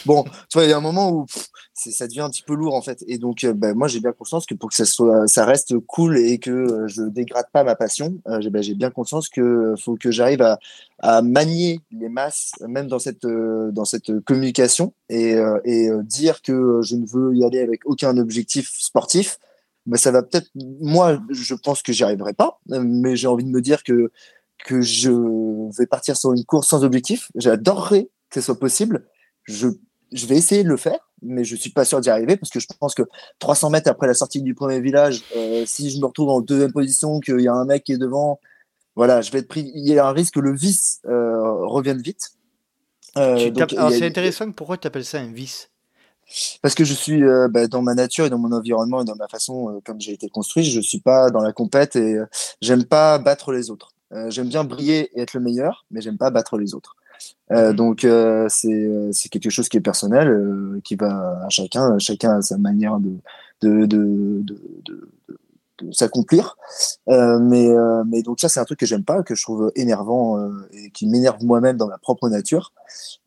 [0.05, 1.25] Bon, tu vois, il y a un moment où
[1.73, 3.03] ça devient un petit peu lourd en fait.
[3.09, 6.19] Et donc, ben, moi, j'ai bien conscience que pour que ça soit, ça reste cool
[6.19, 10.43] et que je dégrade pas ma passion, ben, j'ai bien conscience que faut que j'arrive
[10.43, 13.25] à manier les masses, même dans cette
[13.71, 18.17] dans cette communication et, euh, euh, dire que je ne veux y aller avec aucun
[18.19, 19.39] objectif sportif,
[19.87, 23.51] bah, ça va peut-être, moi, je pense que j'y arriverai pas, mais j'ai envie de
[23.51, 24.11] me dire que
[24.65, 25.11] que je
[25.77, 27.33] vais partir sur une course sans objectif.
[27.35, 29.05] J'adorerais que ce soit possible.
[29.43, 29.67] Je,
[30.13, 32.69] vais essayer de le faire, mais je suis pas sûr d'y arriver parce que je
[32.79, 33.03] pense que
[33.41, 36.71] 300 mètres après la sortie du premier village, euh, si je me retrouve en deuxième
[36.71, 38.39] position, qu'il y a un mec qui est devant,
[38.95, 39.73] voilà, je vais être pris.
[39.75, 42.31] Il y a un risque que le vice revienne vite.
[43.15, 45.71] C'est intéressant, pourquoi tu appelles ça un vice?
[46.63, 49.17] Parce que je suis euh, bah, dans ma nature et dans mon environnement et dans
[49.17, 52.27] ma façon euh, comme j'ai été construit, je suis pas dans la compète et euh,
[52.61, 53.93] j'aime pas battre les autres.
[54.29, 56.97] j'aime bien briller et être le meilleur, mais j'aime pas battre les autres.
[57.51, 57.73] Mmh.
[57.75, 58.01] donc
[58.49, 63.13] c'est quelque chose qui est personnel, qui va à chacun, chacun a sa manière de,
[63.61, 65.39] de, de, de
[65.91, 66.57] s'accomplir.
[67.09, 69.73] Euh, mais, euh, mais donc ça, c'est un truc que j'aime pas, que je trouve
[69.75, 72.73] énervant euh, et qui m'énerve moi-même dans ma propre nature.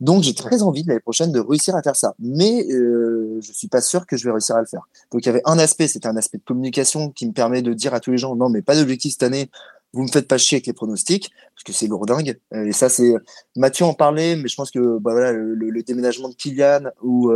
[0.00, 2.14] Donc j'ai très envie l'année prochaine de réussir à faire ça.
[2.18, 4.88] Mais je suis pas sûr que je vais réussir à le faire.
[5.10, 7.72] Donc il y avait un aspect, c'était un aspect de communication qui me permet de
[7.72, 9.50] dire à tous les gens, non, mais pas d'objectif cette année,
[9.92, 13.14] vous me faites pas chier avec les pronostics parce que c'est lourdingue et ça c'est
[13.56, 17.32] Mathieu en parlait mais je pense que bah, voilà le, déménagement de Kylian ou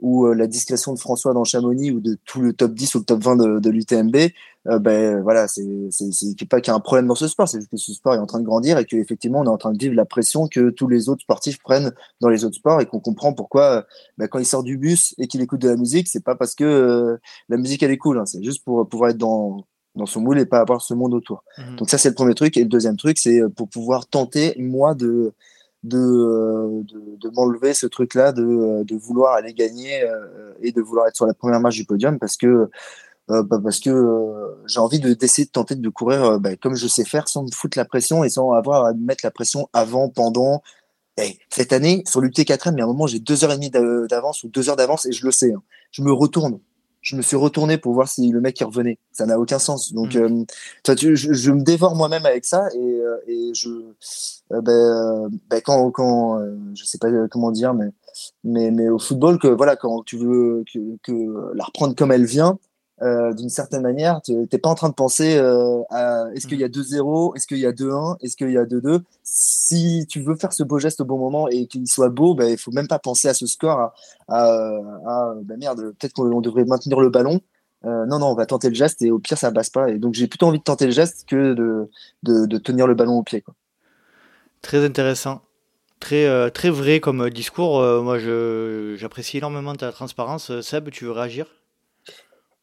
[0.00, 3.04] ou la discrétion de François dans Chamonix ou de tout le top 10 ou le
[3.04, 4.16] top 20 de, de l'UTMB
[4.66, 5.64] euh, ben voilà, c'est
[6.48, 8.18] pas qu'il y a un problème dans ce sport, c'est juste que ce sport est
[8.18, 10.70] en train de grandir et qu'effectivement on est en train de vivre la pression que
[10.70, 13.86] tous les autres sportifs prennent dans les autres sports et qu'on comprend pourquoi
[14.18, 16.54] ben, quand il sort du bus et qu'il écoute de la musique, c'est pas parce
[16.54, 17.16] que euh,
[17.48, 19.64] la musique elle est cool, hein, c'est juste pour pouvoir être dans
[19.94, 21.44] dans son moule et pas avoir ce monde autour.
[21.56, 21.76] Mmh.
[21.76, 24.54] Donc ça c'est le premier truc et le deuxième truc c'est euh, pour pouvoir tenter
[24.58, 25.32] moi de
[25.84, 30.02] de, de, de m'enlever ce truc-là, de, de vouloir aller gagner
[30.60, 32.68] et de vouloir être sur la première marche du podium parce que
[33.30, 36.56] euh, bah, parce que euh, j'ai envie de d'essayer de tenter de courir euh, bah,
[36.56, 39.30] comme je sais faire sans me foutre la pression et sans avoir à mettre la
[39.30, 40.62] pression avant, pendant.
[41.50, 44.44] cette année, sur l'UT4M, il y a un moment, j'ai deux heures et demie d'avance
[44.44, 45.52] ou deux heures d'avance et je le sais.
[45.52, 45.62] Hein.
[45.90, 46.60] Je me retourne.
[47.00, 48.98] Je me suis retourné pour voir si le mec revenait.
[49.12, 49.92] Ça n'a aucun sens.
[49.92, 50.44] Donc, mmh.
[50.82, 53.68] toi, tu, je, je, me dévore moi-même avec ça et, et je,
[54.50, 56.40] ben, ben, quand, quand
[56.74, 57.86] je sais pas comment dire, mais,
[58.42, 62.26] mais, mais au football, que voilà, quand tu veux que, que la reprendre comme elle
[62.26, 62.58] vient,
[63.00, 66.58] euh, d'une certaine manière, tu n'es pas en train de penser euh, à est-ce qu'il
[66.58, 69.02] y a 2-0, est-ce qu'il y a 2-1, est-ce qu'il y a 2-2.
[69.22, 72.48] Si tu veux faire ce beau geste au bon moment et qu'il soit beau, ben,
[72.48, 73.92] il faut même pas penser à ce score,
[74.26, 77.40] à, ben merde, peut-être qu'on devrait maintenir le ballon.
[77.84, 79.90] Euh, non, non, on va tenter le geste et au pire, ça passe pas.
[79.90, 81.88] Et donc, j'ai plutôt envie de tenter le geste que de,
[82.24, 83.44] de, tenir le ballon au pied.
[84.60, 85.42] Très intéressant.
[86.00, 87.80] Très, très vrai comme discours.
[88.02, 90.60] moi, j'apprécie énormément ta transparence.
[90.62, 91.46] Seb, tu veux réagir?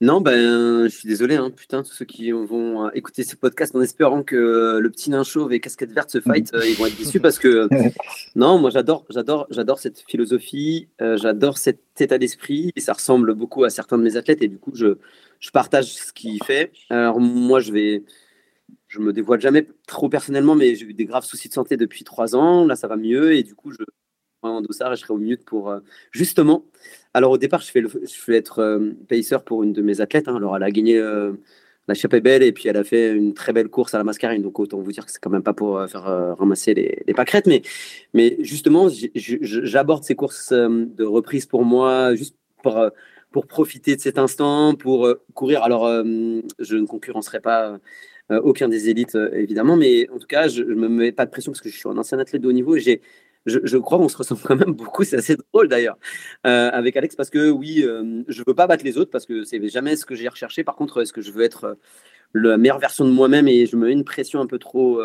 [0.02, 3.74] Non, ben, je suis désolé, hein, putain, tous ceux qui vont euh, écouter ce podcast
[3.78, 6.76] en espérant que euh, le petit nain chauve et casquette verte se fight, euh, ils
[6.76, 7.70] vont être déçus parce que
[8.36, 13.64] non, moi j'adore, j'adore, j'adore cette philosophie, j'adore cet état d'esprit et ça ressemble beaucoup
[13.64, 14.98] à certains de mes athlètes et du coup je,
[15.40, 16.74] je partage ce qu'il fait.
[16.90, 18.04] Alors moi je vais,
[18.90, 22.04] je me dévoile jamais trop personnellement, mais j'ai eu des graves soucis de santé depuis
[22.04, 22.66] trois ans.
[22.66, 23.78] Là ça va mieux et du coup je
[24.42, 25.74] en dossard et je serai au mieux pour
[26.12, 26.66] justement
[27.16, 30.28] alors au départ, je fais, je être euh, pour une de mes athlètes.
[30.28, 30.36] Hein.
[30.36, 31.32] Alors elle a gagné euh,
[31.88, 34.42] la Chapelle Belle et puis elle a fait une très belle course à la mascarine.
[34.42, 36.04] Donc autant vous dire que c'est quand même pas pour euh, faire
[36.38, 37.48] ramasser les, les, pâquerettes.
[37.48, 37.62] Mais,
[38.14, 42.86] mais justement, j'aborde ces courses de reprise pour moi, juste pour,
[43.32, 45.64] pour profiter de cet instant, pour courir.
[45.64, 47.80] Alors je ne concurrencerai pas.
[48.30, 51.54] aucun des élites évidemment, mais en tout cas, je ne me mets pas de pression
[51.54, 52.78] parce que je suis un ancien athlète de haut niveau.
[52.78, 53.00] J'ai
[53.46, 55.04] je, crois qu'on se ressemble quand même beaucoup.
[55.04, 55.98] C'est assez drôle d'ailleurs
[56.46, 59.44] euh, avec Alex parce que oui, euh, je veux pas battre les autres parce que
[59.44, 60.64] c'est jamais ce que j'ai recherché.
[60.64, 61.76] Par contre, est-ce que je veux être euh,
[62.34, 65.00] la meilleure version de moi-même et je me mets une pression un peu trop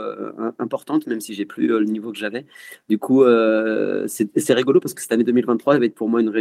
[0.58, 2.44] importante, même si j'ai plus le niveau que j'avais?
[2.88, 3.22] Du coup,
[4.08, 6.32] c'est rigolo parce que cette année 2023 va être pour moi une,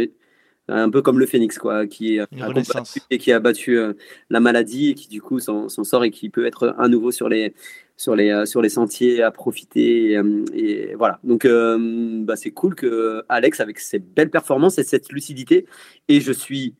[0.70, 3.94] un peu comme le phénix, quoi, qui a, combattu et qui a battu euh,
[4.30, 7.28] la maladie et qui du coup s'en sort et qui peut être à nouveau sur
[7.28, 7.54] les
[8.00, 11.20] sur les euh, sur les sentiers à profiter et, euh, voilà.
[11.22, 15.66] Donc bah, c'est cool que Alex avec ses belles performances et cette lucidité
[16.08, 16.74] et je suis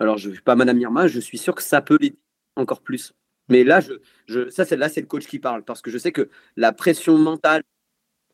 [0.00, 2.18] alors je suis pas Madame Irma, je suis sûr que ça peut l'aider
[2.56, 3.14] encore plus.
[3.48, 3.94] Mais là, je,
[4.26, 6.72] je ça c'est là c'est le coach qui parle parce que je sais que la
[6.72, 7.62] pression mentale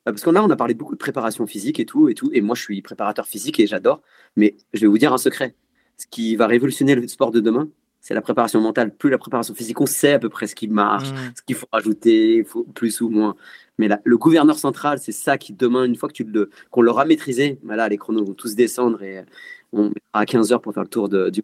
[0.04, 2.28] parce qu'on a, on a parlé beaucoup de préparation physique et tout, et tout.
[2.32, 4.02] Et moi, je suis préparateur physique et j'adore.
[4.34, 5.54] Mais je vais vous dire un secret.
[5.96, 7.70] Ce qui va révolutionner le sport de demain,
[8.02, 8.94] c'est la préparation mentale.
[8.94, 11.32] Plus la préparation physique, on sait à peu près ce qui marche, mmh.
[11.36, 13.36] ce qu'il faut rajouter, faut plus ou moins.
[13.78, 16.82] Mais là, le gouverneur central, c'est ça qui demain, une fois que tu le, qu'on
[16.82, 19.24] l'aura maîtrisé, bah les chronos vont tous descendre et
[19.72, 21.42] on mettra à 15 heures pour faire le tour de, du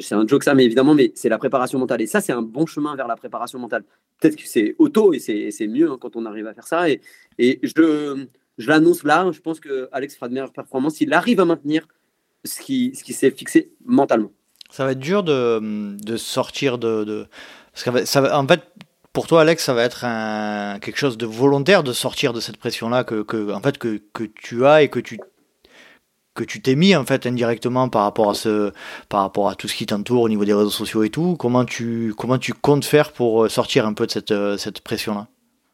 [0.00, 2.00] c'est un joke ça, mais évidemment, mais c'est la préparation mentale.
[2.00, 3.84] Et ça, c'est un bon chemin vers la préparation mentale.
[4.18, 6.88] Peut-être que c'est auto et c'est mieux hein, quand on arrive à faire ça.
[6.88, 7.00] Et,
[7.38, 8.26] et je,
[8.58, 11.00] je l'annonce là, je pense que Alex fera de meilleures performances.
[11.00, 11.86] Il arrive à maintenir
[12.44, 14.32] ce qui, ce qui s'est fixé mentalement.
[14.70, 17.04] Ça va être dur de, de sortir de.
[17.04, 17.26] de...
[17.72, 18.62] Parce que ça en fait,
[19.12, 22.56] pour toi, Alex, ça va être un, quelque chose de volontaire de sortir de cette
[22.56, 25.18] pression-là que, que, en fait, que, que tu as et que tu
[26.34, 28.72] que tu t'es mis en fait indirectement par rapport à ce
[29.08, 31.64] par rapport à tout ce qui t'entoure au niveau des réseaux sociaux et tout comment
[31.64, 35.14] tu comment tu comptes faire pour euh, sortir un peu de cette, euh, cette pression
[35.14, 35.26] là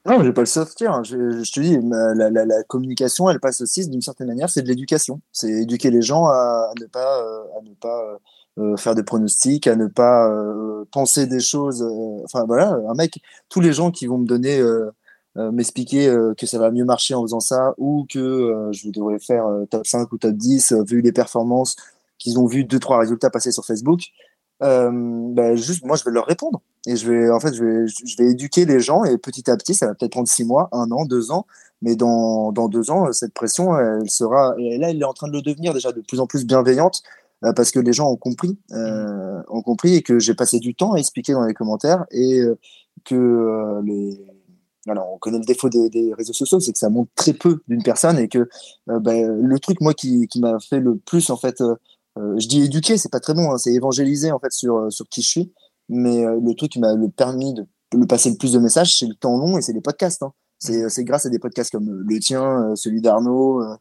[0.06, 1.04] Non, je vais pas le sortir.
[1.04, 1.14] Je,
[1.52, 5.20] te dis, la, la, communication, elle passe aussi d'une certaine manière, c'est de l'éducation.
[5.30, 7.18] C'est éduquer les gens à, ne pas,
[7.58, 8.18] à ne pas
[8.58, 11.82] euh, faire des pronostics, à ne pas euh, penser des choses.
[11.82, 13.20] Euh, enfin voilà, un mec,
[13.50, 14.62] tous les gens qui vont me donner,
[15.34, 16.06] m'expliquer
[16.38, 20.10] que ça va mieux marcher en faisant ça, ou que je devrais faire top 5
[20.10, 21.76] ou top 10, vu les performances
[22.18, 24.00] qu'ils ont vu deux trois résultats passer sur Facebook.
[24.60, 28.64] Ben juste moi je vais leur répondre et je vais en fait je vais éduquer
[28.64, 31.30] les gens et petit à petit ça va peut-être prendre six mois un an deux
[31.30, 31.44] ans
[31.82, 35.28] mais dans, dans deux ans cette pression elle sera et là elle est en train
[35.28, 37.02] de le devenir déjà de plus en plus bienveillante
[37.40, 40.94] parce que les gens ont compris, euh, ont compris et que j'ai passé du temps
[40.94, 42.58] à expliquer dans les commentaires et euh,
[43.04, 44.24] que les
[44.88, 47.82] alors, on connaît le défaut des, réseaux sociaux, c'est que ça montre très peu d'une
[47.82, 48.48] personne et que
[48.86, 51.60] ben, le truc moi qui, qui m'a fait le plus en fait,
[52.16, 55.22] je dis éduquer, c'est pas très bon, hein, c'est évangéliser en fait sur sur qui
[55.22, 55.52] je suis,
[55.88, 59.06] mais le truc qui m'a le permis de le passer le plus de messages, c'est
[59.06, 60.22] le temps long et c'est les podcasts.
[60.22, 60.32] Hein.
[60.58, 63.76] C'est grâce à des podcasts comme le tien, celui d'Arnaud, euh,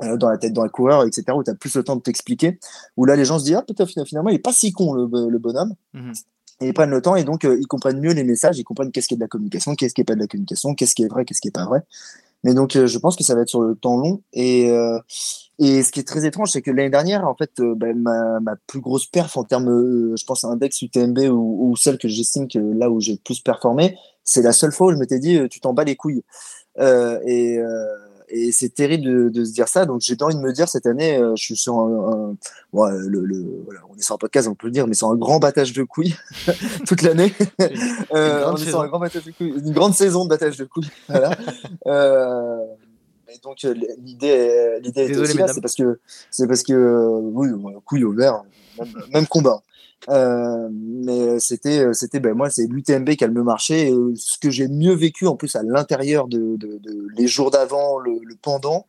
[0.00, 2.58] dans la tête dans le coureur, etc., où tu as plus le temps de t'expliquer,
[2.96, 5.28] où là les gens se disent, ah peut-être finalement il est pas si con le,
[5.28, 6.12] le bonhomme, mhm.
[6.60, 8.92] et ils prennent le temps et donc euh, ils comprennent mieux les messages, ils comprennent
[8.92, 11.02] qu'est-ce qui est de la communication, qu'est-ce qui est pas de la communication, qu'est-ce qui
[11.02, 11.82] est vrai, qu'est-ce qui est pas vrai.
[12.44, 14.70] Mais donc euh, je pense que ça va être sur le temps long et
[15.60, 18.54] et ce qui est très étrange, c'est que l'année dernière, en fait, ben, ma, ma,
[18.68, 22.60] plus grosse perf en termes, je pense, index UTMB ou, ou celle que j'estime que
[22.60, 25.58] là où j'ai le plus performé, c'est la seule fois où je m'étais dit, tu
[25.58, 26.22] t'en bats les couilles.
[26.78, 27.58] et
[28.30, 29.86] et c'est terrible de, de, se dire ça.
[29.86, 33.24] Donc j'ai envie de me dire cette année, euh, je suis sur un, un le,
[33.24, 35.38] le, voilà, on est sur un podcast, on peut le dire, mais c'est un grand
[35.38, 36.16] battage de couilles
[36.86, 37.32] toute l'année.
[38.14, 40.64] euh, on est sur un grand battage de couilles, une grande saison de battage de
[40.64, 40.88] couilles.
[41.08, 41.36] Voilà.
[41.86, 42.58] euh,
[43.28, 45.98] et donc euh, l'idée, l'idée est aussi là, c'est parce que
[46.30, 47.48] c'est parce que oui,
[47.84, 48.42] couilles au vert,
[48.78, 49.62] même, même combat.
[50.08, 53.92] Euh, mais c'était, euh, c'était, ben moi, c'est l'UTMB qui a le mieux marché.
[54.14, 57.98] ce que j'ai mieux vécu, en plus, à l'intérieur de, de, de, les jours d'avant,
[57.98, 58.86] le, le pendant,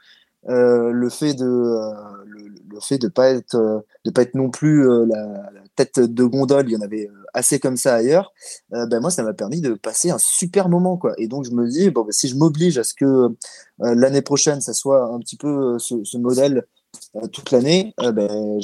[0.47, 1.93] euh, le fait de, euh,
[2.25, 5.15] le, le, fait de pas être, euh, de pas être non plus la,
[5.53, 6.69] la, tête de gondole.
[6.69, 8.33] Il y en avait assez comme ça ailleurs.
[8.71, 11.13] ben moi, ça m'a permis de passer un super moment, quoi.
[11.17, 13.29] Et donc, je me dis, bon, ben, si je m'oblige à ce que
[13.79, 16.78] l'année prochaine, ça soit un petit peu ce, ce modèle euh,
[17.31, 18.59] toute l'année, euh, ben,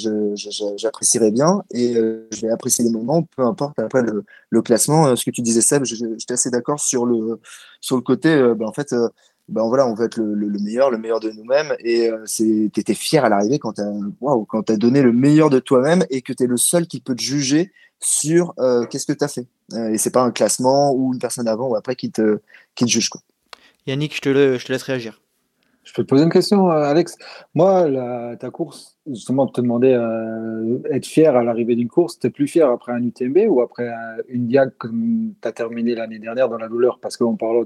[0.78, 5.16] j'apprécierais bien et euh, je vais apprécier les moments, peu importe après le, classement.
[5.16, 7.40] ce que tu disais, Seb, j'étais assez d'accord sur le,
[7.82, 8.94] sur le côté, ben, en fait,
[9.50, 13.26] ben, voilà, on veut être le, meilleur, le meilleur de nous-mêmes et tu étais fier
[13.26, 16.48] à l'arrivée quand tu as, as donné le meilleur de toi-même et que tu es
[16.48, 18.54] le seul qui peut te juger sur
[18.90, 19.48] qu'est-ce que tu as fait.
[19.92, 22.40] et c'est pas un classement ou une personne avant ou après qui te,
[22.76, 23.10] qui te juge.
[23.88, 25.20] Yannick, je je te laisse réagir.
[25.86, 27.16] Je peux te poser une question, euh, Alex.
[27.54, 32.28] Moi, la, ta course, justement, te demander euh, être fier à l'arrivée d'une course, tu
[32.28, 33.88] es plus fier après un UTMB ou après
[34.28, 36.98] une diag comme tu as terminé l'année dernière dans la douleur?
[37.00, 37.66] Parce qu'on parle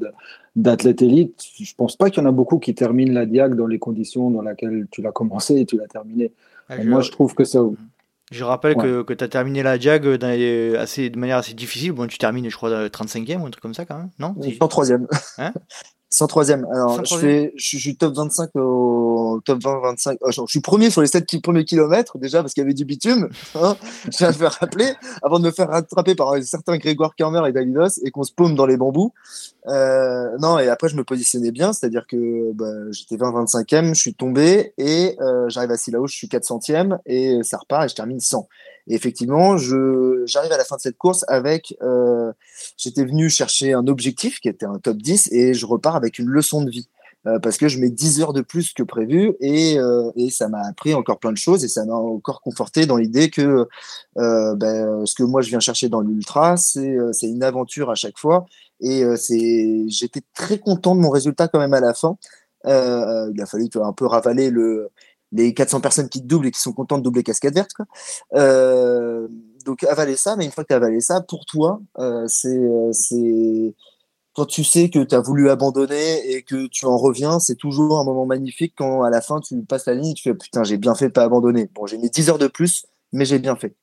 [0.57, 3.67] d'athlète élite, je pense pas qu'il y en a beaucoup qui terminent la diag dans
[3.67, 6.33] les conditions dans lesquelles tu l'as commencé et tu l'as terminé.
[6.67, 7.61] Ah, moi, je trouve que ça.
[8.31, 10.05] Je rappelle que, que tu as terminé la diag
[10.77, 11.93] assez, de manière assez difficile.
[11.93, 14.35] Bon, tu termines, je crois, 35e ou un truc comme ça quand même, non?
[14.59, 15.07] En troisième.
[15.37, 15.53] Hein?
[16.11, 16.65] 103e.
[16.72, 20.18] Alors, je, fais, je, suis top 25 au top 20, 25.
[20.27, 23.30] je suis premier sur les 7 premiers kilomètres, déjà, parce qu'il y avait du bitume.
[23.61, 23.76] Hein,
[24.06, 27.52] je viens de faire rappeler, avant de me faire rattraper par certains Grégoire Kermer et
[27.52, 29.11] Davidos et qu'on se paume dans les bambous.
[29.68, 33.99] Euh, non, et après, je me positionnais bien, c'est-à-dire que bah, j'étais 20, 25e, je
[33.99, 37.95] suis tombé et euh, j'arrive à Silao, je suis 400e et ça repart et je
[37.95, 38.48] termine 100.
[38.89, 42.33] Effectivement, je, j'arrive à la fin de cette course avec, euh,
[42.75, 46.27] j'étais venu chercher un objectif qui était un top 10 et je repars avec une
[46.27, 46.89] leçon de vie.
[47.27, 50.47] Euh, parce que je mets 10 heures de plus que prévu et, euh, et ça
[50.47, 53.67] m'a appris encore plein de choses et ça m'a encore conforté dans l'idée que
[54.15, 58.17] ben, ce que moi je viens chercher dans l'ultra, c'est, c'est une aventure à chaque
[58.17, 58.45] fois
[58.79, 62.17] et c'est, j'étais très content de mon résultat quand même à la fin.
[62.65, 62.71] il
[63.41, 64.89] a fallu un peu ravaler le,
[65.31, 67.72] les 400 personnes qui te doublent et qui sont contentes de doubler casquette verte.
[68.34, 69.27] Euh,
[69.65, 72.89] donc avaler ça, mais une fois que tu as avalé ça, pour toi, euh, euh,
[72.91, 73.76] c'est
[74.34, 77.99] quand tu sais que tu as voulu abandonner et que tu en reviens, c'est toujours
[77.99, 80.64] un moment magnifique quand à la fin tu passes la ligne et tu fais putain,
[80.64, 81.69] j'ai bien fait de pas abandonner.
[81.76, 83.76] Bon, j'ai mis 10 heures de plus, mais j'ai bien fait.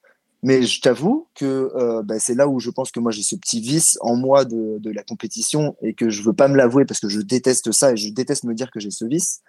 [0.43, 3.61] Mais je t'avoue que bah, c'est là où je pense que moi j'ai ce petit
[3.61, 7.01] vice en moi de, de, la compétition et que je veux pas me l'avouer parce
[7.01, 9.43] que je déteste ça et je déteste me dire que j'ai ce vice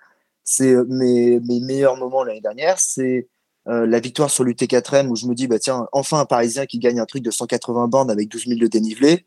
[0.48, 3.28] c'est euh, mes, meilleurs moments l'année dernière, c'est
[3.68, 6.80] euh, la victoire sur l'UT4M où je me dis, bah tiens, enfin un Parisien qui
[6.80, 9.26] gagne un truc de 180 bandes avec 12 000 de dénivelé,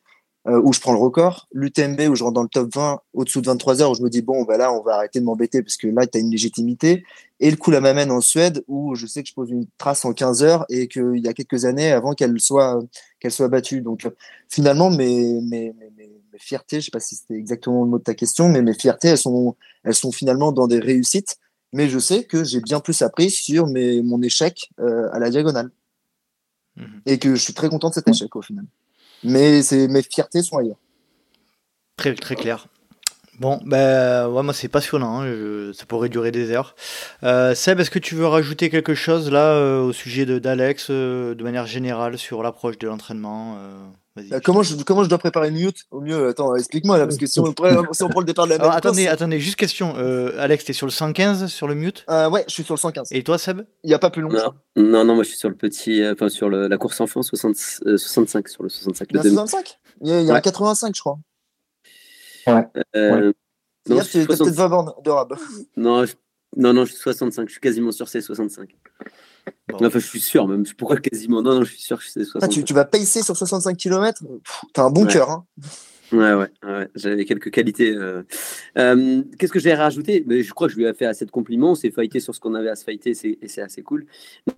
[0.49, 1.47] euh, où je prends le record.
[1.53, 4.09] L'UTMB où je rentre dans le top 20 au-dessous de 23 heures où je me
[4.09, 6.31] dis, bon, bah là, on va arrêter de m'embêter parce que là, tu as une
[6.31, 7.05] légitimité.
[7.39, 10.07] Et le coup la m'amène en Suède où je sais que je pose une trace
[10.07, 12.81] en 15 heures et qu'il y a quelques années avant qu'elle soit,
[13.29, 13.83] soit battue.
[13.83, 14.09] Donc
[14.49, 18.15] finalement, mes, mes, mes fiertés, je sais pas si c'était exactement le mot de ta
[18.15, 21.37] question, mais mes fiertés, elles sont, elles sont finalement dans des réussites.
[21.73, 25.71] Mais je sais que j'ai bien plus appris sur mes, mon échec à la diagonale.
[26.77, 27.03] Mhm.
[27.07, 28.65] Et que je suis très content de cet échec au final.
[29.23, 30.81] Mais mes fiertés sont ailleurs.
[31.97, 32.67] Très, très clair.
[33.41, 36.77] Bon, ben, moi c'est passionnant, hein, ça pourrait durer des heures.
[37.23, 41.35] Euh, Seb, est-ce que tu veux rajouter quelque chose là euh, au sujet d'Alex, euh,
[41.35, 43.57] de manière générale, sur l'approche de l'entraînement
[44.45, 47.27] comment, je, comment je dois préparer une mute Au mieux, attends, explique-moi là, parce que
[47.27, 49.95] si on, prend, le départ de la Alors, attendez, attendez, juste question.
[50.39, 52.05] Alex, t'es sur le 115 sur le mute?
[52.09, 53.09] Ouais, je suis sur le 115.
[53.13, 53.63] Et toi, Seb?
[53.85, 54.31] Il n'y a pas plus long.
[54.31, 57.23] Non, non, non, moi je suis sur le petit, enfin sur le, la course enfant
[57.23, 57.57] 60,
[57.97, 59.09] 65, sur le 65.
[59.11, 61.19] Il y a 65 Il y a, il y a 85, je crois.
[62.47, 62.67] Ouais.
[62.97, 63.33] Euh,
[63.89, 65.35] non, peut-être 20 bornes de rab.
[65.77, 66.05] Non,
[66.57, 67.49] non, non, je suis 65.
[67.49, 68.69] Je suis quasiment sûr c'est 65.
[69.73, 70.65] Enfin, je suis sûr, même.
[70.77, 72.45] Pourquoi quasiment Non, non, je suis sûr que c'est 65.
[72.45, 74.23] Ah, tu, tu, vas pacer sur 65 km
[74.73, 75.31] T'as un bon cœur.
[75.31, 75.47] Hein.
[76.13, 76.89] Ouais, ouais, ouais.
[76.97, 77.95] j'avais quelques qualités.
[77.95, 78.23] Euh.
[78.79, 80.25] Euh, qu'est-ce que j'ai rajouté?
[80.27, 81.75] Mais Je crois que je lui ai fait assez de compliments.
[81.75, 84.07] C'est fighté sur ce qu'on avait à se fighter et c'est assez cool.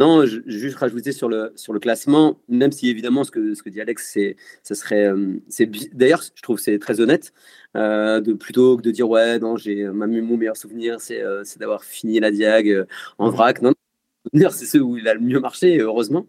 [0.00, 3.62] Non, je, juste rajouter sur le, sur le classement, même si évidemment ce que, ce
[3.62, 5.06] que dit Alex, c'est, ça serait.
[5.06, 7.32] Euh, c'est, d'ailleurs, je trouve c'est très honnête.
[7.74, 12.20] de plutôt que de dire ouais non j'ai mon meilleur souvenir c'est, c'est d'avoir fini
[12.20, 12.86] la diag
[13.18, 13.72] en vrac non
[14.50, 16.26] c'est ceux où il a le mieux marché, heureusement.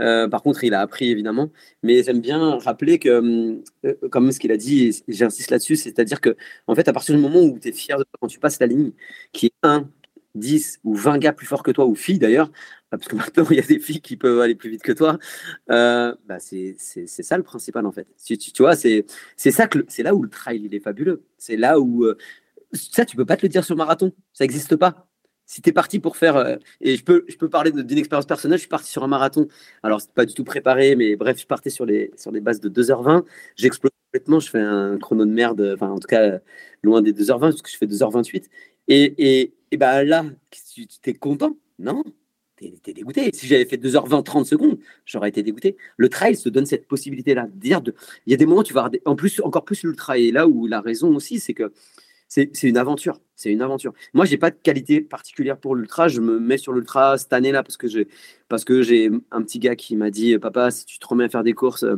[0.00, 1.50] Euh, par contre, il a appris, évidemment.
[1.82, 6.36] Mais j'aime bien rappeler que, euh, comme ce qu'il a dit, j'insiste là-dessus, c'est-à-dire que,
[6.66, 8.60] en fait, à partir du moment où tu es fier de toi, quand tu passes
[8.60, 8.92] la ligne,
[9.32, 9.88] qui est 1,
[10.34, 12.50] 10 ou 20 gars plus forts que toi, ou filles d'ailleurs,
[12.90, 15.18] parce que maintenant il y a des filles qui peuvent aller plus vite que toi,
[15.70, 18.06] euh, bah c'est ça le principal en fait.
[18.24, 19.06] Tu, vois, c'est
[19.36, 21.24] c'est là où le trail il est fabuleux.
[21.38, 22.06] C'est là où
[22.72, 25.07] ça tu peux pas te le dire sur marathon, ça n'existe pas
[25.48, 28.26] si tu es parti pour faire, euh, et je peux, je peux parler d'une expérience
[28.26, 29.48] personnelle, je suis parti sur un marathon.
[29.82, 32.60] Alors, c'est pas du tout préparé, mais bref, je partais sur les, sur les bases
[32.60, 33.24] de 2h20.
[33.56, 36.40] J'explose complètement, je fais un chrono de merde, enfin, en tout cas,
[36.82, 38.44] loin des 2h20, parce que je fais 2h28.
[38.88, 41.56] Et, et, et bah là, tu es content?
[41.78, 42.04] Non
[42.58, 43.30] tu es, dégoûté.
[43.32, 45.76] Si j'avais fait 2h20, 30 secondes, j'aurais été dégoûté.
[45.96, 47.48] Le trail se donne cette possibilité-là.
[47.62, 47.70] Il
[48.26, 48.90] y a des moments où tu vas.
[49.04, 50.18] En plus, encore plus l'ultra.
[50.18, 51.72] Et là où la raison aussi, c'est que
[52.28, 53.20] c'est une aventure.
[53.36, 53.92] C'est une aventure.
[54.14, 56.08] Moi, j'ai pas de qualité particulière pour l'ultra.
[56.08, 58.08] Je me mets sur l'ultra cette année-là parce que j'ai
[58.48, 61.28] parce que j'ai un petit gars qui m'a dit papa, si tu te remets à
[61.28, 61.96] faire des courses euh,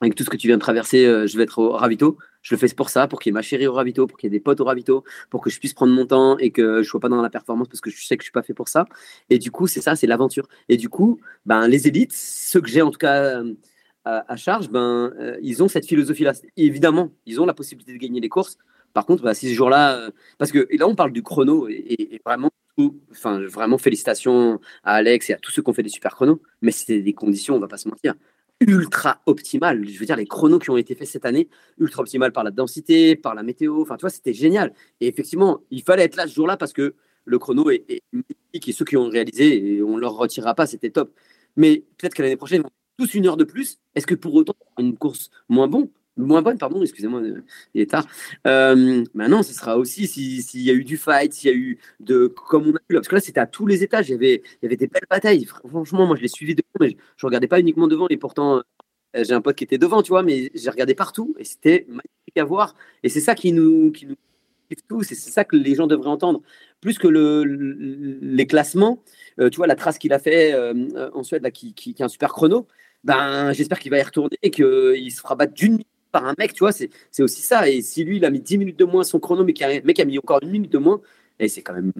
[0.00, 2.18] avec tout ce que tu viens de traverser, euh, je vais être au ravito.
[2.42, 4.28] Je le fais pour ça, pour qu'il y ait ma chérie au ravito, pour qu'il
[4.28, 6.82] y ait des potes au ravito, pour que je puisse prendre mon temps et que
[6.82, 8.54] je sois pas dans la performance parce que je sais que je suis pas fait
[8.54, 8.84] pour ça.
[9.30, 10.46] Et du coup, c'est ça, c'est l'aventure.
[10.68, 13.54] Et du coup, ben les élites, ceux que j'ai en tout cas euh,
[14.04, 15.12] à, charge, ben
[15.42, 16.34] ils ont cette philosophie-là.
[16.56, 18.58] Évidemment, ils ont la possibilité de gagner les courses
[18.96, 22.18] par contre, bah, si ce jour-là, euh, parce que là, on parle du chrono et,
[22.24, 22.50] vraiment,
[23.10, 26.40] enfin, vraiment félicitations à Alex et à tous ceux qui ont fait des super chronos,
[26.62, 28.14] mais c'était des conditions, on va pas se mentir,
[28.58, 29.86] ultra optimales.
[29.86, 32.50] Je veux dire, les chronos qui ont été faits cette année, ultra optimales par la
[32.50, 34.72] densité, par la météo, enfin, tu vois, c'était génial.
[35.02, 36.94] Et effectivement, il fallait être là ce jour-là parce que
[37.26, 38.02] le chrono est, est
[38.54, 41.12] et ceux qui ont réalisé, et on leur retirera pas, c'était top.
[41.56, 42.62] Mais peut-être que l'année prochaine,
[42.96, 43.78] tous une heure de plus.
[43.94, 45.90] Est-ce que pour autant, une course moins bon?
[46.16, 47.42] Moins bonne, pardon, excusez-moi, euh,
[47.74, 48.06] il est tard.
[48.46, 51.78] Euh, maintenant, ce sera aussi s'il y a eu du fight, s'il y a eu
[52.00, 54.12] de, comme on a vu là, parce que là, c'était à tous les étages, il
[54.12, 55.44] y avait, il y avait des belles batailles.
[55.44, 58.62] Franchement, moi, je l'ai suivi devant, mais je, ne regardais pas uniquement devant, et pourtant,
[59.16, 61.84] euh, j'ai un pote qui était devant, tu vois, mais j'ai regardé partout, et c'était
[61.88, 62.74] magnifique à voir.
[63.02, 64.16] Et c'est ça qui nous, qui nous
[65.02, 66.42] c'est ça que les gens devraient entendre.
[66.80, 69.00] Plus que le, les classements,
[69.38, 70.54] tu vois, la trace qu'il a fait
[71.14, 72.66] en Suède, là, qui, qui, un super chrono,
[73.04, 75.86] ben, j'espère qu'il va y retourner et qu'il se fera battre d'une minute
[76.16, 76.90] par un mec, tu vois, c'est
[77.22, 77.68] aussi ça.
[77.68, 80.00] Et si lui, il a mis 10 minutes de moins son chrono, mais le mec
[80.00, 81.00] a mis encore une minute de moins,
[81.38, 81.92] et c'est quand même.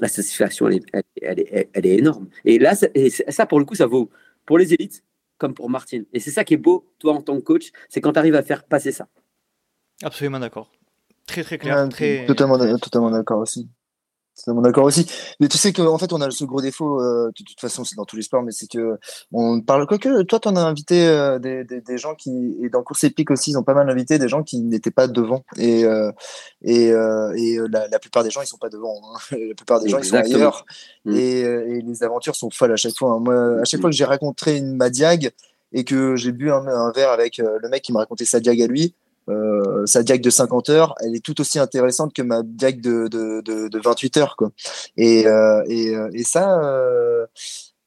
[0.00, 0.84] La satisfaction, elle est,
[1.22, 2.28] elle est, elle est énorme.
[2.44, 2.86] Et là, ça,
[3.28, 4.10] ça, pour le coup, ça vaut
[4.44, 5.02] pour les élites
[5.38, 6.02] comme pour Martin.
[6.12, 8.36] Et c'est ça qui est beau, toi, en tant que coach, c'est quand tu arrives
[8.36, 9.08] à faire passer ça.
[10.02, 10.70] Absolument d'accord.
[11.26, 11.88] Très, très clair.
[11.88, 12.26] très...
[12.26, 13.68] Totalement, totalement d'accord aussi.
[14.34, 15.06] C'est mon d'accord aussi.
[15.38, 17.94] Mais tu sais qu'en fait, on a ce gros défaut, euh, de toute façon, c'est
[17.94, 18.98] dans tous les sports, mais c'est que
[19.32, 19.86] on parle.
[19.86, 22.56] que toi, tu en as invité euh, des, des, des, gens qui.
[22.60, 25.06] Et dans Course Épique aussi, ils ont pas mal invité des gens qui n'étaient pas
[25.06, 25.44] devant.
[25.56, 26.10] Et, euh,
[26.62, 29.00] et, et la, la, plupart des gens, ils sont pas devant.
[29.04, 29.36] Hein.
[29.48, 30.64] La plupart des gens, ils sont ailleurs.
[31.04, 31.16] Mm.
[31.16, 33.12] Et, et, les aventures sont folles à chaque fois.
[33.12, 33.20] Hein.
[33.20, 35.30] Moi, à chaque fois que j'ai raconté une Madiag
[35.72, 38.60] et que j'ai bu un, un verre avec le mec qui me racontait sa diag
[38.62, 38.94] à lui,
[39.28, 43.08] euh, sa diag de 50 heures, elle est tout aussi intéressante que ma diag de,
[43.08, 44.36] de, de, de 28 heures.
[44.36, 44.50] Quoi.
[44.96, 47.26] Et, euh, et, euh, et ça, euh,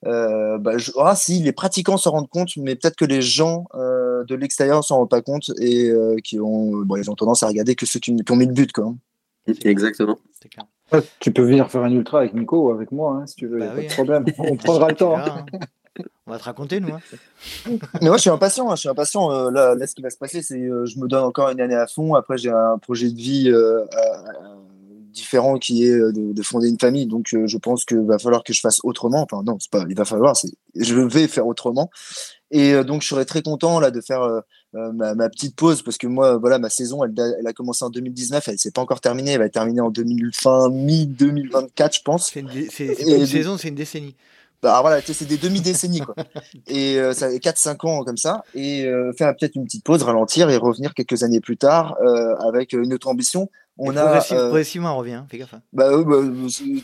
[0.05, 3.65] euh, bah, je, ah, si les pratiquants s'en rendent compte, mais peut-être que les gens
[3.75, 5.91] euh, de l'extérieur s'en rendent pas compte et
[6.23, 8.53] qui ont, bon, ils ont tendance à regarder que ceux qui, qui ont mis le
[8.53, 8.71] but.
[8.71, 8.93] Quoi.
[9.63, 10.17] Exactement.
[11.19, 13.59] tu peux venir faire un ultra avec Nico ou avec moi, hein, si tu veux,
[13.59, 13.89] bah pas de hein.
[13.93, 14.25] problème.
[14.39, 15.17] On prendra le temps.
[15.17, 15.45] Hein.
[16.25, 16.93] On va te raconter, nous.
[16.93, 16.99] Hein.
[18.01, 18.69] Mais moi, je suis impatient.
[18.69, 19.31] Hein, je suis impatient.
[19.31, 21.61] Euh, là, là, ce qui va se passer, c'est euh, je me donne encore une
[21.61, 22.15] année à fond.
[22.15, 23.85] Après, j'ai un projet de vie euh,
[25.13, 27.07] différent qui est de, fonder une famille.
[27.07, 29.25] Donc, je pense qu'il va falloir que je fasse autremement.
[29.29, 29.85] Enfin, non, c'est pas.
[29.89, 30.35] Il va falloir.
[30.75, 31.89] Je vais faire autrement.
[32.51, 34.41] Et donc, je serais très content là de faire
[34.73, 38.47] ma, petite pause parce que moi, voilà, ma saison, elle, elle a commencé en 2019.
[38.47, 39.31] Elle s'est pas encore terminée.
[39.31, 42.27] Elle va être terminée en 2000, fin mi 2024, je pense.
[42.27, 44.15] C'est une, saison, c'est une décennie.
[44.63, 46.15] Bah voilà, c'est des demi-décennies quoi.
[46.67, 48.43] et euh, ça fait 4-5 ans comme ça.
[48.55, 52.35] Et euh, faire peut-être une petite pause, ralentir et revenir quelques années plus tard euh,
[52.37, 53.49] avec une autre ambition.
[53.79, 55.53] On a progressivement on revient, hein, fais gaffe.
[55.53, 55.61] Hein.
[55.71, 56.17] Bah, bah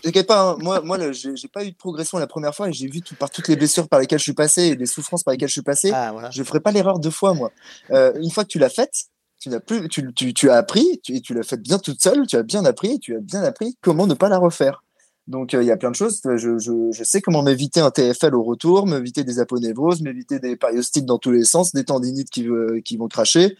[0.03, 0.57] t'inquiète pas, hein.
[0.61, 3.31] moi, moi, j'ai pas eu de progression la première fois et j'ai vu tout, par
[3.31, 5.63] toutes les blessures par lesquelles je suis passé et les souffrances par lesquelles je suis
[5.63, 5.89] passé.
[5.91, 6.29] Ah, voilà.
[6.29, 7.51] Je ferai pas l'erreur deux fois moi.
[7.89, 9.05] une fois que tu l'as faite,
[9.39, 12.27] tu n'as plus, tu, tu, tu, as appris, tu, tu l'as fait bien toute seule,
[12.27, 14.82] tu as bien appris, tu as bien appris comment ne pas la refaire.
[15.27, 16.21] Donc, euh, il y a plein de choses.
[16.23, 21.17] Je, sais comment m'éviter un TFL au retour, m'éviter des aponévroses, m'éviter des périostites dans
[21.17, 23.55] tous les sens, des tendinites qui, euh, vont cracher.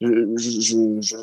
[0.00, 1.16] Je,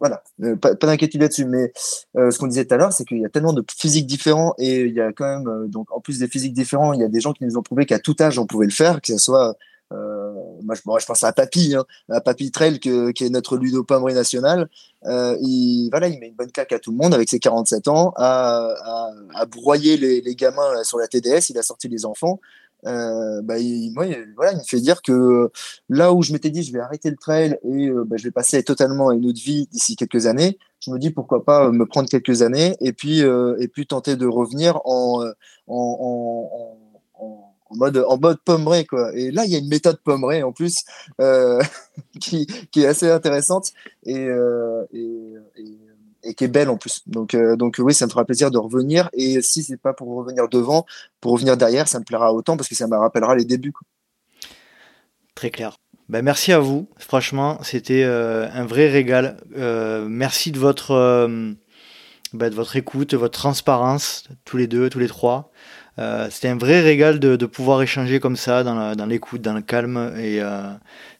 [0.00, 1.44] voilà, euh, pas, pas d'inquiétude là-dessus.
[1.44, 1.72] Mais
[2.14, 4.82] ce qu'on disait tout à l'heure, c'est qu'il y a tellement de physiques différents et
[4.82, 7.20] il y a quand même, donc en plus des physiques différents, il y a des
[7.20, 9.56] gens qui nous ont prouvé qu'à tout âge on pouvait le faire, que ce soit
[9.92, 10.32] euh,
[10.62, 14.68] moi, je, pense à Papy, hein, à Papy Trail, qui est notre Ludo Pommery national.
[15.04, 17.88] Euh, il, voilà, il met une bonne claque à tout le monde avec ses 47
[17.88, 18.74] ans, à,
[19.34, 21.50] à, broyer les, gamins sur la TDS.
[21.50, 22.40] Il a sorti les enfants.
[22.84, 25.50] Euh, bah, il, voilà, il me fait dire que
[25.88, 28.30] là où je m'étais dit je vais arrêter le trail et euh, bah, je vais
[28.30, 31.86] passer totalement à une autre vie d'ici quelques années, je me dis pourquoi pas me
[31.86, 35.24] prendre quelques années et puis euh, et puis tenter de revenir en,
[35.66, 36.78] en, en,
[37.18, 39.14] en en mode en mode pommeré quoi.
[39.14, 40.84] Et là il y a une méthode pommerée en plus
[41.20, 41.62] euh,
[42.20, 43.72] qui, qui est assez intéressante
[44.04, 45.34] et, euh, et,
[46.22, 47.02] et, qui est belle en plus.
[47.06, 49.10] Donc euh, donc oui ça me fera plaisir de revenir.
[49.12, 50.86] Et si c'est pas pour revenir devant
[51.20, 53.72] pour revenir derrière ça me plaira autant parce que ça me rappellera les débuts
[55.34, 55.76] très clair.
[56.08, 56.88] Ben, merci à vous.
[56.98, 59.38] Franchement c'était un vrai régal.
[60.08, 61.28] Merci de votre
[62.32, 65.52] ben, de votre écoute votre transparence tous les deux tous les trois
[65.98, 69.56] euh, c'était un vrai régal de, de, pouvoir échanger comme ça, dans l'écoute, dans, dans,
[69.56, 70.12] le calme.
[70.18, 70.70] Et euh,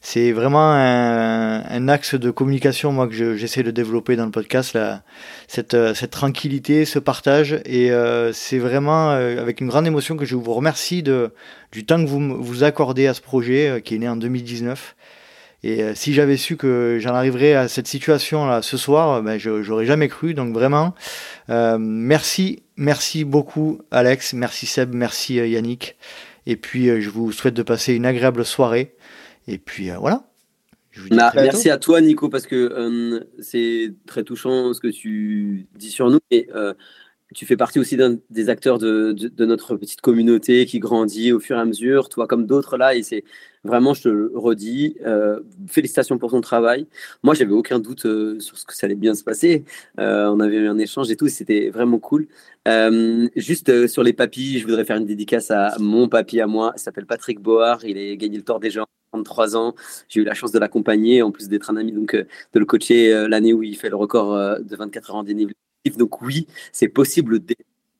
[0.01, 4.73] c'est vraiment un, un, axe de communication, moi, que j'essaie de développer dans le podcast,
[4.73, 5.01] là,
[5.47, 7.59] cette, euh, cette tranquillité, ce partage.
[7.65, 11.33] Et euh, c'est vraiment euh, avec une grande émotion que je vous remercie de,
[11.71, 14.95] du temps que vous vous accordez à ce projet qui est né en 2019.
[15.63, 19.37] Et euh, si j'avais su que j'en arriverais à cette situation là ce soir, ben,
[19.37, 20.33] je j'aurais jamais cru.
[20.33, 20.93] Donc vraiment,
[21.49, 25.97] euh, merci, merci beaucoup Alex, merci Seb, merci euh, Yannick.
[26.45, 28.95] Et puis je vous souhaite de passer une agréable soirée.
[29.47, 30.23] Et puis voilà.
[31.11, 36.09] Bah, merci à toi Nico parce que c'est très touchant ce que tu dis sur
[36.09, 36.19] nous.
[36.31, 36.47] Et
[37.35, 41.39] tu fais partie aussi d'un des acteurs de, de, notre petite communauté qui grandit au
[41.39, 43.23] fur et à mesure, toi comme d'autres là, et c'est
[43.63, 46.87] vraiment, je te le redis, euh, félicitations pour ton travail.
[47.23, 49.65] Moi, j'avais aucun doute euh, sur ce que ça allait bien se passer.
[49.99, 52.27] Euh, on avait eu un échange et tout, c'était vraiment cool.
[53.35, 56.73] juste sur les papis, je voudrais faire une dédicace à mon papy à moi.
[56.75, 57.81] Il s'appelle Patrick Board.
[57.83, 58.85] Il a gagné le Tour des gens.
[59.13, 59.73] 33 ans,
[60.09, 63.27] j'ai eu la chance de l'accompagner, en plus d'être un ami, donc de le coacher
[63.29, 65.55] l'année où il fait le record de 24 heures en dénivelé
[65.95, 67.39] donc oui, c'est possible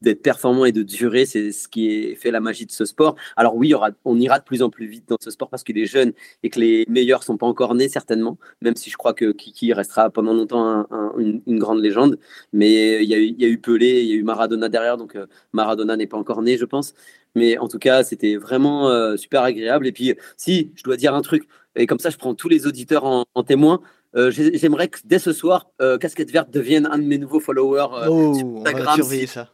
[0.02, 3.16] d'être performant et de durer, c'est ce qui fait la magie de ce sport.
[3.36, 3.74] Alors oui,
[4.06, 6.50] on ira de plus en plus vite dans ce sport parce qu'il est jeune et
[6.50, 10.10] que les meilleurs sont pas encore nés certainement, même si je crois que Kiki restera
[10.10, 10.86] pendant longtemps
[11.18, 12.20] une, grande légende.
[12.54, 15.98] Mais il y, a eu, Pelé, il y a eu Maradona derrière, donc euh, Maradona
[15.98, 16.94] n'est pas encore né, je pense.
[17.36, 19.88] Mais en tout cas, c'était vraiment euh, super agréable.
[19.88, 22.66] Et puis, si je dois dire un truc, et comme ça, je prends tous les
[22.66, 23.82] auditeurs en témoin.
[24.18, 27.88] Euh, j'aimerais que dès ce soir, euh, Casquette Verte devienne un de mes nouveaux followers
[27.94, 29.28] euh, oh, sur Instagram.
[29.28, 29.50] ça.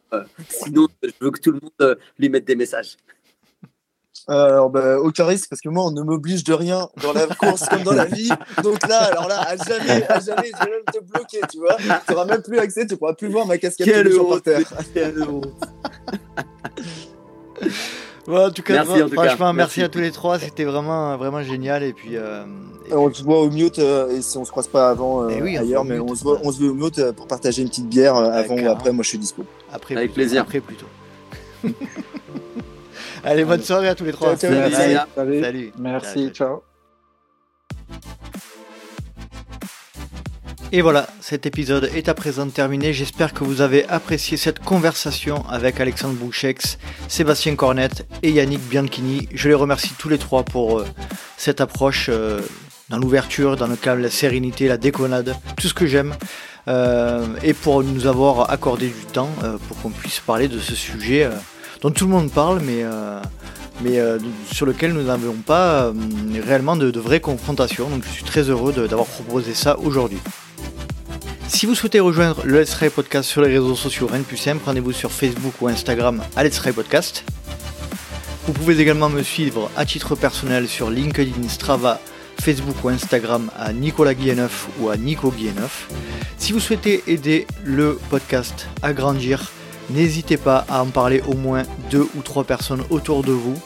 [0.50, 2.96] sinon, je veux que tout le monde lui mette des messages.
[4.26, 7.68] Alors, bah, aucun risque, parce que moi, on ne m'oblige de rien dans la course
[7.68, 8.30] comme dans la vie.
[8.64, 11.76] Donc là, alors là, à jamais, à jamais, je vais même te bloquer, tu vois.
[11.76, 14.62] Tu n'auras même plus accès, tu ne pourras plus voir ma casquette Quelle par terre.
[14.94, 15.24] Quelle
[18.28, 19.82] en tout cas, franchement, merci.
[19.82, 20.40] à tous les trois.
[20.40, 21.84] C'était vraiment, vraiment génial.
[21.84, 22.46] Et puis, euh,
[22.92, 25.58] on se voit au mute euh, et si on se croise pas avant euh, eh
[25.58, 28.16] ailleurs, mais on se, voit, on se voit au mute pour partager une petite bière
[28.16, 28.92] avant ou après.
[28.92, 29.46] Moi, je suis dispo.
[29.72, 30.42] Après, avec plaisir.
[30.42, 30.88] Après plutôt.
[33.24, 34.36] Allez, bonne soirée à tous les trois.
[34.36, 35.72] Salut.
[35.78, 36.30] Merci.
[36.32, 36.62] ciao.
[40.76, 42.94] Et voilà, cet épisode est à présent terminé.
[42.94, 49.30] J'espère que vous avez apprécié cette conversation avec Alexandre Bouchex, Sébastien Cornette et Yannick Bianchini.
[49.32, 50.88] Je les remercie tous les trois pour euh,
[51.38, 52.42] cette approche euh,
[52.94, 56.14] dans l'ouverture, dans le calme, la sérénité, la déconnade, tout ce que j'aime.
[56.68, 59.32] Euh, et pour nous avoir accordé du temps
[59.68, 61.28] pour qu'on puisse parler de ce sujet
[61.82, 62.86] dont tout le monde parle, mais
[63.84, 64.00] mais
[64.52, 65.92] sur lequel nous n'avons pas
[66.46, 67.90] réellement de, de vraies confrontations.
[67.90, 70.20] Donc je suis très heureux d'avoir proposé ça aujourd'hui.
[71.48, 74.38] Si vous souhaitez rejoindre le Let's Try Podcast sur les réseaux sociaux, rien de plus
[74.38, 77.24] simple, rendez-vous sur Facebook ou Instagram à Let's Try Podcast.
[78.46, 82.00] Vous pouvez également me suivre à titre personnel sur LinkedIn, Strava,
[82.44, 85.88] Facebook ou Instagram à Nicolas Guilleneuf ou à Nico Guilleneuf.
[86.38, 89.50] Si vous souhaitez aider le podcast à grandir,
[89.90, 93.58] n'hésitez pas à en parler au moins deux ou trois personnes autour de vous.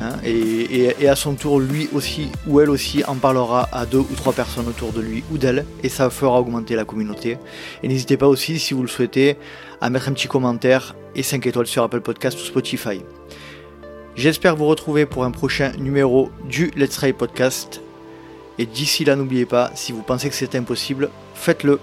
[0.00, 4.14] Hein, et, à son tour, lui aussi ou elle aussi en parlera à deux ou
[4.16, 7.38] trois personnes autour de lui ou d'elle, et ça fera augmenter la communauté.
[7.84, 9.36] Et n'hésitez pas aussi, si vous le souhaitez,
[9.80, 13.00] à mettre un petit commentaire et 5 étoiles sur Apple Podcast ou Spotify.
[14.16, 17.83] J'espère vous retrouver pour un prochain numéro du Let's Try Podcast.
[18.58, 21.80] Et d'ici là, n'oubliez pas, si vous pensez que c'est impossible, faites-le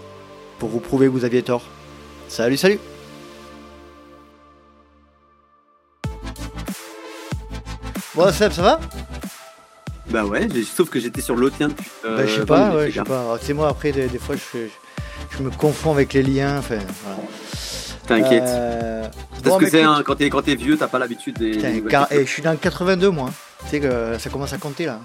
[0.57, 1.63] pour vous prouver que vous aviez tort.
[2.29, 2.79] Salut, salut
[8.15, 8.79] Bon, Seb, ça va?
[10.09, 11.89] Bah ouais, sauf que j'étais sur l'autre lien depuis.
[12.05, 13.37] Euh, bah, je sais pas, ouais, je sais pas.
[13.41, 14.67] C'est moi, après, des, fois, je,
[15.29, 16.57] je, me confonds avec les liens.
[16.59, 17.21] Enfin, voilà.
[18.07, 18.43] T'inquiète.
[18.45, 19.07] Euh...
[19.43, 21.57] Parce que c'est quand t'es quand es vieux, t'as pas l'habitude des.
[21.57, 23.29] et eh, je suis dans le 82, moi.
[23.63, 24.99] Tu sais que ça commence à compter là.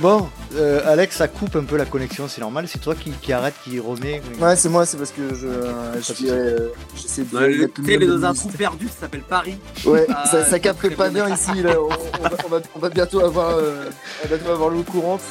[0.00, 2.68] Bon, euh, Alex, ça coupe un peu la connexion, c'est normal.
[2.68, 4.20] C'est toi qui, qui arrête, qui remet.
[4.38, 7.36] Ouais, c'est moi, c'est parce que je, euh, j'essaie de.
[7.36, 9.58] Ouais, le télé est dans un trou perdu, ça s'appelle Paris.
[9.86, 11.62] Ouais, ah, ça, ça capte pas bien ici.
[11.62, 11.76] Là.
[11.80, 15.22] On, va, on, euh, on va bientôt avoir l'eau courante.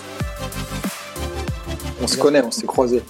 [2.01, 3.03] On se connaît, on s'est croisés.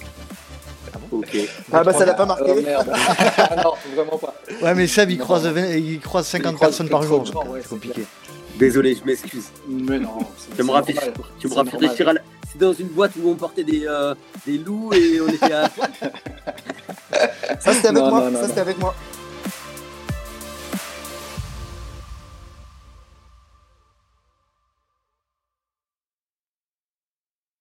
[0.94, 1.36] Ah, ok.
[1.72, 2.54] ah bah ça l'a pas marqué.
[2.62, 2.92] merde.
[3.64, 4.34] non, vraiment pas.
[4.62, 8.06] Ouais mais Seb il croise, il croise 50 personnes par jour, c'est compliqué.
[8.58, 9.48] Désolé, je m'excuse.
[9.68, 10.18] Mais non.
[10.56, 12.20] Tu me rafraîchir, tu me la...
[12.50, 14.14] C'est dans une boîte où on portait des, euh,
[14.46, 15.68] des loups et on était à.
[17.60, 18.30] ça c'était avec moi.
[18.32, 18.94] ça c'était avec moi.